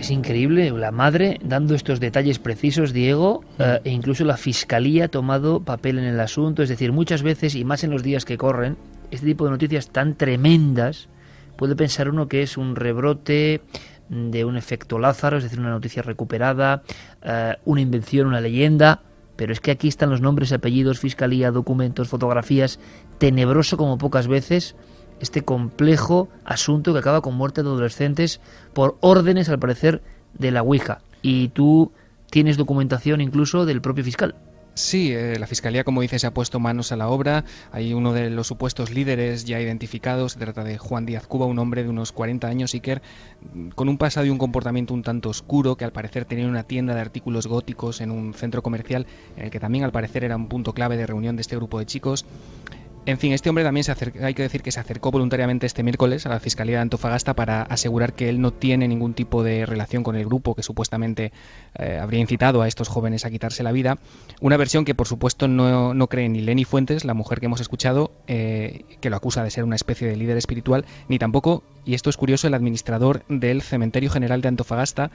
[0.03, 5.07] Es increíble la madre dando estos detalles precisos, Diego, eh, e incluso la fiscalía ha
[5.07, 6.61] tomado papel en el asunto.
[6.61, 8.75] Es decir, muchas veces, y más en los días que corren,
[9.11, 11.07] este tipo de noticias tan tremendas,
[11.55, 13.61] puede pensar uno que es un rebrote
[14.09, 16.83] de un efecto Lázaro, es decir, una noticia recuperada,
[17.21, 19.03] eh, una invención, una leyenda.
[19.37, 22.77] Pero es que aquí están los nombres, apellidos, fiscalía, documentos, fotografías,
[23.19, 24.75] tenebroso como pocas veces
[25.19, 28.41] este complejo asunto que acaba con muerte de adolescentes
[28.73, 30.01] por órdenes, al parecer,
[30.33, 31.01] de la Ouija.
[31.21, 31.91] Y tú
[32.29, 34.35] tienes documentación incluso del propio fiscal.
[34.75, 37.45] Sí, eh, la Fiscalía, como dice, se ha puesto manos a la obra.
[37.71, 40.31] Hay uno de los supuestos líderes ya identificados.
[40.31, 43.03] Se trata de Juan Díaz Cuba, un hombre de unos 40 años, Iker,
[43.75, 46.95] con un pasado y un comportamiento un tanto oscuro, que al parecer tenía una tienda
[46.95, 49.05] de artículos góticos en un centro comercial,
[49.37, 51.77] en el que también al parecer era un punto clave de reunión de este grupo
[51.77, 52.25] de chicos.
[53.05, 55.83] En fin, este hombre también se acerca, hay que decir que se acercó voluntariamente este
[55.83, 59.65] miércoles a la Fiscalía de Antofagasta para asegurar que él no tiene ningún tipo de
[59.65, 61.33] relación con el grupo que supuestamente
[61.77, 63.97] eh, habría incitado a estos jóvenes a quitarse la vida.
[64.39, 67.59] Una versión que por supuesto no, no cree ni Lenny Fuentes, la mujer que hemos
[67.59, 71.95] escuchado, eh, que lo acusa de ser una especie de líder espiritual, ni tampoco, y
[71.95, 75.11] esto es curioso, el administrador del Cementerio General de Antofagasta,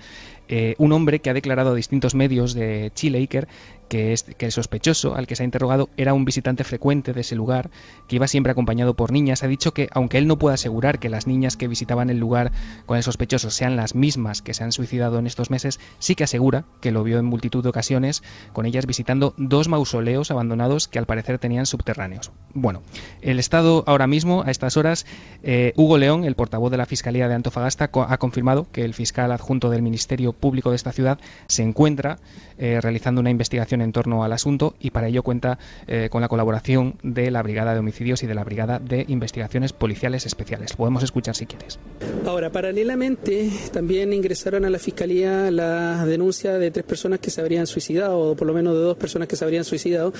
[0.49, 3.49] eh, un hombre que ha declarado a distintos medios de Chile, Iker,
[3.88, 7.22] que, es, que el sospechoso al que se ha interrogado era un visitante frecuente de
[7.22, 7.70] ese lugar,
[8.07, 9.42] que iba siempre acompañado por niñas.
[9.42, 12.53] Ha dicho que, aunque él no puede asegurar que las niñas que visitaban el lugar
[12.86, 16.24] con el sospechoso sean las mismas que se han suicidado en estos meses, sí que
[16.24, 18.22] asegura que lo vio en multitud de ocasiones,
[18.53, 22.30] con ellas visitando dos mausoleos abandonados que al parecer tenían subterráneos.
[22.55, 22.82] Bueno,
[23.22, 25.07] el Estado ahora mismo, a estas horas,
[25.42, 29.32] eh, Hugo León, el portavoz de la Fiscalía de Antofagasta, ha confirmado que el fiscal
[29.32, 32.18] adjunto del Ministerio Público de esta ciudad se encuentra
[32.59, 36.28] eh, realizando una investigación en torno al asunto y para ello cuenta eh, con la
[36.28, 40.74] colaboración de la Brigada de Homicidios y de la Brigada de Investigaciones Policiales Especiales.
[40.74, 41.78] Podemos escuchar si quieres.
[42.26, 47.66] Ahora, paralelamente, también ingresaron a la Fiscalía la denuncia de tres personas que se habrían
[47.66, 50.12] suicidado, o por lo menos de dos personas que se habrían suicidado,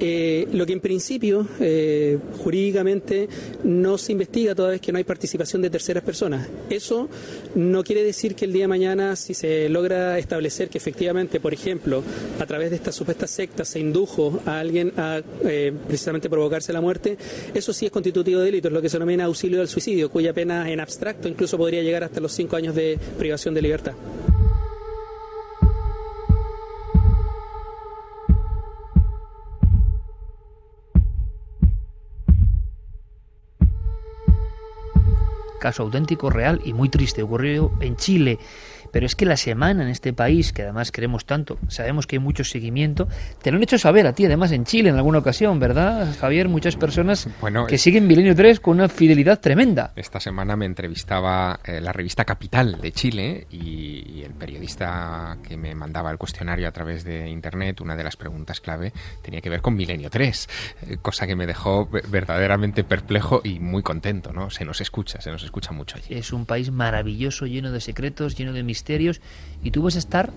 [0.00, 3.28] eh, lo que en principio, eh, jurídicamente,
[3.64, 6.48] no se investiga toda vez que no hay participación de terceras personas.
[6.70, 7.08] Eso
[7.54, 11.54] no quiere decir que el día de mañana, si se logra establecer que efectivamente, por
[11.54, 11.77] ejemplo,
[12.38, 16.80] a través de esta supuesta secta se indujo a alguien a eh, precisamente provocarse la
[16.80, 17.16] muerte,
[17.54, 20.32] eso sí es constitutivo de delito, es lo que se denomina auxilio del suicidio, cuya
[20.32, 23.92] pena en abstracto incluso podría llegar hasta los cinco años de privación de libertad.
[35.58, 37.22] Caso auténtico, real y muy triste.
[37.22, 38.38] Ocurrió en Chile
[38.92, 42.20] pero es que la semana en este país, que además queremos tanto, sabemos que hay
[42.20, 43.08] mucho seguimiento,
[43.42, 46.48] te lo han hecho saber a ti, además en Chile en alguna ocasión, ¿verdad, Javier?
[46.48, 47.28] Muchas personas
[47.68, 49.92] que siguen Milenio 3 con una fidelidad tremenda.
[49.96, 55.74] Esta semana me entrevistaba eh, la revista Capital de Chile y, el periodista que me
[55.74, 59.62] mandaba el cuestionario a través de Internet, una de las preguntas clave tenía que ver
[59.62, 60.48] con Milenio 3,
[60.82, 64.50] eh, cosa que me dejó verdaderamente perplejo y muy contento, ¿no?
[64.50, 66.14] Se nos escucha, se nos escucha mucho allí.
[66.14, 69.20] Es un país maravilloso, lleno de secretos, lleno de misterios misterios
[69.62, 70.30] y tú vas a estar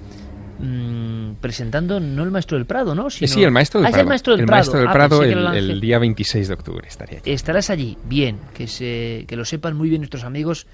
[0.59, 3.09] mmm, presentando no el maestro del Prado, ¿no?
[3.09, 3.27] Sino...
[3.27, 4.01] Sí, el maestro del ah, Prado.
[4.01, 7.19] el maestro del el Prado, maestro del ah, el, el, día 26 de octubre estaría
[7.19, 7.31] allí.
[7.31, 10.67] Estarás allí, bien, que, se, que lo sepan muy bien nuestros amigos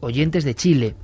[0.00, 0.94] oyentes de Chile.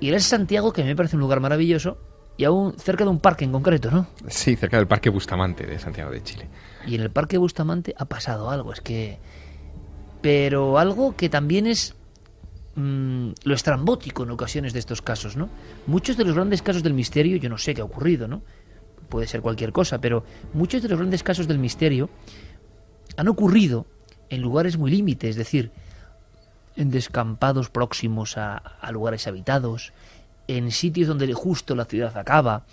[0.00, 1.98] Y eres Santiago, que me parece un lugar maravilloso,
[2.36, 4.06] y aún cerca de un parque en concreto, ¿no?
[4.28, 6.48] Sí, cerca del Parque Bustamante de Santiago de Chile.
[6.86, 9.18] Y en el Parque Bustamante ha pasado algo, es que...
[10.22, 11.96] Pero algo que también es
[12.74, 15.50] Mm, lo estrambótico en ocasiones de estos casos, ¿no?
[15.86, 18.42] Muchos de los grandes casos del misterio, yo no sé qué ha ocurrido, ¿no?
[19.10, 22.08] Puede ser cualquier cosa, pero muchos de los grandes casos del misterio
[23.18, 23.84] han ocurrido
[24.30, 25.70] en lugares muy límites, es decir,
[26.76, 29.92] en descampados próximos a, a, lugares habitados,
[30.48, 32.64] en sitios donde justo la ciudad acaba,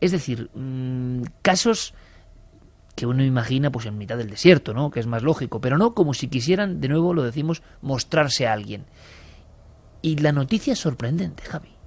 [0.00, 1.94] es decir, mmm, casos
[2.94, 4.92] que uno imagina pues en mitad del desierto, ¿no?
[4.92, 8.52] Que es más lógico, pero no como si quisieran, de nuevo lo decimos, mostrarse a
[8.52, 8.84] alguien.
[10.02, 11.78] Y la noticia es sorprendente, Javi.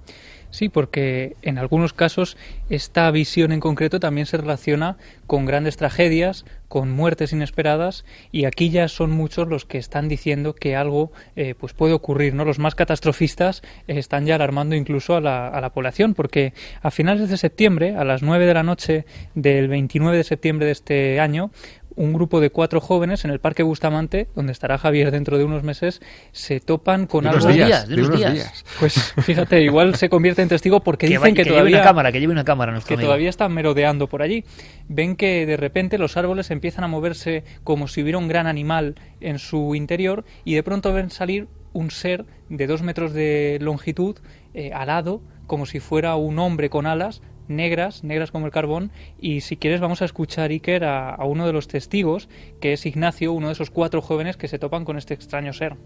[0.52, 2.36] Sí, porque en algunos casos
[2.68, 8.68] esta visión en concreto también se relaciona con grandes tragedias, con muertes inesperadas y aquí
[8.68, 12.34] ya son muchos los que están diciendo que algo eh, pues puede ocurrir.
[12.34, 12.44] ¿no?
[12.44, 16.52] Los más catastrofistas están ya alarmando incluso a la, a la población porque
[16.82, 20.72] a finales de septiembre, a las 9 de la noche del 29 de septiembre de
[20.72, 21.50] este año,
[21.96, 25.62] un grupo de cuatro jóvenes en el Parque Bustamante, donde estará Javier dentro de unos
[25.62, 26.00] meses,
[26.32, 27.44] se topan con de algo.
[27.44, 28.34] Unos días, de, unos días.
[28.34, 28.64] días.
[28.78, 31.80] Pues fíjate, igual se convierte en testigo porque que dicen vaya, que, que, todavía lleve
[31.80, 33.08] una cámara, que lleve una cámara, que amigo.
[33.08, 34.44] todavía están merodeando por allí.
[34.88, 38.96] Ven que de repente los árboles empiezan a moverse como si hubiera un gran animal
[39.20, 44.18] en su interior y de pronto ven salir un ser de dos metros de longitud
[44.54, 47.22] eh, alado, como si fuera un hombre con alas,
[47.52, 48.90] negras, negras como el carbón,
[49.20, 52.28] y si quieres vamos a escuchar, Iker, a, a uno de los testigos,
[52.60, 55.76] que es Ignacio, uno de esos cuatro jóvenes que se topan con este extraño ser.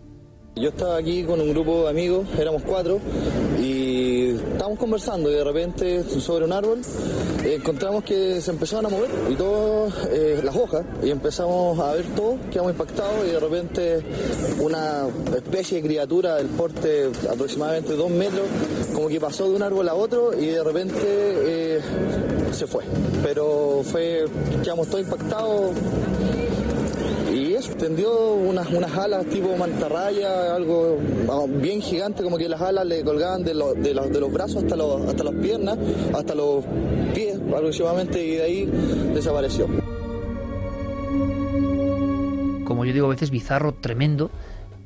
[0.56, 2.98] Yo estaba aquí con un grupo de amigos, éramos cuatro,
[3.60, 3.95] y
[4.66, 6.80] estábamos conversando y de repente sobre un árbol
[7.44, 12.04] encontramos que se empezaron a mover y todas eh, las hojas y empezamos a ver
[12.16, 14.02] todo, quedamos impactados y de repente
[14.58, 15.06] una
[15.36, 18.44] especie de criatura del porte aproximadamente dos metros
[18.92, 21.80] como que pasó de un árbol a otro y de repente eh,
[22.50, 22.82] se fue.
[23.22, 24.24] Pero fue,
[24.64, 25.76] quedamos todos impactados
[27.76, 30.98] y eso, tendió unas, unas alas tipo mantarraya, algo
[31.48, 34.76] bien gigante, como que las alas le colgaban de, de, los, de los brazos hasta,
[35.08, 35.78] hasta las piernas,
[36.14, 36.64] hasta los
[37.14, 38.66] pies aproximadamente, y de ahí
[39.14, 39.66] desapareció.
[42.86, 44.30] yo digo a veces, bizarro, tremendo,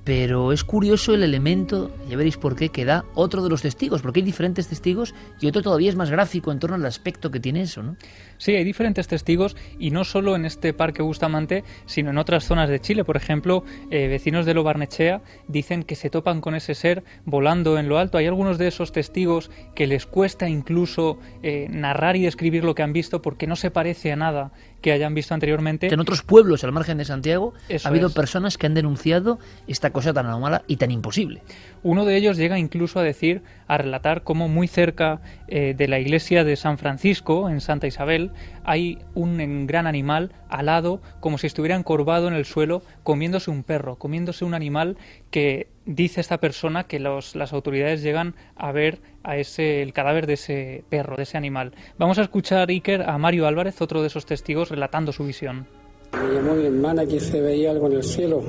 [0.04, 4.02] pero es curioso el elemento, ya veréis por qué, que da otro de los testigos,
[4.02, 7.40] porque hay diferentes testigos y otro todavía es más gráfico en torno al aspecto que
[7.40, 7.96] tiene eso, ¿no?
[8.38, 12.70] Sí, hay diferentes testigos y no solo en este parque Bustamante, sino en otras zonas
[12.70, 13.04] de Chile.
[13.04, 17.90] Por ejemplo, eh, vecinos de Lobarnechea dicen que se topan con ese ser volando en
[17.90, 18.16] lo alto.
[18.16, 22.82] Hay algunos de esos testigos que les cuesta incluso eh, narrar y describir lo que
[22.82, 25.92] han visto porque no se parece a nada que hayan visto anteriormente.
[25.92, 28.14] En otros pueblos al margen de Santiago Eso ha habido es.
[28.14, 31.42] personas que han denunciado esta cosa tan anómala y tan imposible.
[31.82, 35.98] Uno de ellos llega incluso a decir, a relatar cómo muy cerca eh, de la
[35.98, 38.32] iglesia de San Francisco, en Santa Isabel,
[38.64, 43.96] hay un gran animal alado, como si estuviera encorvado en el suelo, comiéndose un perro,
[43.96, 44.98] comiéndose un animal
[45.30, 50.34] que dice esta persona que las autoridades llegan a ver a ese, el cadáver de
[50.34, 51.72] ese perro, de ese animal.
[51.98, 55.79] Vamos a escuchar, Iker, a Mario Álvarez, otro de esos testigos, relatando su visión.
[56.12, 58.42] Me llamó mi hermana que se veía algo en el cielo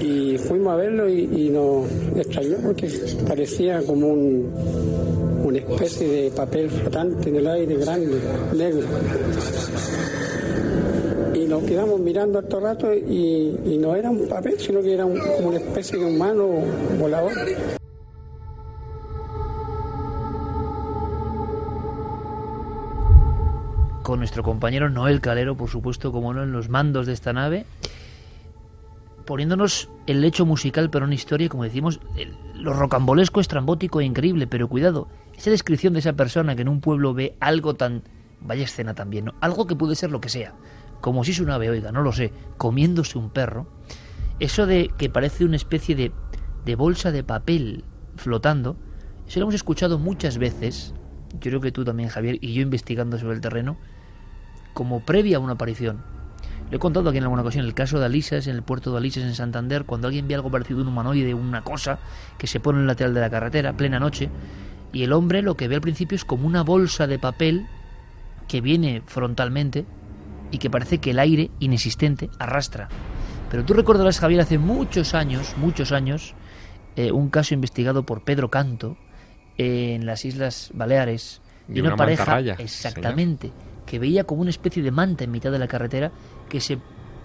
[0.00, 2.88] y fuimos a verlo y, nos extrañó porque
[3.26, 4.52] parecía como un,
[5.44, 8.18] una especie de papel flotante en el aire grande,
[8.54, 8.86] negro.
[11.34, 15.48] Y nos quedamos mirando harto rato y, no era un papel, sino que era como
[15.48, 16.48] una especie de humano
[16.98, 17.32] volador.
[24.02, 27.66] Con nuestro compañero Noel Calero, por supuesto, como no, en los mandos de esta nave,
[29.24, 32.00] poniéndonos el hecho musical, pero en historia, como decimos,
[32.54, 36.80] lo rocambolesco, estrambótico e increíble, pero cuidado, esa descripción de esa persona que en un
[36.80, 38.02] pueblo ve algo tan...
[38.40, 39.34] Vaya escena también, ¿no?
[39.40, 40.54] Algo que puede ser lo que sea,
[41.00, 43.68] como si es un ave, oiga, no lo sé, comiéndose un perro,
[44.40, 46.12] eso de que parece una especie de,
[46.64, 47.84] de bolsa de papel
[48.16, 48.76] flotando,
[49.28, 50.92] eso lo hemos escuchado muchas veces,
[51.34, 53.76] yo creo que tú también, Javier, y yo investigando sobre el terreno,
[54.74, 56.02] como previa a una aparición.
[56.70, 58.98] Lo he contado aquí en alguna ocasión, el caso de Alisas, en el puerto de
[58.98, 61.98] Alisas, en Santander, cuando alguien ve algo parecido a un humanoide, una cosa
[62.38, 64.30] que se pone en el lateral de la carretera, plena noche,
[64.92, 67.66] y el hombre lo que ve al principio es como una bolsa de papel
[68.48, 69.84] que viene frontalmente
[70.50, 72.88] y que parece que el aire inexistente arrastra.
[73.50, 76.34] Pero tú recordarás, Javier, hace muchos años, muchos años,
[76.96, 78.96] eh, un caso investigado por Pedro Canto
[79.58, 83.50] en las Islas Baleares De de una, una pareja, mantarraya, exactamente,
[83.86, 86.10] que veía como una especie de manta en mitad de la carretera
[86.48, 86.78] que se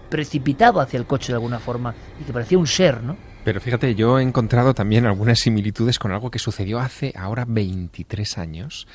[0.09, 3.17] precipitaba hacia el coche de alguna forma y que parecía un ser, ¿no?
[3.43, 8.38] Pero fíjate, yo he encontrado también algunas similitudes con algo que sucedió hace ahora 23
[8.38, 8.88] años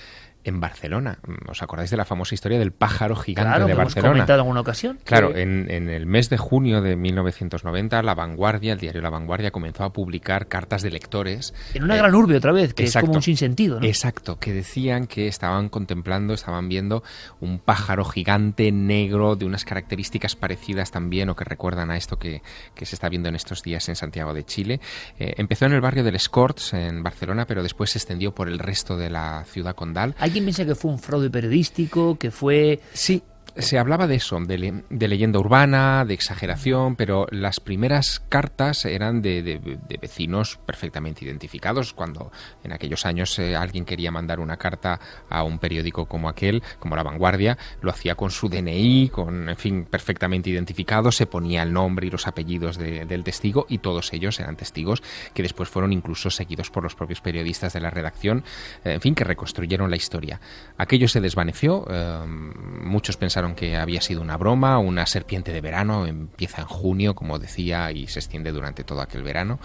[0.44, 1.18] en Barcelona.
[1.48, 4.12] ¿Os acordáis de la famosa historia del pájaro gigante Claro, de que hemos Barcelona?
[4.12, 4.98] comentado en alguna ocasión.
[5.04, 9.50] Claro, en, en el mes de junio de 1990, La Vanguardia, el diario La Vanguardia,
[9.50, 11.54] comenzó a publicar cartas de lectores.
[11.74, 13.86] En una eh, gran urbe otra vez, que es como un sinsentido, ¿no?
[13.86, 17.02] Exacto, que decían que estaban contemplando, estaban viendo
[17.40, 22.42] un pájaro gigante negro de unas características parecidas también o que recuerdan a esto que,
[22.74, 24.80] que se está viendo en estos días en Santiago de Chile.
[25.18, 28.58] Eh, empezó en el barrio del Escorts, en Barcelona, pero después se extendió por el
[28.58, 30.14] resto de la ciudad condal.
[30.32, 32.80] Alguien piensa que fue un fraude periodístico, que fue...
[32.94, 33.22] Sí,
[33.56, 38.84] se hablaba de eso, de, le- de leyenda urbana, de exageración, pero las primeras cartas
[38.84, 39.60] eran de,
[40.00, 41.92] vecinos perfectamente identificados.
[41.92, 42.32] Cuando
[42.64, 46.96] en aquellos años eh, alguien quería mandar una carta a un periódico como aquel, como
[46.96, 51.72] La Vanguardia, lo hacía con su DNI, con, en fin, perfectamente identificado, se ponía el
[51.72, 55.02] nombre y los apellidos de- del testigo y todos ellos eran testigos
[55.34, 58.44] que después fueron incluso seguidos por los propios periodistas de la redacción,
[58.84, 60.40] en fin, que reconstruyeron la historia.
[60.78, 66.06] Aquello se desvaneció, eh, muchos pensaron que había sido una broma, una serpiente de verano,
[66.06, 69.58] empieza en junio, como decía, y se extiende durante todo aquel verano,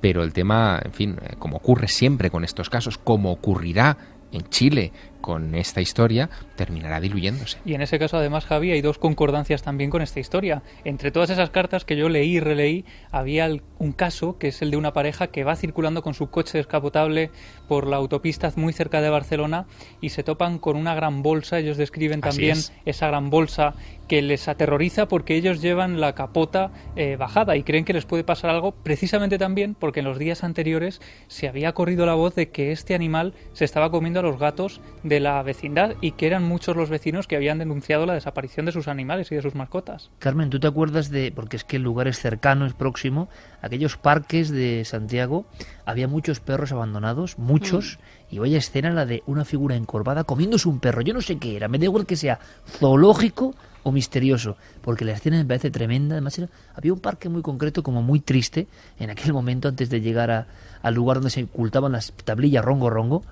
[0.00, 3.96] pero el tema, en fin, eh, como ocurre siempre con estos casos, como ocurrirá
[4.32, 4.92] en Chile
[5.24, 7.56] con esta historia, terminará diluyéndose.
[7.64, 10.62] Y en ese caso, además, Javi, hay dos concordancias también con esta historia.
[10.84, 13.48] Entre todas esas cartas que yo leí y releí, había
[13.78, 17.30] un caso que es el de una pareja que va circulando con su coche descapotable
[17.68, 19.64] por la autopista muy cerca de Barcelona
[20.02, 21.58] y se topan con una gran bolsa.
[21.58, 22.74] Ellos describen también es.
[22.84, 23.74] esa gran bolsa
[24.08, 28.24] que les aterroriza porque ellos llevan la capota eh, bajada y creen que les puede
[28.24, 32.50] pasar algo precisamente también porque en los días anteriores se había corrido la voz de
[32.50, 36.42] que este animal se estaba comiendo a los gatos de la vecindad y que eran
[36.44, 40.10] muchos los vecinos que habían denunciado la desaparición de sus animales y de sus mascotas.
[40.18, 43.28] Carmen, ¿tú te acuerdas de, porque es que el lugar es cercano, es próximo,
[43.62, 45.46] aquellos parques de Santiago,
[45.86, 47.98] había muchos perros abandonados, muchos,
[48.30, 51.56] y vaya escena la de una figura encorvada comiéndose un perro, yo no sé qué
[51.56, 56.14] era, me da igual que sea zoológico o misterioso, porque la escena me parece tremenda,
[56.14, 58.66] además era- había un parque muy concreto, como muy triste,
[58.98, 60.46] en aquel momento antes de llegar a-
[60.82, 63.22] al lugar donde se ocultaban las tablillas rongo rongo,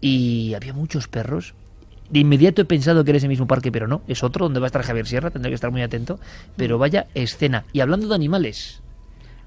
[0.00, 1.54] y había muchos perros,
[2.10, 4.66] De inmediato he pensado que era ese mismo parque, pero no, es otro donde va
[4.66, 6.18] a estar Javier Sierra, tendré que estar muy atento.
[6.56, 7.64] Pero vaya escena.
[7.74, 8.80] Y hablando de animales,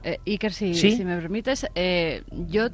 [0.03, 0.95] Eh, Iker, si, ¿Sí?
[0.95, 2.73] si me permites, eh, yo mm,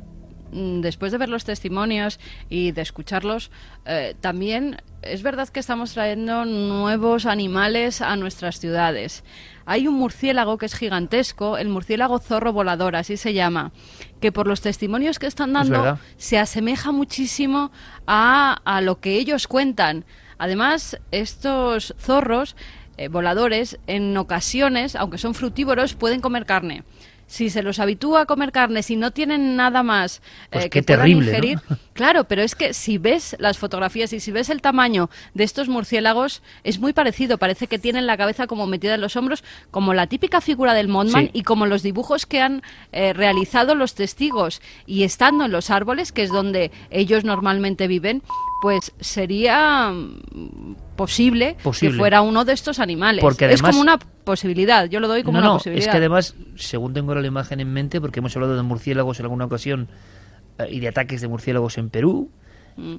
[0.51, 2.19] después de ver los testimonios
[2.49, 3.51] y de escucharlos,
[3.85, 9.23] eh, también es verdad que estamos trayendo nuevos animales a nuestras ciudades.
[9.65, 13.71] Hay un murciélago que es gigantesco, el murciélago zorro volador, así se llama,
[14.21, 17.71] que por los testimonios que están dando se asemeja muchísimo
[18.05, 20.05] a, a lo que ellos cuentan.
[20.37, 22.55] Además, estos zorros
[22.97, 26.83] eh, voladores, en ocasiones, aunque son frutívoros, pueden comer carne.
[27.29, 30.21] Si se los habitúa a comer carne, si no tienen nada más eh,
[30.51, 31.37] Pues que puedan terrible, ¿no?
[31.37, 31.59] ingerir,
[31.93, 35.67] claro, pero es que si ves las fotografías y si ves el tamaño de estos
[35.67, 37.37] murciélagos, es muy parecido.
[37.37, 40.87] Parece que tienen la cabeza como metida en los hombros, como la típica figura del
[40.87, 41.31] Mothman Sí.
[41.33, 42.61] y como los dibujos que han
[42.93, 44.61] eh, realizado los testigos.
[44.85, 48.23] Y estando en los árboles, que es donde ellos normalmente viven,
[48.61, 51.93] pues sería mm, posible, Posible.
[51.93, 53.21] que fuera uno de estos animales.
[53.21, 55.87] Porque es además- como una posibilidad, yo lo doy como no, una no, posibilidad.
[55.87, 59.19] es que además, según tengo ahora la imagen en mente, porque hemos hablado de murciélagos
[59.19, 59.87] en alguna ocasión
[60.59, 62.29] eh, y de ataques de murciélagos en Perú,
[62.75, 62.97] Mm.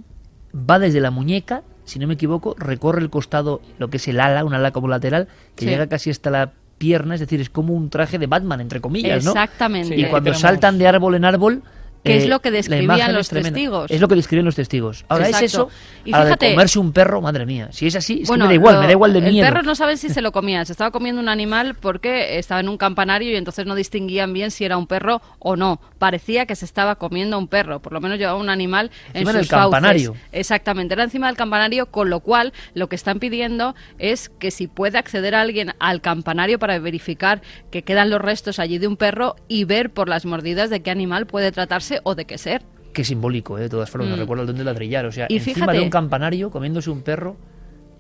[0.68, 4.18] va desde la muñeca, si no me equivoco, recorre el costado, lo que es el
[4.18, 5.70] ala, un ala como lateral, que Sí.
[5.70, 9.24] llega casi hasta la pierna, es decir, es como un traje de Batman, entre comillas,
[9.24, 9.30] ¿no?
[9.30, 9.96] Exactamente.
[9.96, 11.62] Y cuando saltan de árbol en árbol...
[12.04, 13.90] Que es eh, lo que describían los testigos.
[13.90, 15.04] Es lo que describían los testigos.
[15.08, 15.68] Ahora es eso.
[16.04, 17.68] Y de fíjate- comerse un perro, madre mía.
[17.72, 19.46] Si es así, es Bueno, que me da igual, lo- me da igual de miedo.
[19.46, 20.64] El perro no saben si se lo comía.
[20.64, 24.50] Se estaba comiendo un animal porque estaba en un campanario y entonces no distinguían bien
[24.50, 25.80] si era un perro o no.
[25.98, 27.80] Parecía que se estaba comiendo un perro.
[27.80, 30.14] Por lo menos llevaba un animal en Encima sus del campanario.
[30.32, 30.94] Exactamente.
[30.94, 34.98] Era encima del campanario, con lo cual lo que están pidiendo es que si puede
[34.98, 39.64] acceder alguien al campanario para verificar que quedan los restos allí de un perro y
[39.64, 42.62] ver por las mordidas de qué animal puede tratarse o de qué ser.
[42.92, 43.62] Qué simbólico, ¿eh?
[43.62, 44.26] de todas formas, Mm.
[44.46, 45.06] don de ladrillar.
[45.06, 47.36] O sea, Y encima fíjate- de un campanario comiéndose un perro.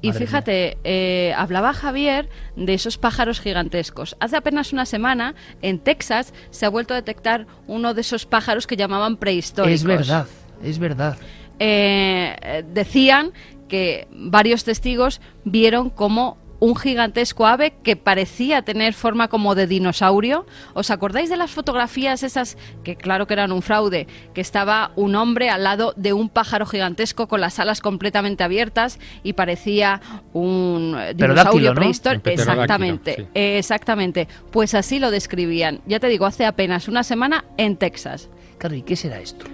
[0.00, 4.16] Y Madre fíjate, eh, hablaba Javier de esos pájaros gigantescos.
[4.20, 8.66] Hace apenas una semana, en Texas, se ha vuelto a detectar uno de esos pájaros
[8.68, 9.74] que llamaban prehistóricos.
[9.80, 10.26] Es verdad,
[10.62, 11.16] es verdad.
[11.58, 13.32] Eh, decían
[13.68, 20.46] que varios testigos vieron como un gigantesco ave que parecía tener forma como de dinosaurio.
[20.74, 25.14] ¿Os acordáis de las fotografías esas que claro que eran un fraude, que estaba un
[25.14, 30.00] hombre al lado de un pájaro gigantesco con las alas completamente abiertas y parecía
[30.32, 31.80] un dinosaurio ¿no?
[31.80, 32.30] prehistórico?
[32.30, 33.26] Exactamente, sí.
[33.34, 34.28] exactamente.
[34.50, 35.80] Pues así lo describían.
[35.86, 38.28] Ya te digo, hace apenas una semana en Texas.
[38.58, 39.46] Claro, ¿y qué será esto?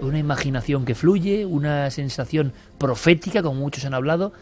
[0.00, 4.32] Una imaginación que fluye, una sensación profética, como muchos han hablado,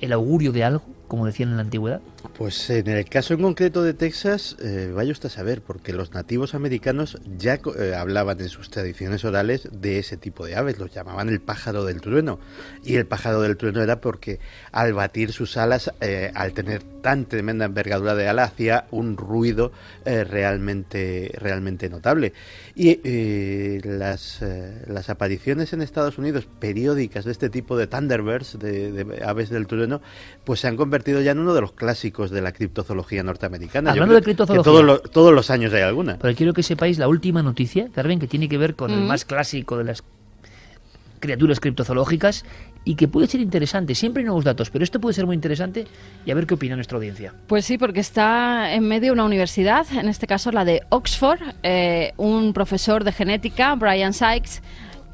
[0.00, 2.00] el augurio de algo, como decían en la antigüedad.
[2.36, 6.12] Pues en el caso en concreto de Texas, eh, vaya usted a saber, porque los
[6.12, 10.92] nativos americanos ya eh, hablaban en sus tradiciones orales de ese tipo de aves, los
[10.92, 12.38] llamaban el pájaro del trueno.
[12.84, 14.38] Y el pájaro del trueno era porque
[14.70, 19.72] al batir sus alas, eh, al tener tan tremenda envergadura de ala, hacía un ruido
[20.04, 22.34] eh, realmente, realmente notable.
[22.74, 23.00] Y
[23.82, 24.40] las,
[24.86, 29.66] las apariciones en Estados Unidos periódicas de este tipo de Thunderbirds, de, de aves del
[29.66, 30.00] trueno,
[30.44, 33.90] pues se han convertido ya en uno de los clásicos de la criptozoología norteamericana.
[33.92, 34.64] Hablando de criptozoología.
[34.70, 36.18] todos los- todos los años hay alguna.
[36.20, 39.06] Pero quiero que sepáis la última noticia, Carmen, que tiene que ver con el Mm.
[39.06, 40.02] más clásico de las
[41.20, 42.44] criaturas criptozoológicas
[42.84, 43.94] y que puede ser interesante.
[43.94, 45.86] Siempre hay nuevos datos, pero esto puede ser muy interesante
[46.24, 47.34] y a ver qué opina nuestra audiencia.
[47.48, 51.40] Pues sí, porque está en medio una universidad, en este caso la de Oxford.
[51.64, 54.62] Eh, un profesor de genética, Brian Sykes,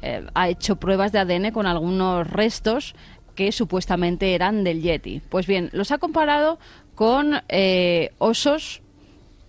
[0.03, 2.93] eh, ha hecho pruebas de ADN con algunos restos
[3.35, 5.21] que supuestamente eran del Yeti.
[5.29, 6.57] Pues bien, los ha comparado
[6.95, 8.81] con eh, osos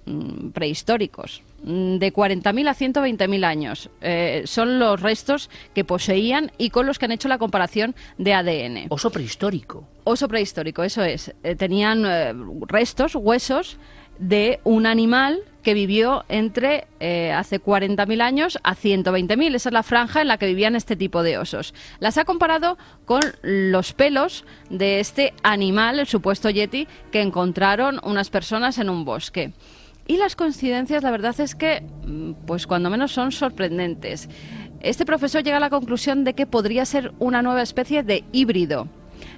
[0.05, 3.91] mm, prehistóricos mm, de 40.000 a 120.000 años.
[4.01, 8.35] Eh, son los restos que poseían y con los que han hecho la comparación de
[8.35, 8.87] ADN.
[8.89, 9.89] Oso prehistórico.
[10.05, 11.33] Oso prehistórico, eso es.
[11.43, 12.35] Eh, tenían eh,
[12.69, 13.79] restos, huesos
[14.19, 19.57] de un animal que vivió entre eh, hace 40.000 años a 120.000.
[19.57, 21.75] Esa es la franja en la que vivían este tipo de osos.
[21.99, 28.31] Las ha comparado con los pelos de este animal, el supuesto yeti, que encontraron unas
[28.31, 29.55] personas en un bosque.
[30.07, 34.29] Y las coincidencias, la verdad es que, mm, pues cuando menos son sorprendentes.
[34.81, 38.87] Este profesor llega a la conclusión de que podría ser una nueva especie de híbrido.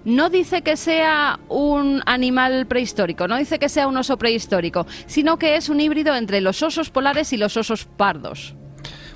[0.04, 5.38] No dice que sea un animal prehistórico, no dice que sea un oso prehistórico, sino
[5.38, 8.54] que es un híbrido entre los osos polares y los osos pardos.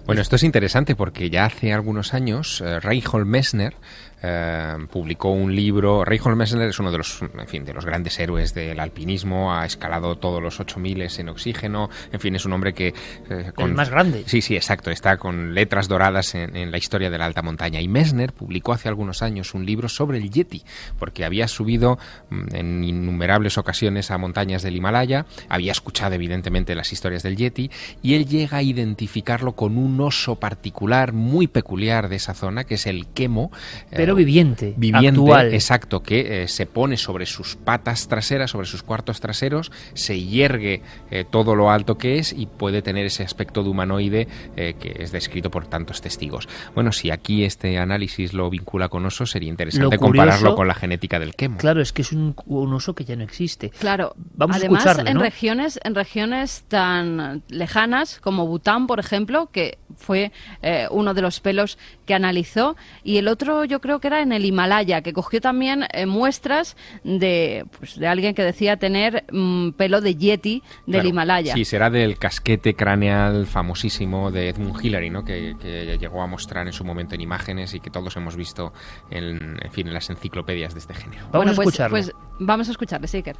[0.04, 3.74] Bueno, esto es interesante porque ya hace algunos años eh, Reinhold Messner
[4.22, 6.04] eh, publicó un libro.
[6.04, 9.66] Reinhold Messner es uno de los, en fin, de los grandes héroes del alpinismo, ha
[9.66, 12.94] escalado todos los 8000 en oxígeno, en fin, es un hombre que...
[13.30, 14.24] Eh, con, el más grande.
[14.26, 17.80] Sí, sí, exacto, está con letras doradas en, en, la historia de la alta montaña.
[17.80, 20.62] Y Messner publicó hace algunos años un libro sobre el Yeti,
[20.98, 21.98] porque había subido
[22.30, 27.70] mm, en innumerables ocasiones a montañas del Himalaya, había escuchado evidentemente las historias del Yeti,
[28.02, 32.74] y él llega a identificarlo con un oso particular muy peculiar de esa zona, que
[32.74, 33.50] es el quemo.
[33.90, 35.54] Pero viviente, viviente, actual.
[35.54, 40.82] exacto, que eh, se pone sobre sus patas traseras, sobre sus cuartos traseros, se hiergue
[41.10, 44.96] eh, todo lo alto que es y puede tener ese aspecto de humanoide eh, que
[44.98, 46.48] es descrito por tantos testigos.
[46.74, 51.18] Bueno, si aquí este análisis lo vincula con osos, sería interesante compararlo con la genética
[51.18, 51.58] del quemo.
[51.58, 53.70] Claro, es que es un, un oso que ya no existe.
[53.70, 55.22] Claro, vamos además a en ¿no?
[55.22, 60.32] regiones en regiones tan lejanas como Bután, por ejemplo, que fue
[60.62, 64.32] eh, uno de los pelos que analizó y el otro yo creo que era en
[64.32, 69.70] el Himalaya, que cogió también eh, muestras de pues, de alguien que decía tener mm,
[69.70, 71.54] pelo de yeti del Claro, Himalaya.
[71.54, 75.24] Sí, será del casquete craneal famosísimo de Edmund Hillary, ¿no?
[75.24, 78.72] Que, que llegó a mostrar en su momento en imágenes y que todos hemos visto
[79.10, 81.28] en, en fin, en las enciclopedias de este género.
[81.30, 81.94] Vamos bueno, a pues, escucharlo.
[81.94, 83.36] pues vamos a escucharle, sí, Iker.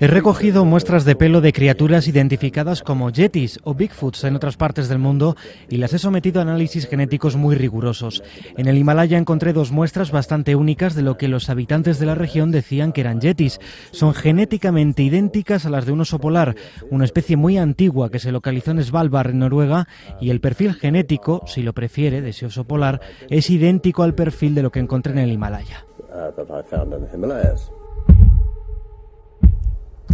[0.00, 4.88] He recogido muestras de pelo de criaturas identificadas como yetis o bigfoots en otras partes
[4.88, 5.36] del mundo
[5.68, 8.24] y las he sometido a análisis genéticos muy rigurosos.
[8.56, 12.16] En el Himalaya encontré dos muestras bastante únicas de lo que los habitantes de la
[12.16, 13.60] región decían que eran yetis.
[13.92, 16.56] Son genéticamente idénticas a las de un oso polar,
[16.90, 19.86] una especie muy antigua que se localizó en Svalbard, en Noruega,
[20.20, 24.56] y el perfil genético, si lo prefiere, de ese oso polar, es idéntico al perfil
[24.56, 25.86] de lo que encontré en el Himalaya.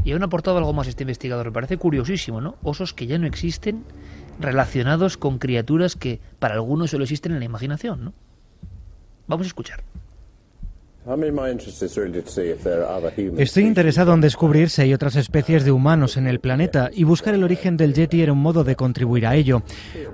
[0.05, 1.47] Y aún aportado algo más este investigador.
[1.47, 2.57] Me parece curiosísimo, ¿no?
[2.63, 3.85] Osos que ya no existen
[4.39, 8.13] relacionados con criaturas que para algunos solo existen en la imaginación, ¿no?
[9.27, 9.83] Vamos a escuchar.
[13.39, 17.33] Estoy interesado en descubrir si hay otras especies de humanos en el planeta y buscar
[17.35, 19.63] el origen del yeti era un modo de contribuir a ello.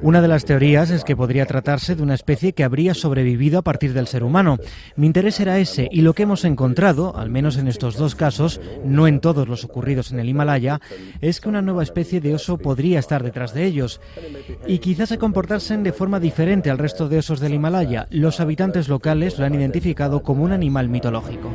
[0.03, 3.62] Una de las teorías es que podría tratarse de una especie que habría sobrevivido a
[3.62, 4.59] partir del ser humano.
[4.95, 8.61] Mi interés era ese y lo que hemos encontrado, al menos en estos dos casos,
[8.84, 10.78] no en todos los ocurridos en el Himalaya,
[11.22, 13.99] es que una nueva especie de oso podría estar detrás de ellos
[14.66, 18.09] y quizás se comportasen de forma diferente al resto de osos del Himalaya.
[18.11, 21.51] Los habitantes locales lo han identificado como un animal mitológico.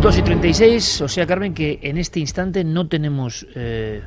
[0.00, 4.02] 2 y 36, o sea, Carmen, que en este instante no tenemos eh,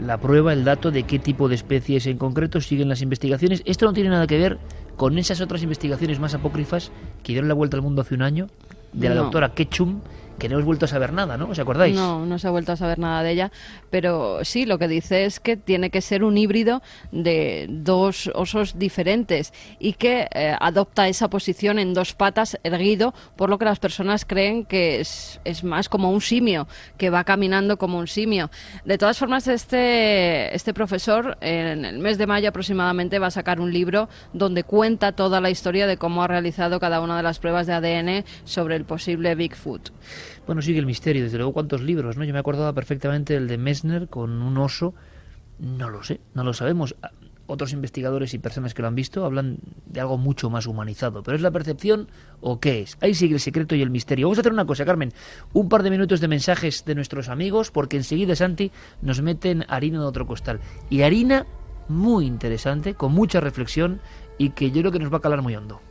[0.00, 3.62] la prueba, el dato de qué tipo de especies en concreto siguen las investigaciones.
[3.66, 4.58] Esto no tiene nada que ver
[4.96, 6.92] con esas otras investigaciones más apócrifas
[7.24, 8.46] que dieron la vuelta al mundo hace un año,
[8.92, 9.22] de la No.
[9.22, 10.00] doctora Ketchum,
[10.38, 11.48] que no hemos vuelto a saber nada, ¿no?
[11.48, 11.94] ¿Os acordáis?
[11.94, 13.52] No, no se ha vuelto a saber nada de ella,
[13.90, 18.78] pero sí, lo que dice es que tiene que ser un híbrido de dos osos
[18.78, 23.78] diferentes y que eh, adopta esa posición en dos patas erguido, por lo que las
[23.78, 28.50] personas creen que es, es más como un simio, que va caminando como un simio.
[28.84, 33.60] De todas formas, este, este profesor en el mes de mayo aproximadamente va a sacar
[33.60, 37.38] un libro donde cuenta toda la historia de cómo ha realizado cada una de las
[37.38, 39.90] pruebas de ADN sobre el posible Bigfoot.
[40.48, 42.24] Bueno, sigue el misterio, desde luego cuántos libros, ¿no?
[42.24, 44.94] Yo me acordaba perfectamente del de Messner con un oso,
[45.58, 46.96] no lo sé, no lo sabemos.
[47.02, 47.10] Ah,
[47.46, 51.36] Otros investigadores y personas que lo han visto hablan de algo mucho más humanizado, pero
[51.36, 52.08] ¿es la percepción
[52.40, 52.96] o qué es?
[53.02, 54.26] Ahí sigue el secreto y el misterio.
[54.26, 55.12] Vamos a hacer una cosa, Carmen,
[55.52, 58.72] un par de minutos de mensajes de nuestros amigos, porque enseguida Santi
[59.02, 60.60] nos meten harina de otro costal.
[60.88, 61.44] Y harina
[61.88, 64.00] muy interesante, con mucha reflexión
[64.38, 65.82] y que yo creo que nos va a calar muy hondo.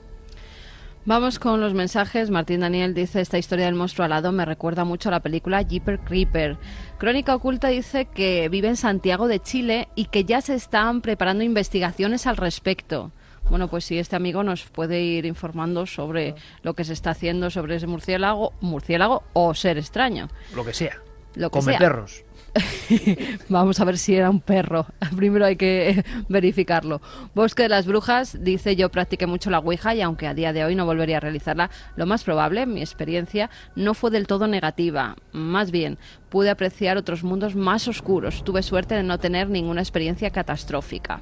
[1.07, 2.29] Vamos con los mensajes.
[2.29, 5.99] Martín Daniel dice, esta historia del monstruo alado me recuerda mucho a la película Jeeper
[5.99, 6.57] Creeper.
[6.97, 11.45] Crónica Oculta dice que vive en Santiago de Chile y que ya se están preparando
[11.45, 13.13] investigaciones al respecto.
[13.49, 17.49] Bueno, pues si este amigo nos puede ir informando sobre lo que se está haciendo
[17.51, 20.27] sobre ese murciélago, murciélago o ser extraño.
[20.53, 20.97] Lo que sea.
[21.35, 21.79] Lo que Come sea.
[21.79, 22.25] perros.
[23.49, 24.85] Vamos a ver si era un perro.
[25.15, 27.01] Primero hay que verificarlo.
[27.33, 30.65] Bosque de las Brujas dice yo practiqué mucho la Ouija y aunque a día de
[30.65, 35.15] hoy no volvería a realizarla, lo más probable, mi experiencia, no fue del todo negativa.
[35.31, 35.97] Más bien,
[36.29, 38.43] pude apreciar otros mundos más oscuros.
[38.43, 41.21] Tuve suerte de no tener ninguna experiencia catastrófica.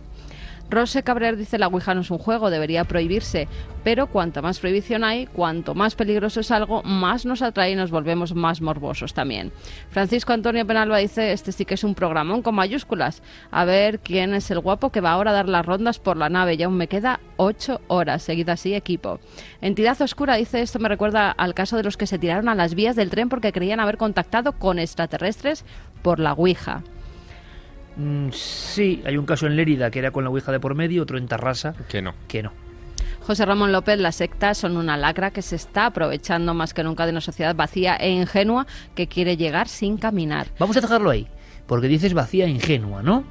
[0.69, 3.47] Rose Cabrer dice la Ouija no es un juego, debería prohibirse,
[3.83, 7.91] pero cuanta más prohibición hay, cuanto más peligroso es algo, más nos atrae y nos
[7.91, 9.51] volvemos más morbosos también.
[9.89, 13.21] Francisco Antonio Penalba dice, este sí que es un programón con mayúsculas.
[13.51, 16.29] A ver quién es el guapo que va ahora a dar las rondas por la
[16.29, 19.19] nave, ya aún me queda ocho horas, seguida así equipo.
[19.61, 22.73] Entidad Oscura dice, esto me recuerda al caso de los que se tiraron a las
[22.73, 25.63] vías del tren porque creían haber contactado con extraterrestres
[26.01, 26.83] por la Ouija.
[27.97, 31.03] Mm, sí, hay un caso en Lérida que era con la Ouija de por medio,
[31.03, 31.73] otro en Tarrasa.
[31.89, 32.13] Que no.
[32.27, 32.51] Que no.
[33.21, 37.05] José Ramón López, las sectas son una lacra que se está aprovechando más que nunca
[37.05, 40.47] de una sociedad vacía e ingenua que quiere llegar sin caminar.
[40.59, 41.27] Vamos a dejarlo ahí,
[41.65, 43.23] porque dices vacía e ingenua, ¿no?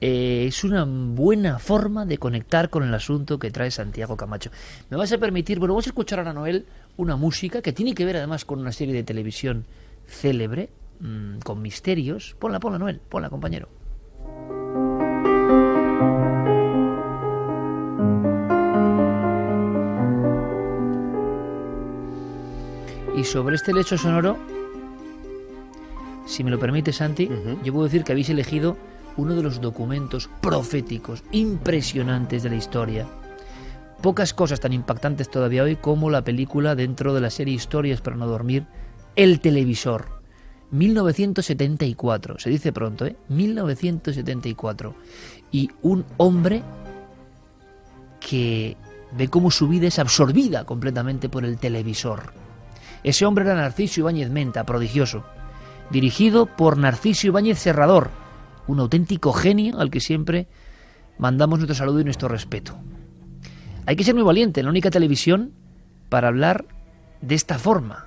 [0.00, 4.50] Eh, es una buena forma de conectar con el asunto que trae Santiago Camacho.
[4.90, 6.66] Me vas a permitir, bueno, vamos a escuchar ahora, Noel,
[6.96, 9.64] una música que tiene que ver además con una serie de televisión
[10.06, 10.68] célebre,
[11.00, 12.36] mm, con misterios.
[12.38, 13.68] Ponla, ponla, Noel, ponla, compañero.
[23.16, 24.38] Y sobre este lecho sonoro,
[26.24, 27.28] si me lo permite Santi,
[27.64, 28.76] yo puedo decir que habéis elegido
[29.16, 33.06] uno de los documentos proféticos impresionantes de la historia.
[34.02, 38.16] Pocas cosas tan impactantes todavía hoy como la película dentro de la serie Historias para
[38.16, 38.66] no dormir,
[39.16, 40.17] El televisor.
[40.70, 43.16] 1974, se dice pronto, ¿eh?
[43.28, 44.94] 1974.
[45.50, 46.62] Y un hombre
[48.20, 48.76] que
[49.12, 52.32] ve cómo su vida es absorbida completamente por el televisor.
[53.02, 55.24] Ese hombre era Narciso Ibáñez Menta, prodigioso,
[55.90, 58.10] dirigido por Narciso Ibáñez Serrador,
[58.66, 60.48] un auténtico genio al que siempre
[61.16, 62.76] mandamos nuestro saludo y nuestro respeto.
[63.86, 65.52] Hay que ser muy valiente en la única televisión
[66.10, 66.66] para hablar
[67.22, 68.06] de esta forma.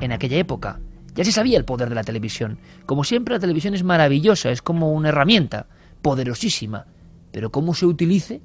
[0.00, 0.80] En aquella época
[1.14, 2.58] ya se sabía el poder de la televisión.
[2.86, 5.66] Como siempre la televisión es maravillosa, es como una herramienta
[6.02, 6.86] poderosísima,
[7.32, 8.40] pero cómo se utilice,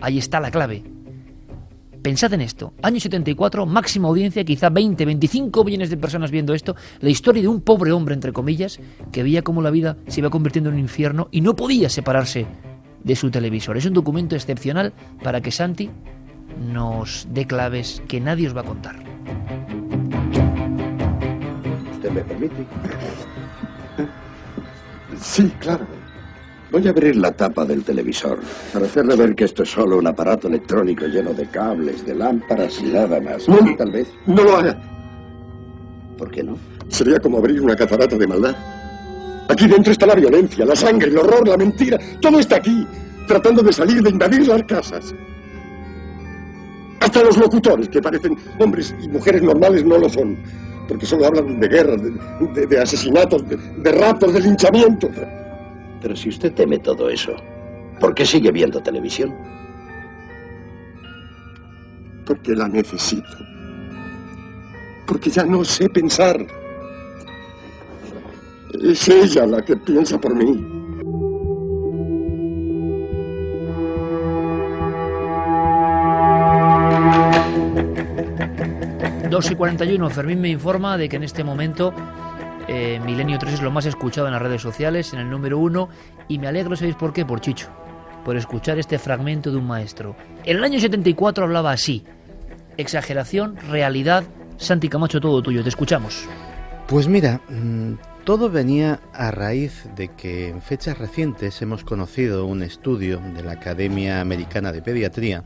[0.00, 0.84] ahí está la clave.
[2.02, 6.74] Pensad en esto, año 74, máxima audiencia, quizá 20, 25 millones de personas viendo esto,
[7.00, 8.80] la historia de un pobre hombre, entre comillas,
[9.12, 12.46] que veía cómo la vida se iba convirtiendo en un infierno y no podía separarse
[13.04, 13.76] de su televisor.
[13.76, 15.90] Es un documento excepcional para que Santi
[16.60, 18.96] nos dé claves que nadie os va a contar.
[22.12, 22.66] ¿Usted me permite?
[25.18, 25.86] Sí, claro.
[26.70, 28.38] Voy a abrir la tapa del televisor
[28.72, 32.80] para hacerle ver que esto es solo un aparato electrónico lleno de cables, de lámparas
[32.82, 33.48] y nada más.
[33.48, 34.08] No, Tal vez.
[34.26, 34.78] No lo haga.
[36.18, 36.56] ¿Por qué no?
[36.88, 38.56] Sería como abrir una catarata de maldad.
[39.48, 41.98] Aquí dentro está la violencia, la sangre, el horror, la mentira.
[42.20, 42.86] Todo está aquí,
[43.26, 45.14] tratando de salir, de invadir las casas.
[47.00, 50.38] Hasta los locutores, que parecen hombres y mujeres normales, no lo son.
[50.92, 52.10] Porque solo hablan de guerras, de,
[52.54, 55.10] de- de asesinatos, de, de raptos, de linchamientos.
[56.02, 57.32] Pero si usted teme todo eso,
[57.98, 59.34] ¿por qué sigue viendo televisión?
[62.26, 63.26] Porque la necesito.
[65.06, 66.46] Porque ya no sé pensar.
[68.82, 70.62] Es ella la que piensa por mí.
[79.42, 81.92] 2 y 41, Fermín me informa de que en este momento
[82.68, 85.88] eh, Milenio 3 es lo más escuchado en las redes sociales, en el número 1,
[86.28, 87.26] y me alegro, ¿sabéis por qué?
[87.26, 87.66] Por Chicho,
[88.24, 90.14] por escuchar este fragmento de un maestro.
[90.44, 92.04] En el año 74 hablaba así,
[92.76, 94.22] exageración, realidad,
[94.58, 96.24] Santi Camacho, todo tuyo, te escuchamos.
[96.86, 102.62] Pues mira, mm, todo venía a raíz de que en fechas recientes hemos conocido un
[102.62, 105.42] estudio de la Academia Americana de Pediatría,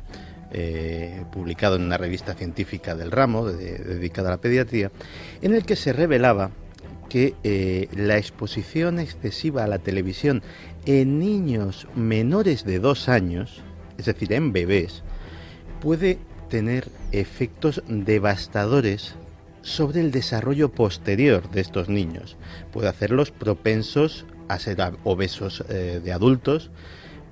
[0.57, 4.91] eh, publicado en una revista científica del ramo de- dedicada a la pediatría,
[5.43, 6.51] en el que se revelaba
[7.09, 10.43] que eh, la exposición excesiva a la televisión
[10.87, 13.62] en niños menores de dos años,
[13.99, 15.03] es decir, en bebés,
[15.81, 16.19] puede
[16.49, 19.15] tener efectos devastadores
[19.62, 22.37] sobre el desarrollo posterior de estos niños.
[22.73, 26.70] Puede hacerlos propensos a ser obesos eh, de adultos,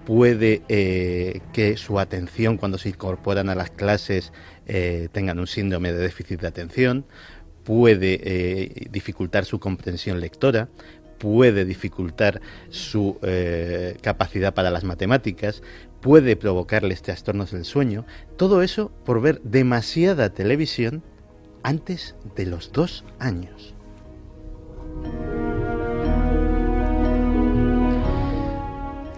[0.05, 4.33] puede eh, que su atención cuando se incorporan a las clases
[4.67, 7.07] eh, tengan un síndrome de déficit de atención,
[7.65, 10.69] puede eh, dificultar su comprensión lectora,
[11.19, 13.19] puede dificultar su
[14.03, 15.63] capacidad para las matemáticas,
[16.03, 18.05] puede provocarles trastornos del sueño,
[18.37, 21.03] todo eso por ver demasiada televisión
[21.63, 23.75] antes de los dos años.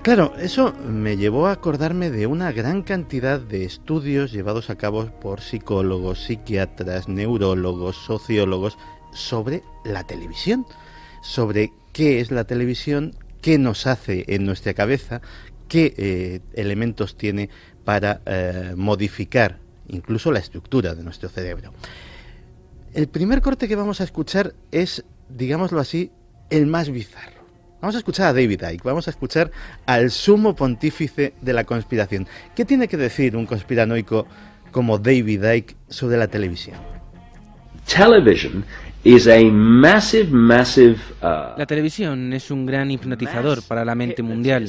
[0.06, 5.06] Claro, eso me llevó a acordarme de una gran cantidad de estudios llevados a cabo
[5.06, 8.78] por psicólogos, psiquiatras, neurólogos, sociólogos
[9.12, 10.64] sobre la televisión,
[11.22, 15.22] sobre qué es la televisión, qué nos hace en nuestra cabeza,
[15.66, 17.50] qué eh, elementos tiene
[17.84, 19.58] para eh, modificar
[19.88, 21.72] incluso la estructura de nuestro cerebro.
[22.94, 26.12] El primer corte que vamos a escuchar es, digámoslo así,
[26.48, 27.35] el más bizarro.
[27.80, 29.50] Vamos a escuchar a David Icke, vamos a escuchar
[29.84, 32.26] al sumo pontífice de la conspiración.
[32.54, 34.26] ¿Qué tiene que decir un conspiranoico
[34.70, 36.78] como David Icke sobre la televisión?
[37.86, 38.64] Television
[41.56, 44.68] La televisión es un gran hipnotizador para la mente mundial.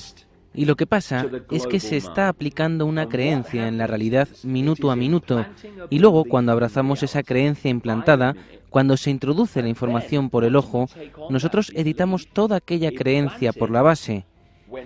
[0.53, 4.91] Y lo que pasa es que se está aplicando una creencia en la realidad minuto
[4.91, 5.45] a minuto
[5.89, 8.35] y luego cuando abrazamos esa creencia implantada,
[8.69, 10.88] cuando se introduce la información por el ojo,
[11.30, 14.26] nosotros editamos toda aquella creencia por la base.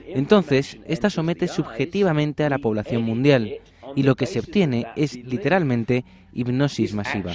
[0.07, 3.55] Entonces, esta somete subjetivamente a la población mundial
[3.95, 7.33] y lo que se obtiene es literalmente hipnosis masiva.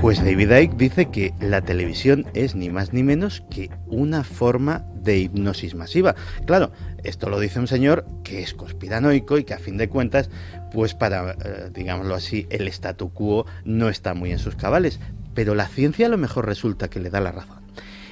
[0.00, 4.82] Pues David Icke dice que la televisión es ni más ni menos que una forma
[4.94, 6.14] de hipnosis masiva.
[6.46, 6.72] Claro,
[7.04, 10.30] esto lo dice un señor que es conspiranoico y que a fin de cuentas,
[10.72, 15.00] pues para, eh, digámoslo así, el statu quo no está muy en sus cabales.
[15.34, 17.60] Pero la ciencia a lo mejor resulta que le da la razón.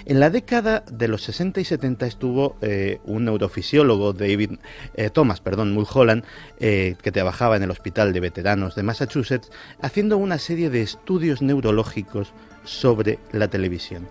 [0.07, 4.53] En la década de los 60 y 70 estuvo eh, un neurofisiólogo, David
[4.95, 6.25] eh, Thomas, perdón, Mulholland,
[6.59, 9.51] que trabajaba en el Hospital de Veteranos de Massachusetts,
[9.83, 12.33] haciendo una serie de estudios neurológicos
[12.65, 14.09] sobre la televisión.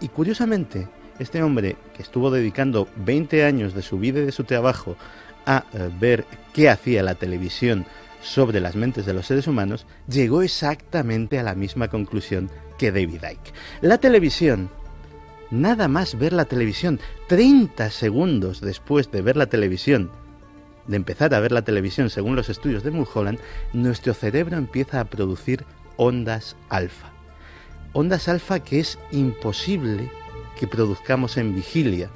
[0.00, 0.88] Y curiosamente,
[1.20, 4.96] este hombre, que estuvo dedicando 20 años de su vida y de su trabajo
[5.46, 5.64] a
[6.00, 7.86] ver qué hacía la televisión
[8.22, 13.22] sobre las mentes de los seres humanos, llegó exactamente a la misma conclusión que David
[13.22, 13.52] Icke.
[13.80, 14.70] La televisión
[15.50, 20.10] nada más ver la televisión, 30 segundos después de ver la televisión,
[20.86, 23.38] de empezar a ver la televisión según los estudios de Mulholland,
[23.72, 25.64] nuestro cerebro empieza a producir
[25.96, 27.10] ondas alfa.
[27.92, 30.10] Ondas alfa que es imposible
[30.60, 32.10] que produzcamos en vigilia.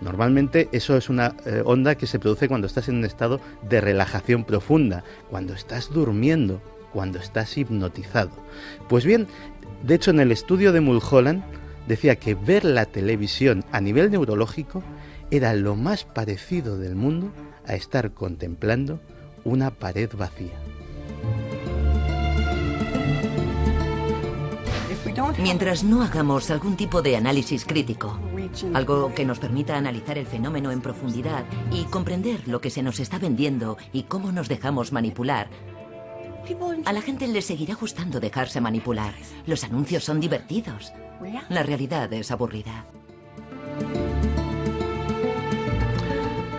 [0.00, 3.80] Normalmente eso es una eh, onda que se produce cuando estás en un estado de
[3.80, 6.62] relajación profunda, cuando estás durmiendo,
[6.92, 8.30] cuando estás hipnotizado.
[8.88, 9.26] Pues bien,
[9.82, 11.42] de hecho en el estudio de Mulholland,
[11.88, 14.84] decía que ver la televisión a nivel neurológico
[15.32, 17.32] era lo más parecido del mundo
[17.66, 19.00] a estar contemplando
[19.42, 20.54] una pared vacía.
[25.38, 28.18] Mientras no hagamos algún tipo de análisis crítico,
[28.74, 33.00] algo que nos permita analizar el fenómeno en profundidad y comprender lo que se nos
[33.00, 35.48] está vendiendo y cómo nos dejamos manipular,
[36.84, 39.14] a la gente le seguirá gustando dejarse manipular.
[39.46, 40.92] Los anuncios son divertidos.
[41.50, 42.86] La realidad es aburrida.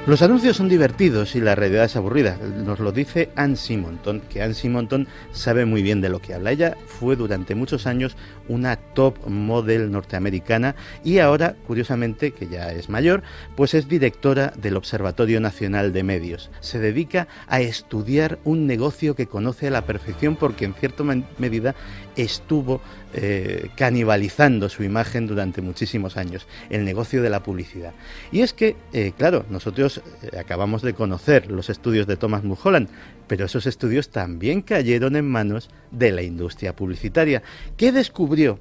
[0.09, 2.35] Los anuncios son divertidos y la realidad es aburrida.
[2.65, 6.51] Nos lo dice Anne Simonton, que Anne Simonton sabe muy bien de lo que habla.
[6.51, 8.17] Ella fue durante muchos años
[8.47, 13.21] una top model norteamericana y ahora, curiosamente, que ya es mayor,
[13.55, 16.49] pues es directora del Observatorio Nacional de Medios.
[16.59, 21.03] Se dedica a estudiar un negocio que conoce a la perfección porque en cierta
[21.37, 21.75] medida
[22.21, 22.81] estuvo
[23.13, 27.93] eh, canibalizando su imagen durante muchísimos años, el negocio de la publicidad.
[28.31, 32.89] Y es que, eh, claro, nosotros eh, acabamos de conocer los estudios de Thomas Mulholland,
[33.27, 37.41] pero esos estudios también cayeron en manos de la industria publicitaria,
[37.77, 38.59] que descubrió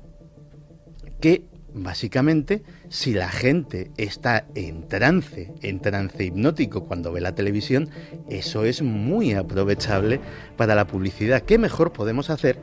[1.20, 1.44] que
[1.74, 7.90] básicamente si la gente está en trance, en trance hipnótico cuando ve la televisión,
[8.28, 10.20] eso es muy aprovechable
[10.56, 11.42] para la publicidad.
[11.42, 12.58] ¿Qué mejor podemos hacer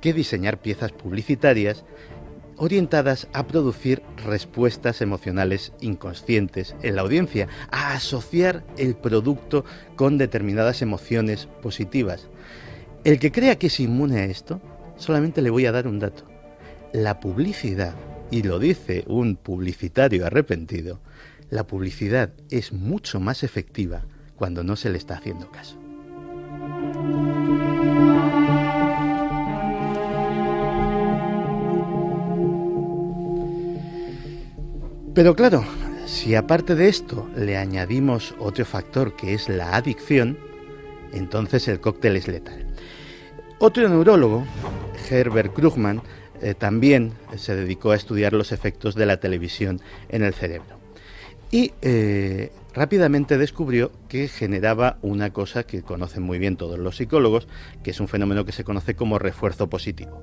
[0.00, 1.84] que diseñar piezas publicitarias
[2.58, 9.64] orientadas a producir respuestas emocionales inconscientes en la audiencia, a asociar el producto
[9.96, 12.28] con determinadas emociones positivas.
[13.04, 14.60] El que crea que es inmune a esto,
[14.96, 16.24] solamente le voy a dar un dato.
[16.92, 17.94] La publicidad,
[18.30, 21.00] y lo dice un publicitario arrepentido,
[21.50, 24.04] la publicidad es mucho más efectiva
[24.36, 25.78] cuando no se le está haciendo caso.
[35.18, 35.64] Pero claro,
[36.06, 40.38] si aparte de esto le añadimos otro factor que es la adicción,
[41.12, 42.68] entonces el cóctel es letal.
[43.58, 44.46] Otro neurólogo,
[45.10, 46.02] Herbert Krugman,
[46.40, 50.78] eh, también se dedicó a estudiar los efectos de la televisión en el cerebro.
[51.50, 57.48] Y eh, rápidamente descubrió que generaba una cosa que conocen muy bien todos los psicólogos,
[57.82, 60.22] que es un fenómeno que se conoce como refuerzo positivo.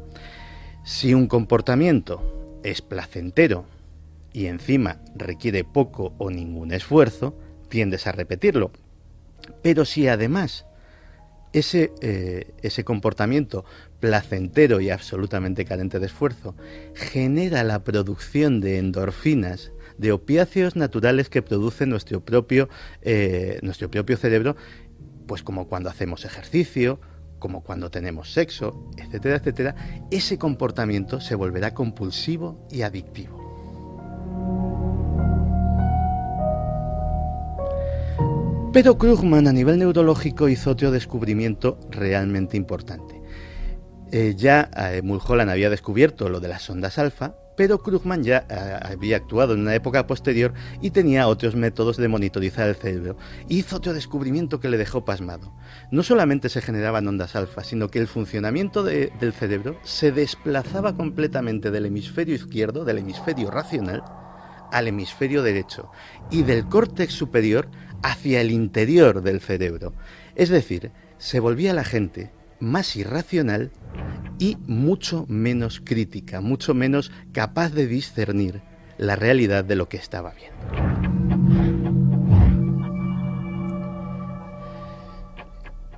[0.85, 3.65] Si un comportamiento es placentero
[4.35, 7.37] y encima requiere poco o ningún esfuerzo,
[7.69, 8.69] tiendes a repetirlo.
[9.61, 10.65] Pero si además
[11.53, 13.63] ese, eh, ese comportamiento
[14.01, 16.53] placentero y absolutamente carente de esfuerzo
[16.95, 22.67] genera la producción de endorfinas, de opiáceos naturales que produce nuestro propio,
[23.03, 24.57] eh, nuestro propio cerebro,
[25.27, 26.99] pues como cuando hacemos ejercicio,
[27.39, 29.75] como cuando tenemos sexo, etcétera, etcétera,
[30.11, 33.44] ese comportamiento se volverá compulsivo y adictivo.
[38.75, 43.21] Pero Krugman a nivel neurológico hizo otro descubrimiento realmente importante.
[44.11, 48.79] Eh, ya eh, Mulholland había descubierto lo de las ondas alfa, pero Krugman ya eh,
[48.81, 53.15] había actuado en una época posterior y tenía otros métodos de monitorizar el cerebro.
[53.47, 55.53] Hizo otro descubrimiento que le dejó pasmado.
[55.89, 61.71] No solamente se generaban ondas alfa, sino que el funcionamiento del cerebro se desplazaba completamente
[61.71, 64.03] del hemisferio izquierdo, del hemisferio racional,
[64.75, 65.89] al hemisferio derecho
[66.29, 67.69] y del córtex superior
[68.03, 69.93] hacia el interior del cerebro.
[70.35, 73.71] Es decir, se volvía la gente más irracional
[74.37, 78.63] y mucho menos crítica, mucho menos capaz de discernir
[78.97, 80.65] la realidad de lo que estaba viendo.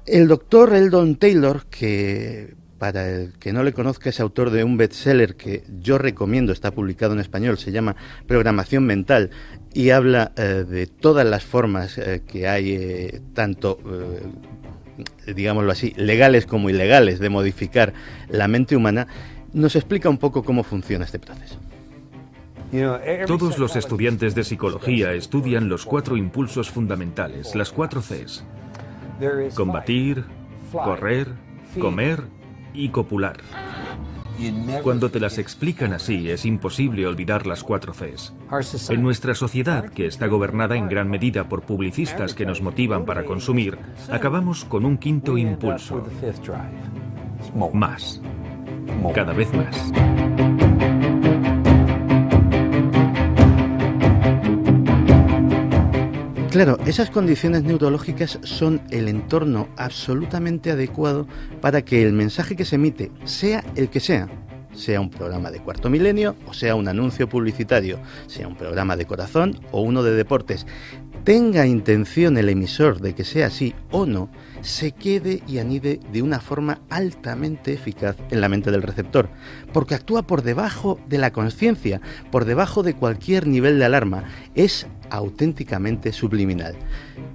[0.06, 4.78] El doctor Eldon Taylor, que para el que no le conozca es autor de un
[4.78, 7.96] bestseller que yo recomiendo, está publicado en español, se llama
[8.28, 9.32] Programación Mental
[9.74, 13.80] y habla eh, de todas las formas eh, que hay, eh, tanto
[15.28, 17.94] digámoslo así, legales como ilegales de modificar
[18.30, 19.08] la mente humana,
[19.54, 21.60] nos explica un poco cómo funciona este proceso.
[23.28, 28.44] Todos los estudiantes de psicología estudian los cuatro impulsos fundamentales, las cuatro Cs.
[29.56, 30.26] Combatir,
[30.72, 31.28] correr,
[31.80, 32.37] comer
[32.78, 33.38] y copular.
[34.84, 38.34] Cuando te las explican así, es imposible olvidar las cuatro Cs.
[38.90, 43.26] En nuestra sociedad, que está gobernada en gran medida por publicistas que nos motivan para
[43.26, 43.80] consumir,
[44.12, 46.06] acabamos con un quinto impulso.
[47.74, 48.22] Más.
[49.14, 50.47] Cada vez más.
[56.52, 61.28] Claro, esas condiciones neurológicas son el entorno absolutamente adecuado
[61.60, 64.30] para que el mensaje que se emite, sea el que sea,
[64.72, 69.06] sea un programa de cuarto milenio o sea un anuncio publicitario, sea un programa de
[69.06, 70.66] corazón o uno de deportes,
[71.26, 74.30] tenga intención el emisor de que sea así o no,
[74.62, 79.30] se quede y anide de una forma altamente eficaz en la mente del receptor,
[79.74, 82.02] porque actúa por debajo de la conciencia,
[82.32, 84.24] por debajo de cualquier nivel de alarma,
[84.56, 86.76] es auténticamente subliminal.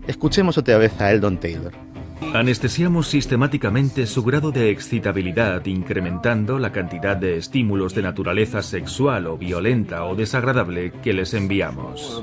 [0.06, 1.72] Escuchemos otra vez a Eldon Taylor.
[2.34, 9.36] Anestesiamos sistemáticamente su grado de excitabilidad incrementando la cantidad de estímulos de naturaleza sexual o
[9.36, 12.22] violenta o desagradable que les enviamos.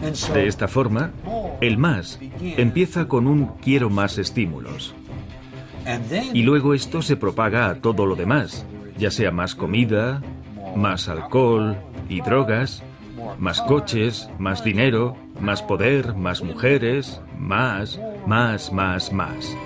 [0.00, 1.12] De esta forma,
[1.60, 4.94] el más empieza con un quiero más estímulos.
[6.32, 8.66] Y luego esto se propaga a todo lo demás,
[8.98, 10.22] ya sea más comida,
[10.76, 11.76] más alcohol
[12.08, 12.82] y drogas,
[13.38, 19.56] más coches, más dinero, más poder, más mujeres, más, más, más, más.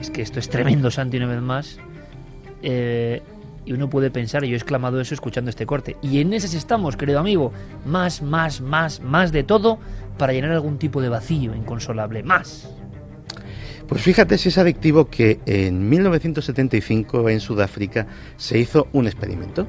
[0.00, 1.78] Es que esto es tremendo, Santi, una vez más.
[2.62, 3.22] Eh,
[3.64, 5.96] y uno puede pensar, yo he exclamado eso escuchando este corte.
[6.02, 7.52] Y en ese estamos, querido amigo.
[7.86, 9.78] Más, más, más, más de todo
[10.18, 12.22] para llenar algún tipo de vacío inconsolable.
[12.22, 12.68] Más.
[13.88, 18.06] Pues fíjate si es adictivo que en 1975 en Sudáfrica
[18.36, 19.66] se hizo un experimento.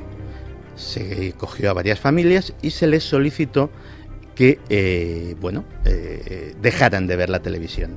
[0.75, 3.69] Se cogió a varias familias y se les solicitó
[4.33, 7.91] que, eh, bueno, eh, dejaran de ver la televisión.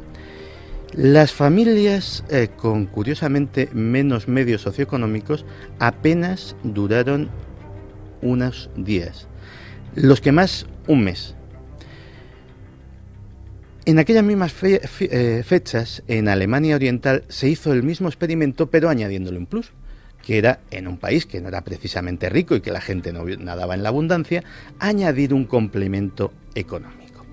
[0.96, 5.44] Las familias eh, con curiosamente menos medios socioeconómicos
[5.78, 7.28] apenas duraron
[8.22, 9.28] unos días.
[9.94, 11.34] Los que más, un mes.
[13.84, 19.36] En aquellas mismas eh, fechas, en Alemania Oriental, se hizo el mismo experimento, pero añadiéndole
[19.36, 19.72] un plus,
[20.24, 23.26] que era en un país que no era precisamente rico y que la gente no
[23.26, 24.44] nadaba en la abundancia,
[24.78, 27.26] añadir un complemento económico.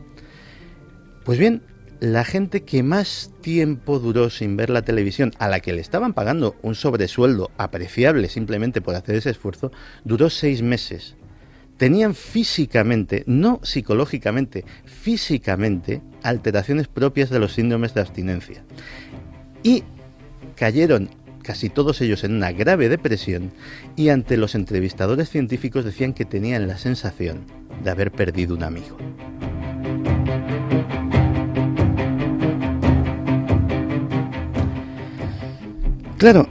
[1.24, 1.64] Pues bien,
[2.04, 6.12] la gente que más tiempo duró sin ver la televisión, a la que le estaban
[6.12, 9.72] pagando un sobresueldo apreciable simplemente por hacer ese esfuerzo,
[10.04, 11.16] duró seis meses
[11.78, 18.64] tenían físicamente, no psicológicamente, físicamente, alteraciones propias de los síndromes de abstinencia.
[19.64, 19.84] Y
[20.56, 21.10] cayeron
[21.42, 23.52] casi todos ellos en una grave depresión
[23.96, 27.46] y ante los entrevistadores científicos decían que tenían la sensación
[27.84, 28.98] de haber perdido un amigo.
[36.18, 36.48] Claro,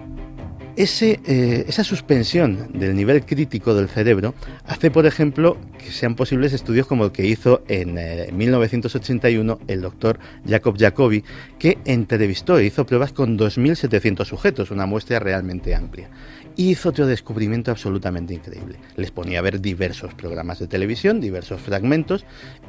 [0.75, 4.35] eh, esa suspensión del nivel crítico del cerebro
[4.67, 7.95] hace, por ejemplo, que sean posibles estudios como el que hizo en
[8.37, 10.19] 1981 eh, el doctor
[10.49, 11.25] Jacob Jacobi,
[11.59, 16.09] que entrevistó e hizo pruebas con 2.700 sujetos, una muestra realmente amplia
[16.57, 18.79] hizo otro descubrimiento absolutamente increíble.
[18.97, 22.25] Les ponía a ver diversos programas de televisión, diversos fragmentos,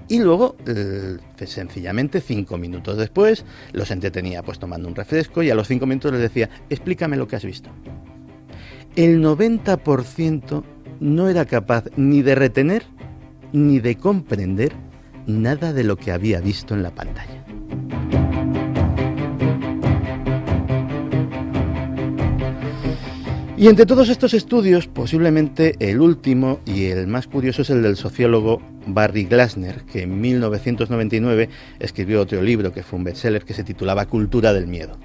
[0.08, 5.56] y luego, eh, sencillamente, cinco minutos después, los entretenía pues tomando un refresco y a
[5.56, 7.70] los cinco minutos les decía, explícame lo que has visto.
[8.96, 10.64] El 90%
[11.00, 12.84] no era capaz ni de retener
[13.52, 14.74] ni de comprender
[15.28, 17.44] nada de lo que había visto en la pantalla.
[23.56, 27.98] Y entre todos estos estudios, posiblemente el último y el más curioso es el del
[27.98, 31.50] sociólogo Barry Glasner, que en 1999
[31.80, 34.98] escribió otro libro que fue un bestseller que se titulaba Cultura del Miedo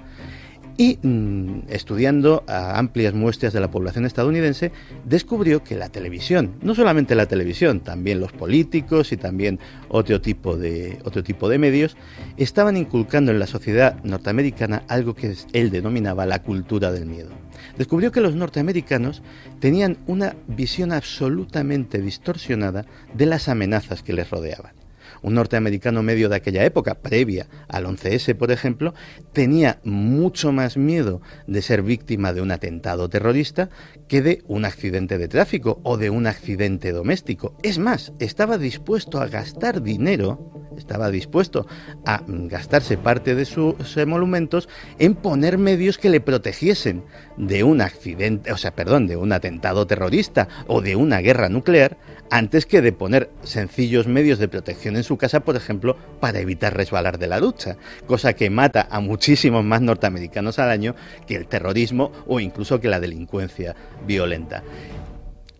[0.79, 4.71] y mm, estudiando a amplias muestras de la población estadounidense,
[5.03, 10.55] descubrió que la televisión, no solamente la televisión, también los políticos y también otro tipo
[10.55, 11.97] de, otro tipo de medios,
[12.37, 17.31] estaban inculcando en la sociedad norteamericana algo que él denominaba la cultura del miedo.
[17.77, 19.21] Descubrió que los norteamericanos
[19.59, 24.79] tenían una visión absolutamente distorsionada de las amenazas que les rodeaban
[25.21, 28.93] un norteamericano medio de aquella época, previa al 11S, por ejemplo,
[29.33, 33.69] tenía mucho más miedo de ser víctima de un atentado terrorista
[34.07, 37.55] que de un accidente de tráfico o de un accidente doméstico.
[37.63, 41.67] Es más, estaba dispuesto a gastar dinero, estaba dispuesto
[42.05, 47.03] a gastarse parte de sus emolumentos en poner medios que le protegiesen
[47.37, 51.97] de un accidente, o sea, perdón, de un atentado terrorista o de una guerra nuclear,
[52.31, 56.75] antes que de poner sencillos medios de protección en su casa, por ejemplo, para evitar
[56.75, 60.95] resbalar de la ducha, cosa que mata a muchísimos más norteamericanos al año
[61.25, 64.63] que el terrorismo o incluso que la delincuencia violenta.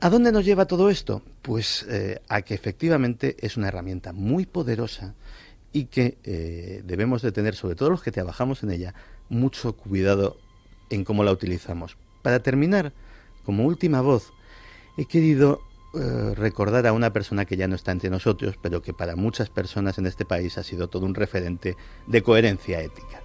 [0.02, 1.22] ¿A dónde nos lleva todo esto?
[1.42, 5.16] Pues eh, a que efectivamente es una herramienta muy poderosa
[5.74, 8.94] y que eh, debemos de tener, sobre todo los que trabajamos en ella,
[9.28, 10.38] mucho cuidado
[10.90, 11.98] en cómo la utilizamos.
[12.22, 12.94] Para terminar,
[13.44, 14.32] como última voz,
[14.98, 15.62] he querido
[15.94, 19.50] eh, recordar a una persona que ya no está entre nosotros, pero que para muchas
[19.50, 23.22] personas en este país ha sido todo un referente de coherencia ética,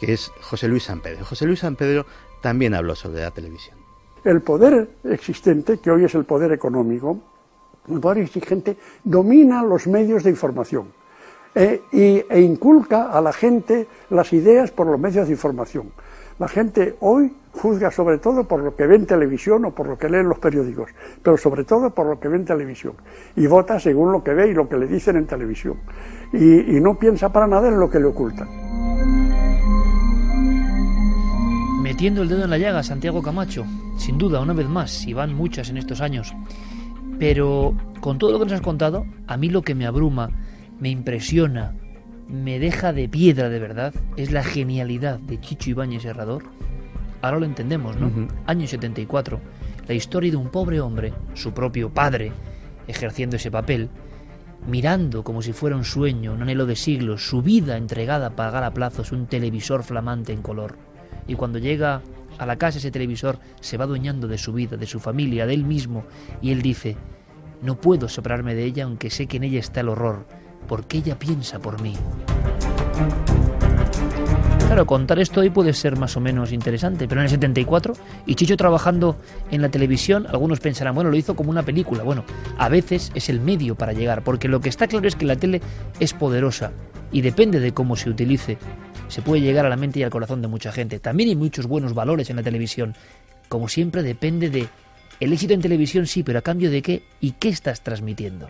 [0.00, 1.24] que es José Luis San Pedro.
[1.24, 2.06] José Luis San Pedro
[2.40, 3.78] también habló sobre la televisión.
[4.24, 7.20] El poder existente, que hoy es el poder económico,
[7.88, 10.88] el poder exigente domina los medios de información
[11.54, 15.92] e, e inculca a la gente las ideas por los medios de información.
[16.38, 19.98] La gente hoy juzga sobre todo por lo que ve en televisión o por lo
[19.98, 20.90] que lee en los periódicos,
[21.22, 22.94] pero sobre todo por lo que ve en televisión.
[23.36, 25.78] Y vota según lo que ve y lo que le dicen en televisión.
[26.32, 28.48] Y, no piensa para nada en lo que le ocultan.
[31.82, 33.64] Metiendo el dedo en la llaga, Santiago Camacho.
[33.98, 36.34] Sin duda, una vez más, y van muchas en estos años.
[37.18, 40.30] Pero con todo lo que nos has contado, a mí lo que me abruma,
[40.78, 41.74] me impresiona,
[42.28, 46.44] me deja de piedra de verdad es la genialidad de Chicho Ibáñez Herrador.
[47.22, 48.10] Ahora lo entendemos, ¿no?
[48.46, 49.40] Año 74,
[49.86, 52.32] la historia de un pobre hombre, su propio padre,
[52.86, 53.90] ejerciendo ese papel,
[54.66, 58.64] mirando como si fuera un sueño, un anhelo de siglos, su vida entregada a pagar
[58.64, 60.76] a plazos un televisor flamante en color.
[61.26, 62.02] Y cuando llega
[62.38, 65.54] a la casa ese televisor, se va adueñando de su vida, de su familia, de
[65.54, 66.04] él mismo,
[66.40, 66.96] y él dice,
[67.62, 70.26] no puedo separarme de ella aunque sé que en ella está el horror,
[70.66, 71.94] porque ella piensa por mí.
[74.70, 77.92] Claro, contar esto hoy puede ser más o menos interesante, pero en el 74,
[78.24, 79.16] y Chicho trabajando
[79.50, 82.04] en la televisión, algunos pensarán, bueno, lo hizo como una película.
[82.04, 82.24] Bueno,
[82.56, 85.34] a veces es el medio para llegar, porque lo que está claro es que la
[85.34, 85.60] tele
[85.98, 86.70] es poderosa
[87.10, 88.58] y depende de cómo se utilice,
[89.08, 91.00] se puede llegar a la mente y al corazón de mucha gente.
[91.00, 92.94] También hay muchos buenos valores en la televisión.
[93.48, 94.68] Como siempre, depende de
[95.18, 98.48] el éxito en televisión, sí, pero a cambio de qué y qué estás transmitiendo.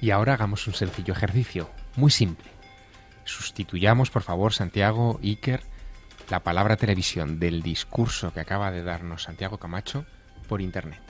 [0.00, 2.59] Y ahora hagamos un sencillo ejercicio, muy simple.
[3.24, 5.62] Sustituyamos, por favor, Santiago Iker,
[6.30, 10.04] la palabra televisión del discurso que acaba de darnos Santiago Camacho
[10.48, 11.00] por Internet.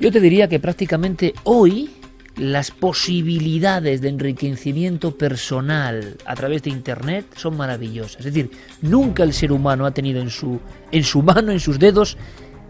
[0.00, 1.88] Yo te diría que prácticamente hoy
[2.36, 8.16] las posibilidades de enriquecimiento personal a través de Internet son maravillosas.
[8.16, 10.60] Es decir, nunca el ser humano ha tenido en su,
[10.90, 12.16] en su mano, en sus dedos,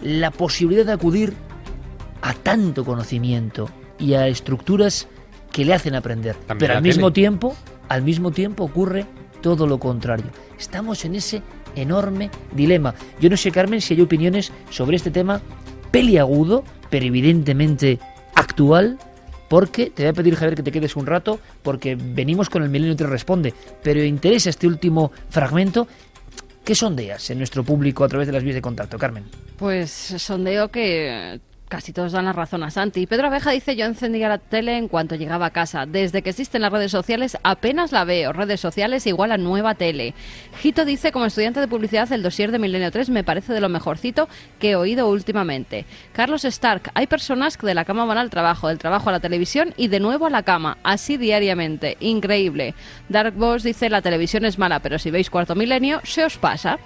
[0.03, 1.33] la posibilidad de acudir
[2.23, 3.69] a tanto conocimiento
[3.99, 5.09] y a estructuras
[5.53, 6.37] que le hacen aprender.
[6.59, 7.55] Pero al mismo tiempo,
[7.89, 9.05] al mismo tiempo ocurre
[9.43, 10.27] todo lo contrario.
[10.59, 11.43] Estamos en ese
[11.77, 12.95] enorme dilema.
[13.21, 15.43] Yo no sé, Carmen, si hay opiniones sobre este tema
[15.91, 17.99] peliagudo, pero evidentemente
[18.35, 18.99] actual,
[19.49, 22.71] porque te voy a pedir, Javier, que te quedes un rato, porque venimos con el
[22.71, 25.87] Milenio te responde, pero interesa este último fragmento.
[26.65, 29.25] ¿Qué sondeas en nuestro público a través de las vías de contacto, Carmen?
[29.59, 31.41] Pues sondeo que
[31.73, 33.07] Casi todos dan la razón a Santi.
[33.07, 35.87] Pedro Abeja dice, yo encendía la tele en cuanto llegaba a casa.
[35.87, 38.35] Desde que existen las redes sociales apenas la veo.
[38.35, 40.13] Redes sociales igual a nueva tele.
[40.61, 43.71] Gito dice, como estudiante de publicidad, el dossier de Milenio 3 me parece de lo
[43.71, 44.29] mejorcito
[44.59, 45.87] que he oído últimamente.
[46.13, 49.21] Carlos Stark, hay personas que de la cama van al trabajo, del trabajo a la
[49.21, 50.77] televisión y de nuevo a la cama.
[50.83, 51.97] Así diariamente.
[52.01, 52.75] Increíble.
[53.09, 56.79] Dark Boss dice, la televisión es mala, pero si veis Cuarto Milenio, se os pasa.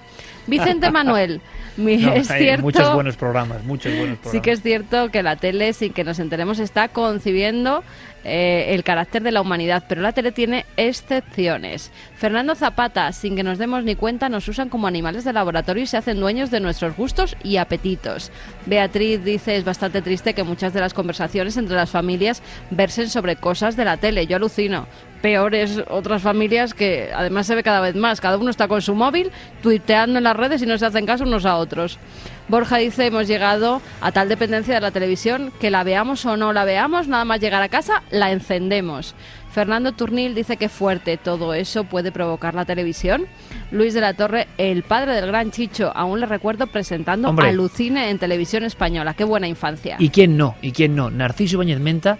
[0.46, 1.40] Vicente Manuel,
[1.76, 2.62] es cierto.
[2.62, 4.32] Muchos buenos programas, muchos buenos programas.
[4.32, 7.82] Sí que es cierto que la tele, sin que nos enteremos, está concibiendo
[8.24, 11.92] eh, el carácter de la humanidad, pero la tele tiene excepciones.
[12.16, 15.86] Fernando Zapata, sin que nos demos ni cuenta, nos usan como animales de laboratorio y
[15.86, 18.32] se hacen dueños de nuestros gustos y apetitos.
[18.66, 23.36] Beatriz dice, es bastante triste que muchas de las conversaciones entre las familias versen sobre
[23.36, 24.26] cosas de la tele.
[24.26, 24.86] Yo alucino.
[25.26, 28.20] Peores otras familias que además se ve cada vez más.
[28.20, 31.24] Cada uno está con su móvil, tuiteando en las redes y no se hacen caso
[31.24, 31.98] unos a otros.
[32.46, 36.52] Borja dice, hemos llegado a tal dependencia de la televisión que la veamos o no
[36.52, 39.16] la veamos, nada más llegar a casa, la encendemos.
[39.50, 43.26] Fernando Turnil dice que fuerte todo eso puede provocar la televisión.
[43.72, 47.48] Luis de la Torre, el padre del gran Chicho, aún le recuerdo presentando Hombre.
[47.48, 49.14] Alucine en televisión española.
[49.14, 49.96] Qué buena infancia.
[49.98, 50.54] ¿Y quién no?
[50.62, 51.10] ¿Y quién no?
[51.10, 52.18] Narciso Ibáñez Menta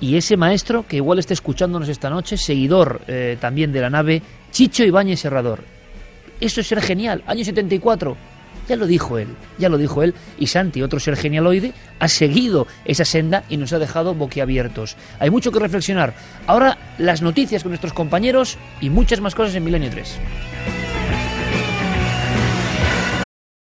[0.00, 4.22] y ese maestro que igual está escuchándonos esta noche, seguidor eh, también de la nave,
[4.50, 5.64] Chicho Ibáñez Serrador.
[6.40, 7.22] Eso es ser genial.
[7.26, 8.16] Año 74.
[8.68, 10.14] Ya lo dijo él, ya lo dijo él.
[10.38, 14.96] Y Santi, otro ser genialoide, ha seguido esa senda y nos ha dejado boquiabiertos.
[15.18, 16.14] Hay mucho que reflexionar.
[16.46, 20.18] Ahora las noticias con nuestros compañeros y muchas más cosas en Milenio 3.